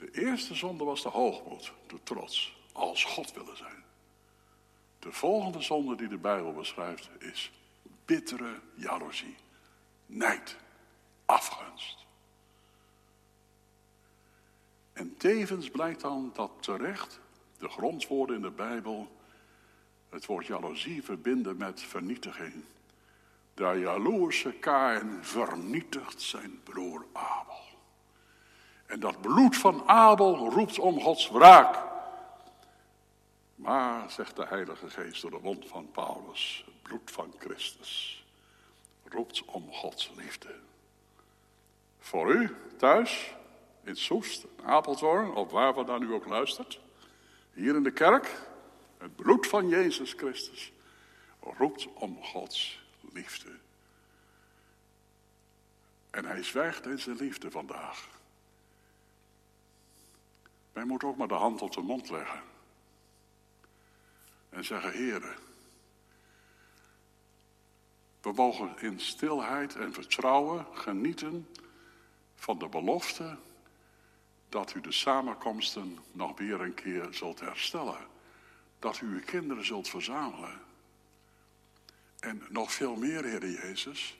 De 0.00 0.10
eerste 0.10 0.54
zonde 0.54 0.84
was 0.84 1.02
de 1.02 1.08
hoogmoed, 1.08 1.72
de 1.86 2.02
trots, 2.02 2.56
als 2.72 3.04
God 3.04 3.32
willen 3.32 3.56
zijn. 3.56 3.84
De 4.98 5.12
volgende 5.12 5.62
zonde 5.62 5.96
die 5.96 6.08
de 6.08 6.16
Bijbel 6.16 6.52
beschrijft 6.52 7.10
is 7.18 7.50
bittere 8.04 8.60
jaloezie, 8.74 9.36
nijd, 10.06 10.56
afgunst. 11.24 11.98
En 14.92 15.16
tevens 15.16 15.70
blijkt 15.70 16.00
dan 16.00 16.30
dat 16.34 16.50
terecht 16.60 17.20
de 17.58 17.68
grondwoorden 17.68 18.36
in 18.36 18.42
de 18.42 18.50
Bijbel 18.50 19.16
het 20.08 20.26
woord 20.26 20.46
jaloezie 20.46 21.02
verbinden 21.02 21.56
met 21.56 21.82
vernietiging. 21.82 22.64
De 23.54 23.78
jaloerse 23.78 24.52
Kain 24.52 25.24
vernietigt 25.24 26.22
zijn 26.22 26.60
broer 26.62 27.06
Abel. 27.12 27.49
En 28.90 29.00
dat 29.00 29.20
bloed 29.20 29.56
van 29.56 29.88
Abel 29.88 30.50
roept 30.50 30.78
om 30.78 31.00
Gods 31.00 31.30
wraak. 31.30 31.82
Maar, 33.54 34.10
zegt 34.10 34.36
de 34.36 34.46
Heilige 34.46 34.90
Geest 34.90 35.22
door 35.22 35.30
de 35.30 35.38
mond 35.42 35.68
van 35.68 35.90
Paulus, 35.90 36.62
het 36.66 36.82
bloed 36.82 37.10
van 37.10 37.34
Christus 37.38 38.24
roept 39.04 39.44
om 39.44 39.72
Gods 39.72 40.10
liefde. 40.16 40.54
Voor 41.98 42.34
u 42.34 42.56
thuis, 42.76 43.34
in 43.82 43.96
Soest, 43.96 44.44
in 44.44 44.64
Apeldoorn, 44.64 45.34
of 45.34 45.50
waar 45.50 45.74
we 45.74 45.84
dan 45.84 46.02
u 46.02 46.12
ook 46.12 46.26
luistert, 46.26 46.80
hier 47.52 47.74
in 47.74 47.82
de 47.82 47.92
kerk, 47.92 48.40
het 48.98 49.16
bloed 49.16 49.46
van 49.46 49.68
Jezus 49.68 50.12
Christus 50.12 50.72
roept 51.40 51.88
om 51.94 52.24
Gods 52.24 52.82
liefde. 53.12 53.50
En 56.10 56.24
hij 56.24 56.42
zwijgt 56.42 56.86
in 56.86 56.98
zijn 56.98 57.16
liefde 57.16 57.50
vandaag. 57.50 58.18
Wij 60.80 60.88
moeten 60.88 61.08
ook 61.08 61.16
maar 61.16 61.28
de 61.28 61.34
hand 61.34 61.62
op 61.62 61.72
de 61.72 61.80
mond 61.80 62.10
leggen. 62.10 62.42
En 64.48 64.64
zeggen, 64.64 64.92
heren, 64.92 65.36
we 68.20 68.32
mogen 68.32 68.78
in 68.78 69.00
stilheid 69.00 69.76
en 69.76 69.92
vertrouwen 69.92 70.66
genieten 70.72 71.48
van 72.34 72.58
de 72.58 72.68
belofte 72.68 73.36
dat 74.48 74.74
u 74.74 74.80
de 74.80 74.92
samenkomsten 74.92 75.98
nog 76.12 76.38
weer 76.38 76.60
een 76.60 76.74
keer 76.74 77.08
zult 77.10 77.40
herstellen. 77.40 78.06
Dat 78.78 79.00
u 79.00 79.06
uw 79.06 79.24
kinderen 79.24 79.66
zult 79.66 79.88
verzamelen. 79.88 80.60
En 82.20 82.42
nog 82.48 82.72
veel 82.72 82.96
meer, 82.96 83.24
Heer 83.24 83.50
Jezus, 83.50 84.18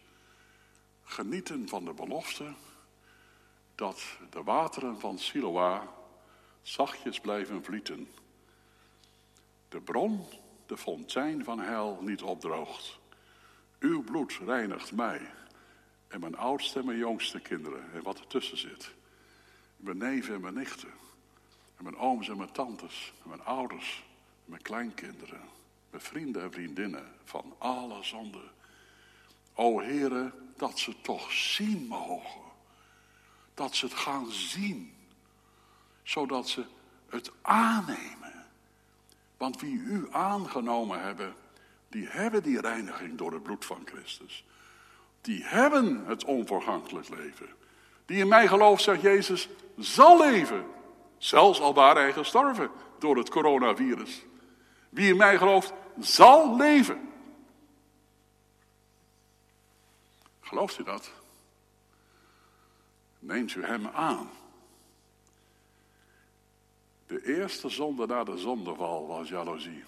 genieten 1.04 1.68
van 1.68 1.84
de 1.84 1.92
belofte 1.92 2.54
dat 3.74 4.02
de 4.30 4.42
wateren 4.42 5.00
van 5.00 5.18
Siloa 5.18 5.98
zachtjes 6.62 7.20
blijven 7.20 7.64
vlieten. 7.64 8.08
De 9.68 9.80
bron, 9.80 10.26
de 10.66 10.76
fontein 10.76 11.44
van 11.44 11.61
hel 11.61 11.98
niet 12.02 12.22
opdroogt. 12.22 12.98
Uw 13.78 14.02
bloed 14.02 14.38
reinigt 14.44 14.92
mij 14.92 15.20
en 16.08 16.20
mijn 16.20 16.36
oudste 16.36 16.78
en 16.78 16.84
mijn 16.84 16.98
jongste 16.98 17.40
kinderen 17.40 17.92
en 17.92 18.02
wat 18.02 18.18
ertussen 18.18 18.58
zit. 18.58 18.94
Mijn 19.76 19.98
neven 19.98 20.34
en 20.34 20.40
mijn 20.40 20.54
nichten. 20.54 20.90
En 21.76 21.84
mijn 21.84 21.96
ooms 21.96 22.28
en 22.28 22.36
mijn 22.36 22.52
tantes. 22.52 23.12
En 23.22 23.28
mijn 23.28 23.44
ouders. 23.44 24.04
En 24.44 24.50
mijn 24.50 24.62
kleinkinderen. 24.62 25.40
Mijn 25.90 26.02
vrienden 26.02 26.42
en 26.42 26.52
vriendinnen. 26.52 27.12
Van 27.24 27.54
alle 27.58 28.04
zonden. 28.04 28.50
O 29.54 29.78
heren, 29.78 30.32
dat 30.56 30.78
ze 30.78 31.00
toch 31.00 31.32
zien 31.32 31.86
mogen. 31.86 32.40
Dat 33.54 33.74
ze 33.74 33.84
het 33.84 33.94
gaan 33.94 34.30
zien. 34.30 34.94
Zodat 36.03 36.48
ze 36.48 36.64
het 37.09 37.30
aannemen. 37.42 38.46
Want 39.36 39.61
wie 39.61 39.78
u 39.78 40.09
aangenomen 40.11 41.03
hebben, 41.03 41.34
die 41.88 42.07
hebben 42.09 42.42
die 42.42 42.61
reiniging 42.61 43.18
door 43.18 43.32
het 43.32 43.42
bloed 43.42 43.64
van 43.64 43.82
Christus. 43.84 44.44
Die 45.20 45.44
hebben 45.44 46.05
het 46.07 46.24
onvergankelijk 46.24 47.09
leven. 47.09 47.48
Die 48.07 48.18
in 48.18 48.28
mij 48.28 48.48
gelooft, 48.48 48.82
zegt 48.82 49.01
Jezus, 49.01 49.48
zal 49.78 50.18
leven. 50.18 50.66
Zelfs 51.18 51.61
al 51.61 51.74
waar 51.74 51.94
hij 51.94 52.12
gestorven 52.12 52.70
door 52.98 53.16
het 53.16 53.30
coronavirus. 53.30 54.24
Wie 54.88 55.09
in 55.09 55.16
mij 55.16 55.38
gelooft, 55.38 55.72
zal 55.98 56.57
leven. 56.57 57.09
Gelooft 60.40 60.78
u 60.78 60.84
dat? 60.84 61.12
Neemt 63.18 63.55
u 63.55 63.64
hem 63.64 63.86
aan. 63.86 64.30
De 67.11 67.38
eerste 67.38 67.68
zonde 67.68 68.06
na 68.06 68.24
de 68.24 68.38
zondeval 68.38 69.06
was 69.06 69.28
jaloezie. 69.28 69.84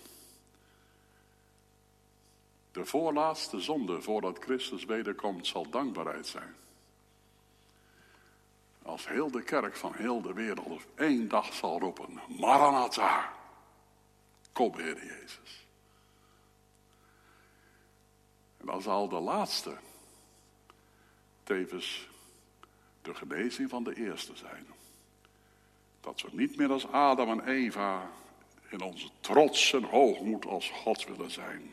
De 2.72 2.84
voorlaatste 2.84 3.60
zonde 3.60 4.00
voordat 4.00 4.38
Christus 4.38 4.84
wederkomt 4.84 5.46
zal 5.46 5.70
dankbaarheid 5.70 6.26
zijn. 6.26 6.54
Als 8.82 9.08
heel 9.08 9.30
de 9.30 9.42
kerk 9.42 9.76
van 9.76 9.94
heel 9.94 10.22
de 10.22 10.32
wereld 10.32 10.66
op 10.66 10.86
één 10.94 11.28
dag 11.28 11.54
zal 11.54 11.80
roepen, 11.80 12.20
Maranatha, 12.38 13.32
kom 14.52 14.76
Heer 14.76 15.06
Jezus. 15.06 15.66
En 18.56 18.66
dan 18.66 18.82
zal 18.82 19.08
de 19.08 19.20
laatste 19.20 19.76
tevens 21.42 22.08
de 23.02 23.14
genezing 23.14 23.70
van 23.70 23.84
de 23.84 23.94
eerste 23.94 24.36
zijn. 24.36 24.71
Dat 26.02 26.20
we 26.20 26.28
niet 26.32 26.56
meer 26.56 26.70
als 26.70 26.86
Adam 26.86 27.30
en 27.30 27.48
Eva 27.48 28.10
in 28.68 28.80
onze 28.80 29.08
trots 29.20 29.72
en 29.72 29.84
hoogmoed 29.84 30.46
als 30.46 30.70
God 30.70 31.04
willen 31.04 31.30
zijn. 31.30 31.72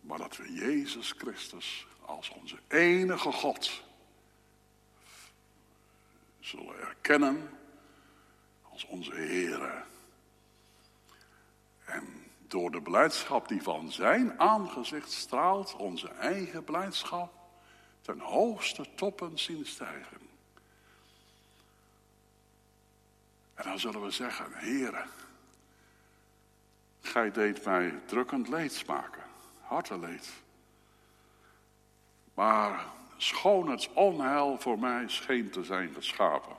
Maar 0.00 0.18
dat 0.18 0.36
we 0.36 0.52
Jezus 0.52 1.14
Christus 1.18 1.86
als 2.00 2.30
onze 2.30 2.58
enige 2.68 3.32
God 3.32 3.82
zullen 6.40 6.80
erkennen 6.80 7.50
als 8.62 8.86
onze 8.86 9.14
Heer. 9.14 9.84
En 11.84 12.24
door 12.48 12.70
de 12.70 12.82
blijdschap 12.82 13.48
die 13.48 13.62
van 13.62 13.92
zijn 13.92 14.40
aangezicht 14.40 15.12
straalt, 15.12 15.76
onze 15.76 16.08
eigen 16.08 16.64
blijdschap 16.64 17.32
ten 18.00 18.20
hoogste 18.20 18.86
toppen 18.94 19.38
zien 19.38 19.66
stijgen. 19.66 20.19
En 23.60 23.66
dan 23.66 23.78
zullen 23.78 24.02
we 24.02 24.10
zeggen, 24.10 24.46
Heere, 24.52 25.04
Gij 27.00 27.30
deed 27.30 27.64
mij 27.64 28.00
drukkend 28.06 28.48
leed 28.48 28.72
smaken, 28.72 29.22
harteleed. 29.60 30.30
Maar 32.34 32.84
schoon 33.16 33.70
het 33.70 33.92
onheil 33.92 34.58
voor 34.58 34.78
mij 34.78 35.08
scheen 35.08 35.50
te 35.50 35.64
zijn 35.64 35.94
geschapen, 35.94 36.56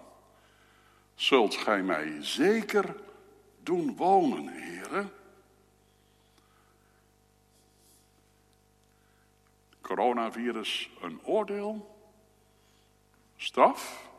zult 1.16 1.56
gij 1.56 1.84
mij 1.84 2.18
zeker 2.20 2.96
doen 3.60 3.96
wonen, 3.96 4.48
heren. 4.48 5.12
Coronavirus 9.82 10.90
een 11.02 11.20
oordeel, 11.24 11.96
straf, 13.38 14.11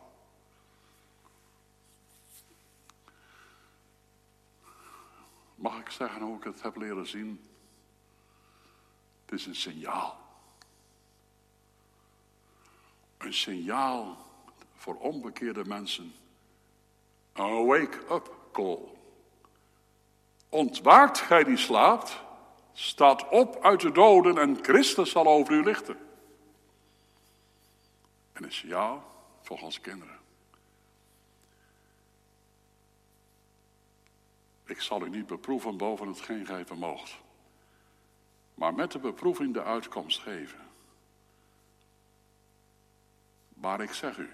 Mag 5.62 5.78
ik 5.78 5.90
zeggen 5.90 6.22
hoe 6.22 6.36
ik 6.36 6.44
het 6.44 6.62
heb 6.62 6.76
leren 6.76 7.06
zien? 7.06 7.48
Het 9.24 9.34
is 9.40 9.46
een 9.46 9.54
signaal. 9.54 10.20
Een 13.18 13.34
signaal 13.34 14.16
voor 14.74 14.94
onbekeerde 14.94 15.64
mensen. 15.64 16.14
Een 17.32 17.66
wake-up 17.66 18.34
call. 18.52 18.78
Ontwaakt 20.48 21.18
gij 21.18 21.44
die 21.44 21.56
slaapt, 21.56 22.20
staat 22.72 23.28
op 23.28 23.62
uit 23.64 23.80
de 23.80 23.92
doden 23.92 24.38
en 24.38 24.58
Christus 24.62 25.10
zal 25.10 25.26
over 25.26 25.52
u 25.52 25.62
lichten. 25.62 25.98
En 28.32 28.44
een 28.44 28.52
signaal 28.52 29.04
voor 29.42 29.60
onze 29.60 29.80
kinderen. 29.80 30.21
Ik 34.72 34.80
zal 34.80 35.04
u 35.06 35.08
niet 35.08 35.26
beproeven 35.26 35.76
boven 35.76 36.08
hetgeen 36.08 36.46
gij 36.46 36.66
vermoogt, 36.66 37.18
maar 38.54 38.74
met 38.74 38.92
de 38.92 38.98
beproeving 38.98 39.54
de 39.54 39.62
uitkomst 39.62 40.18
geven. 40.18 40.58
Maar 43.48 43.80
ik 43.80 43.92
zeg 43.92 44.16
u, 44.16 44.30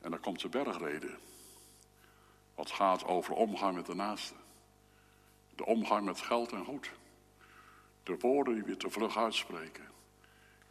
en 0.00 0.10
dan 0.10 0.20
komt 0.20 0.40
de 0.40 0.48
bergreden, 0.48 1.18
wat 2.54 2.70
gaat 2.70 3.04
over 3.04 3.34
omgang 3.34 3.74
met 3.74 3.86
de 3.86 3.94
naaste, 3.94 4.34
de 5.54 5.66
omgang 5.66 6.04
met 6.04 6.20
geld 6.20 6.52
en 6.52 6.64
goed, 6.64 6.90
de 8.02 8.18
woorden 8.18 8.54
die 8.54 8.62
we 8.62 8.76
te 8.76 8.90
vlug 8.90 9.16
uitspreken, 9.16 9.88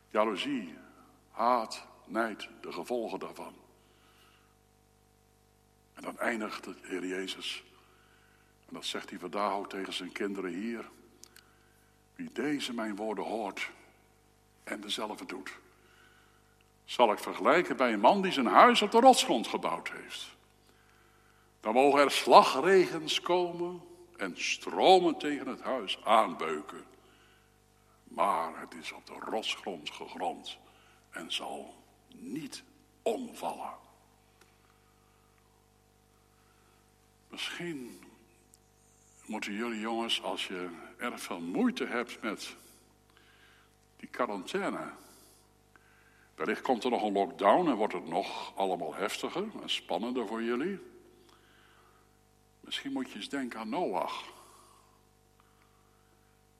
jaloezie, 0.09 0.77
haat, 1.31 1.88
nijd, 2.05 2.49
de 2.61 2.71
gevolgen 2.71 3.19
daarvan. 3.19 3.53
En 5.93 6.01
dan 6.01 6.19
eindigt 6.19 6.63
de 6.63 6.75
Heer 6.81 7.05
Jezus 7.05 7.63
dat 8.74 8.86
zegt 8.86 9.09
hij 9.09 9.19
vandaag 9.19 9.53
ook 9.53 9.69
tegen 9.69 9.93
zijn 9.93 10.11
kinderen 10.11 10.53
hier. 10.53 10.89
Wie 12.15 12.32
deze 12.32 12.74
mijn 12.74 12.95
woorden 12.95 13.24
hoort 13.24 13.69
en 14.63 14.82
dezelfde 14.82 15.26
doet, 15.26 15.51
zal 16.86 17.11
ik 17.11 17.19
vergelijken 17.19 17.78
bij 17.78 17.93
een 17.93 17.99
man 17.99 18.21
die 18.21 18.32
zijn 18.32 18.45
huis 18.45 18.82
op 18.82 18.91
de 18.91 18.99
rotsgrond 18.99 19.47
gebouwd 19.47 19.89
heeft. 19.89 20.36
Dan 21.59 21.74
mogen 21.74 21.99
er 21.99 22.11
slagregens 22.11 23.21
komen 23.21 23.82
en 24.17 24.41
stromen 24.41 25.17
tegen 25.17 25.47
het 25.47 25.61
huis 25.61 26.03
aanbeuken. 26.03 26.84
Maar 28.03 28.59
het 28.59 28.74
is 28.74 28.91
op 28.91 29.05
de 29.05 29.13
rotsgrond 29.30 29.89
gegrond 29.89 30.57
en 31.09 31.32
zal 31.32 31.84
niet 32.07 32.63
omvallen. 33.01 33.74
Misschien 37.30 37.99
moeten 39.26 39.53
jullie 39.53 39.80
jongens, 39.80 40.21
als 40.24 40.47
je 40.47 40.69
erg 40.97 41.21
veel 41.21 41.39
moeite 41.39 41.86
hebt 41.86 42.21
met 42.21 42.55
die 43.97 44.09
quarantaine. 44.09 44.91
Wellicht 46.36 46.61
komt 46.61 46.84
er 46.84 46.89
nog 46.89 47.03
een 47.03 47.11
lockdown 47.11 47.69
en 47.69 47.76
wordt 47.76 47.93
het 47.93 48.07
nog 48.07 48.55
allemaal 48.55 48.93
heftiger 48.93 49.45
en 49.61 49.69
spannender 49.69 50.28
voor 50.28 50.43
jullie. 50.43 50.80
Misschien 52.59 52.91
moet 52.91 53.09
je 53.09 53.15
eens 53.15 53.30
denken 53.30 53.59
aan 53.59 53.69
Noach. 53.69 54.24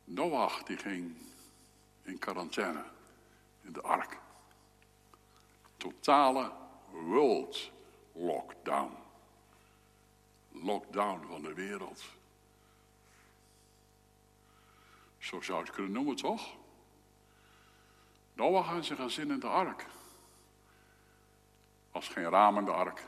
Noach 0.04 0.64
die 0.64 0.78
ging 0.78 1.16
in 2.02 2.20
quarantaine 2.20 2.84
in 3.62 3.74
de 3.74 3.82
ark. 3.82 4.18
Totale 5.78 6.52
world 6.92 7.72
lockdown. 8.12 8.92
Lockdown 10.52 11.26
van 11.28 11.42
de 11.42 11.54
wereld. 11.54 12.04
Zo 15.24 15.42
zou 15.42 15.58
je 15.58 15.64
het 15.64 15.74
kunnen 15.74 15.92
noemen, 15.92 16.16
toch? 16.16 16.56
Noach 18.34 18.72
en 18.72 18.84
zijn 18.84 19.00
gezin 19.00 19.32
in 19.32 19.40
de 19.40 19.48
ark. 19.48 19.86
Was 21.92 22.08
geen 22.08 22.30
raam 22.30 22.58
in 22.58 22.66
de 22.66 22.72
ark. 22.72 23.04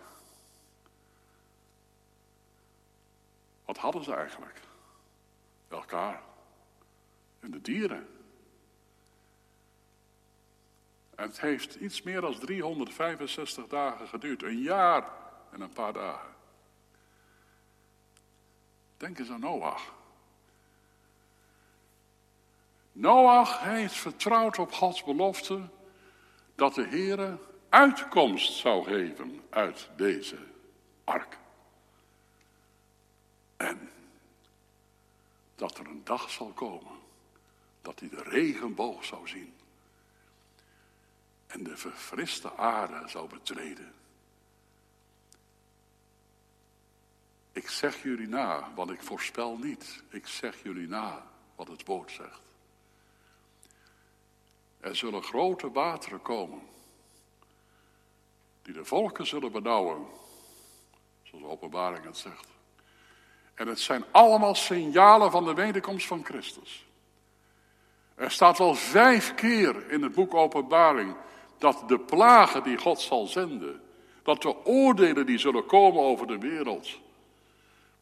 Wat 3.66 3.78
hadden 3.78 4.04
ze 4.04 4.14
eigenlijk? 4.14 4.62
Elkaar. 5.68 6.22
En 7.40 7.52
de 7.52 7.62
dieren. 7.62 8.08
En 11.16 11.28
het 11.28 11.42
heeft 11.42 11.76
iets 11.76 12.02
meer 12.02 12.22
dan 12.22 12.40
365 12.40 13.68
dagen 13.68 14.08
geduurd. 14.08 14.44
Een 14.44 14.62
jaar 14.62 15.10
en 15.52 15.62
een 15.62 15.74
paar 15.74 15.94
dagen. 15.94 16.36
Denk 18.98 19.20
eens 19.20 19.30
aan 19.30 19.40
Noach. 19.40 19.95
Noach 22.98 23.60
heeft 23.60 23.96
vertrouwd 23.96 24.60
op 24.60 24.72
Gods 24.72 25.04
belofte 25.04 25.70
dat 26.56 26.74
de 26.74 26.88
Heere 26.88 27.38
uitkomst 27.70 28.54
zou 28.54 28.84
geven 28.84 29.42
uit 29.50 29.90
deze 29.96 30.38
ark. 31.04 31.38
En 33.58 33.90
dat 35.56 35.78
er 35.78 35.88
een 35.88 36.02
dag 36.04 36.30
zal 36.30 36.52
komen 36.52 36.98
dat 37.82 38.00
hij 38.00 38.10
de 38.10 38.24
regenboog 38.24 39.06
zou 39.06 39.28
zien 39.28 39.54
en 41.48 41.64
de 41.64 41.78
verfriste 41.78 42.58
aarde 42.58 43.08
zou 43.08 43.30
betreden. 43.30 43.94
Ik 47.52 47.70
zeg 47.70 48.04
jullie 48.04 48.28
na, 48.28 48.72
want 48.76 48.90
ik 48.90 49.04
voorspel 49.04 49.58
niet. 49.58 50.04
Ik 50.10 50.28
zeg 50.28 50.64
jullie 50.64 50.88
na 50.88 51.26
wat 51.56 51.68
het 51.68 51.86
woord 51.86 52.12
zegt. 52.12 52.45
Er 54.86 54.96
zullen 54.96 55.24
grote 55.24 55.72
wateren 55.72 56.22
komen, 56.22 56.62
die 58.62 58.74
de 58.74 58.86
volken 58.86 59.28
zullen 59.28 59.52
benauwen, 59.52 60.06
zoals 61.24 61.44
de 61.44 61.50
openbaring 61.50 62.06
het 62.06 62.18
zegt. 62.18 62.48
En 63.54 63.68
het 63.68 63.80
zijn 63.80 64.04
allemaal 64.12 64.56
signalen 64.56 65.32
van 65.32 65.46
de 65.46 65.54
wederkomst 65.54 66.08
van 66.08 66.26
Christus. 66.26 66.86
Er 68.16 68.32
staat 68.32 68.58
wel 68.58 68.76
vijf 68.76 69.34
keer 69.34 69.92
in 69.92 70.02
het 70.02 70.14
boek 70.14 70.34
Openbaring 70.34 71.16
dat 71.58 71.84
de 71.88 72.00
plagen 72.00 72.64
die 72.64 72.78
God 72.78 73.00
zal 73.00 73.28
zenden, 73.28 73.82
dat 74.24 74.42
de 74.42 74.66
oordelen 74.66 75.26
die 75.26 75.38
zullen 75.38 75.66
komen 75.66 76.02
over 76.02 76.28
de 76.28 76.38
wereld, 76.38 77.00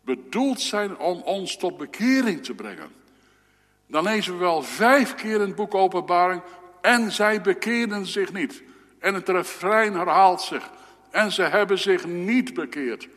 bedoeld 0.01 0.61
zijn 0.61 0.97
om 0.97 1.21
ons 1.21 1.57
tot 1.57 1.77
bekering 1.77 2.43
te 2.43 2.53
brengen. 2.53 2.91
Dan 3.88 4.03
lezen 4.03 4.34
we 4.34 4.39
wel 4.39 4.63
vijf 4.63 5.15
keer 5.15 5.34
in 5.34 5.47
het 5.47 5.55
boek 5.55 5.73
Openbaring 5.73 6.41
en 6.84 7.11
zij 7.11 7.41
bekeerden 7.41 8.05
zich 8.05 8.34
niet. 8.34 8.63
En 8.99 9.13
het 9.13 9.29
refrein 9.29 9.93
herhaalt 9.93 10.41
zich. 10.41 10.71
En 11.09 11.31
ze 11.31 11.41
hebben 11.41 11.79
zich 11.79 12.05
niet 12.05 12.53
bekeerd. 12.53 13.07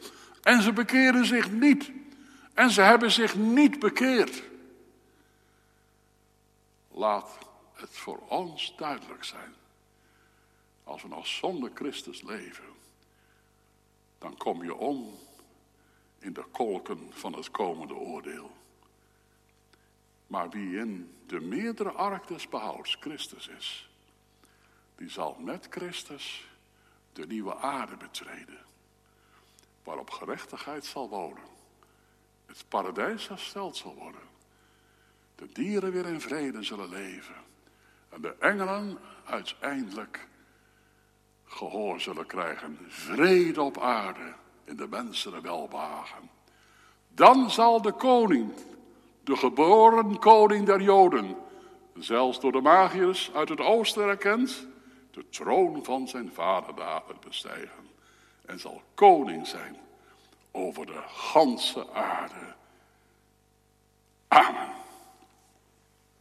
En 0.43 0.63
ze 0.63 0.73
bekeerden 0.73 1.27
zich 1.27 1.51
niet. 1.51 1.91
En 2.55 2.71
ze 2.71 2.81
hebben 2.81 3.11
zich 3.11 3.35
niet 3.35 3.79
bekeerd. 3.79 4.43
Laat 6.91 7.39
het 7.73 7.97
voor 7.97 8.19
ons 8.29 8.75
duidelijk 8.77 9.25
zijn. 9.25 9.55
Als 10.85 11.03
we 11.03 11.09
nog 11.09 11.27
zonder 11.27 11.71
Christus 11.75 12.23
leven, 12.23 12.75
dan 14.19 14.37
kom 14.37 14.65
je 14.65 14.75
om 14.75 15.19
in 16.19 16.33
de 16.33 16.45
kolken 16.51 17.11
van 17.11 17.33
het 17.33 17.51
komende 17.51 17.95
oordeel. 17.95 18.51
Maar 20.27 20.51
wie 20.51 20.79
in 20.79 21.15
de 21.27 21.41
meerdere 21.41 21.91
ark 21.91 22.29
des 22.29 22.49
behouds 22.49 22.97
Christus 23.01 23.49
is, 23.49 23.91
die 24.97 25.11
zal 25.11 25.37
met 25.41 25.67
Christus 25.71 26.49
de 27.13 27.27
nieuwe 27.27 27.57
aarde 27.57 27.97
betreden. 27.97 28.65
waarop 29.85 30.11
gerechtigheid 30.11 30.85
zal 30.85 31.09
wonen. 31.09 31.43
Het 32.47 32.65
paradijs 32.69 33.29
hersteld 33.29 33.77
zal 33.77 33.95
worden. 33.95 34.21
De 35.35 35.49
dieren 35.53 35.93
weer 35.93 36.07
in 36.07 36.21
vrede 36.21 36.63
zullen 36.63 36.89
leven. 36.89 37.35
En 38.09 38.21
de 38.21 38.35
engelen 38.39 38.99
uiteindelijk 39.25 40.27
gehoor 41.45 42.01
zullen 42.01 42.27
krijgen. 42.27 42.79
Vrede 42.89 43.63
op 43.63 43.79
aarde 43.79 44.35
in 44.65 44.77
de 44.77 44.89
mensen 44.89 45.43
welbehagen. 45.43 46.31
Dan 47.09 47.51
zal 47.51 47.83
de 47.83 47.93
koning, 47.93 48.53
de 49.27 49.37
geboren 49.37 50.19
koning 50.19 50.67
der 50.67 50.81
Joden, 50.81 51.37
zelfs 51.95 52.41
door 52.41 52.53
de 52.53 52.61
magiërs 52.61 53.31
uit 53.35 53.49
het 53.49 53.61
oosten 53.61 54.03
erkend, 54.09 54.67
de 55.11 55.29
troon 55.29 55.85
van 55.85 56.09
zijn 56.09 56.31
vader 56.33 56.75
David 56.75 57.21
bestijgen 57.21 57.91
en 58.45 58.59
zal 58.59 58.83
koning 58.95 59.47
zijn 59.47 59.77
over 60.51 60.87
de 60.87 61.03
ganse 61.07 61.87
aarde. 61.93 62.55
Amen. 64.29 64.69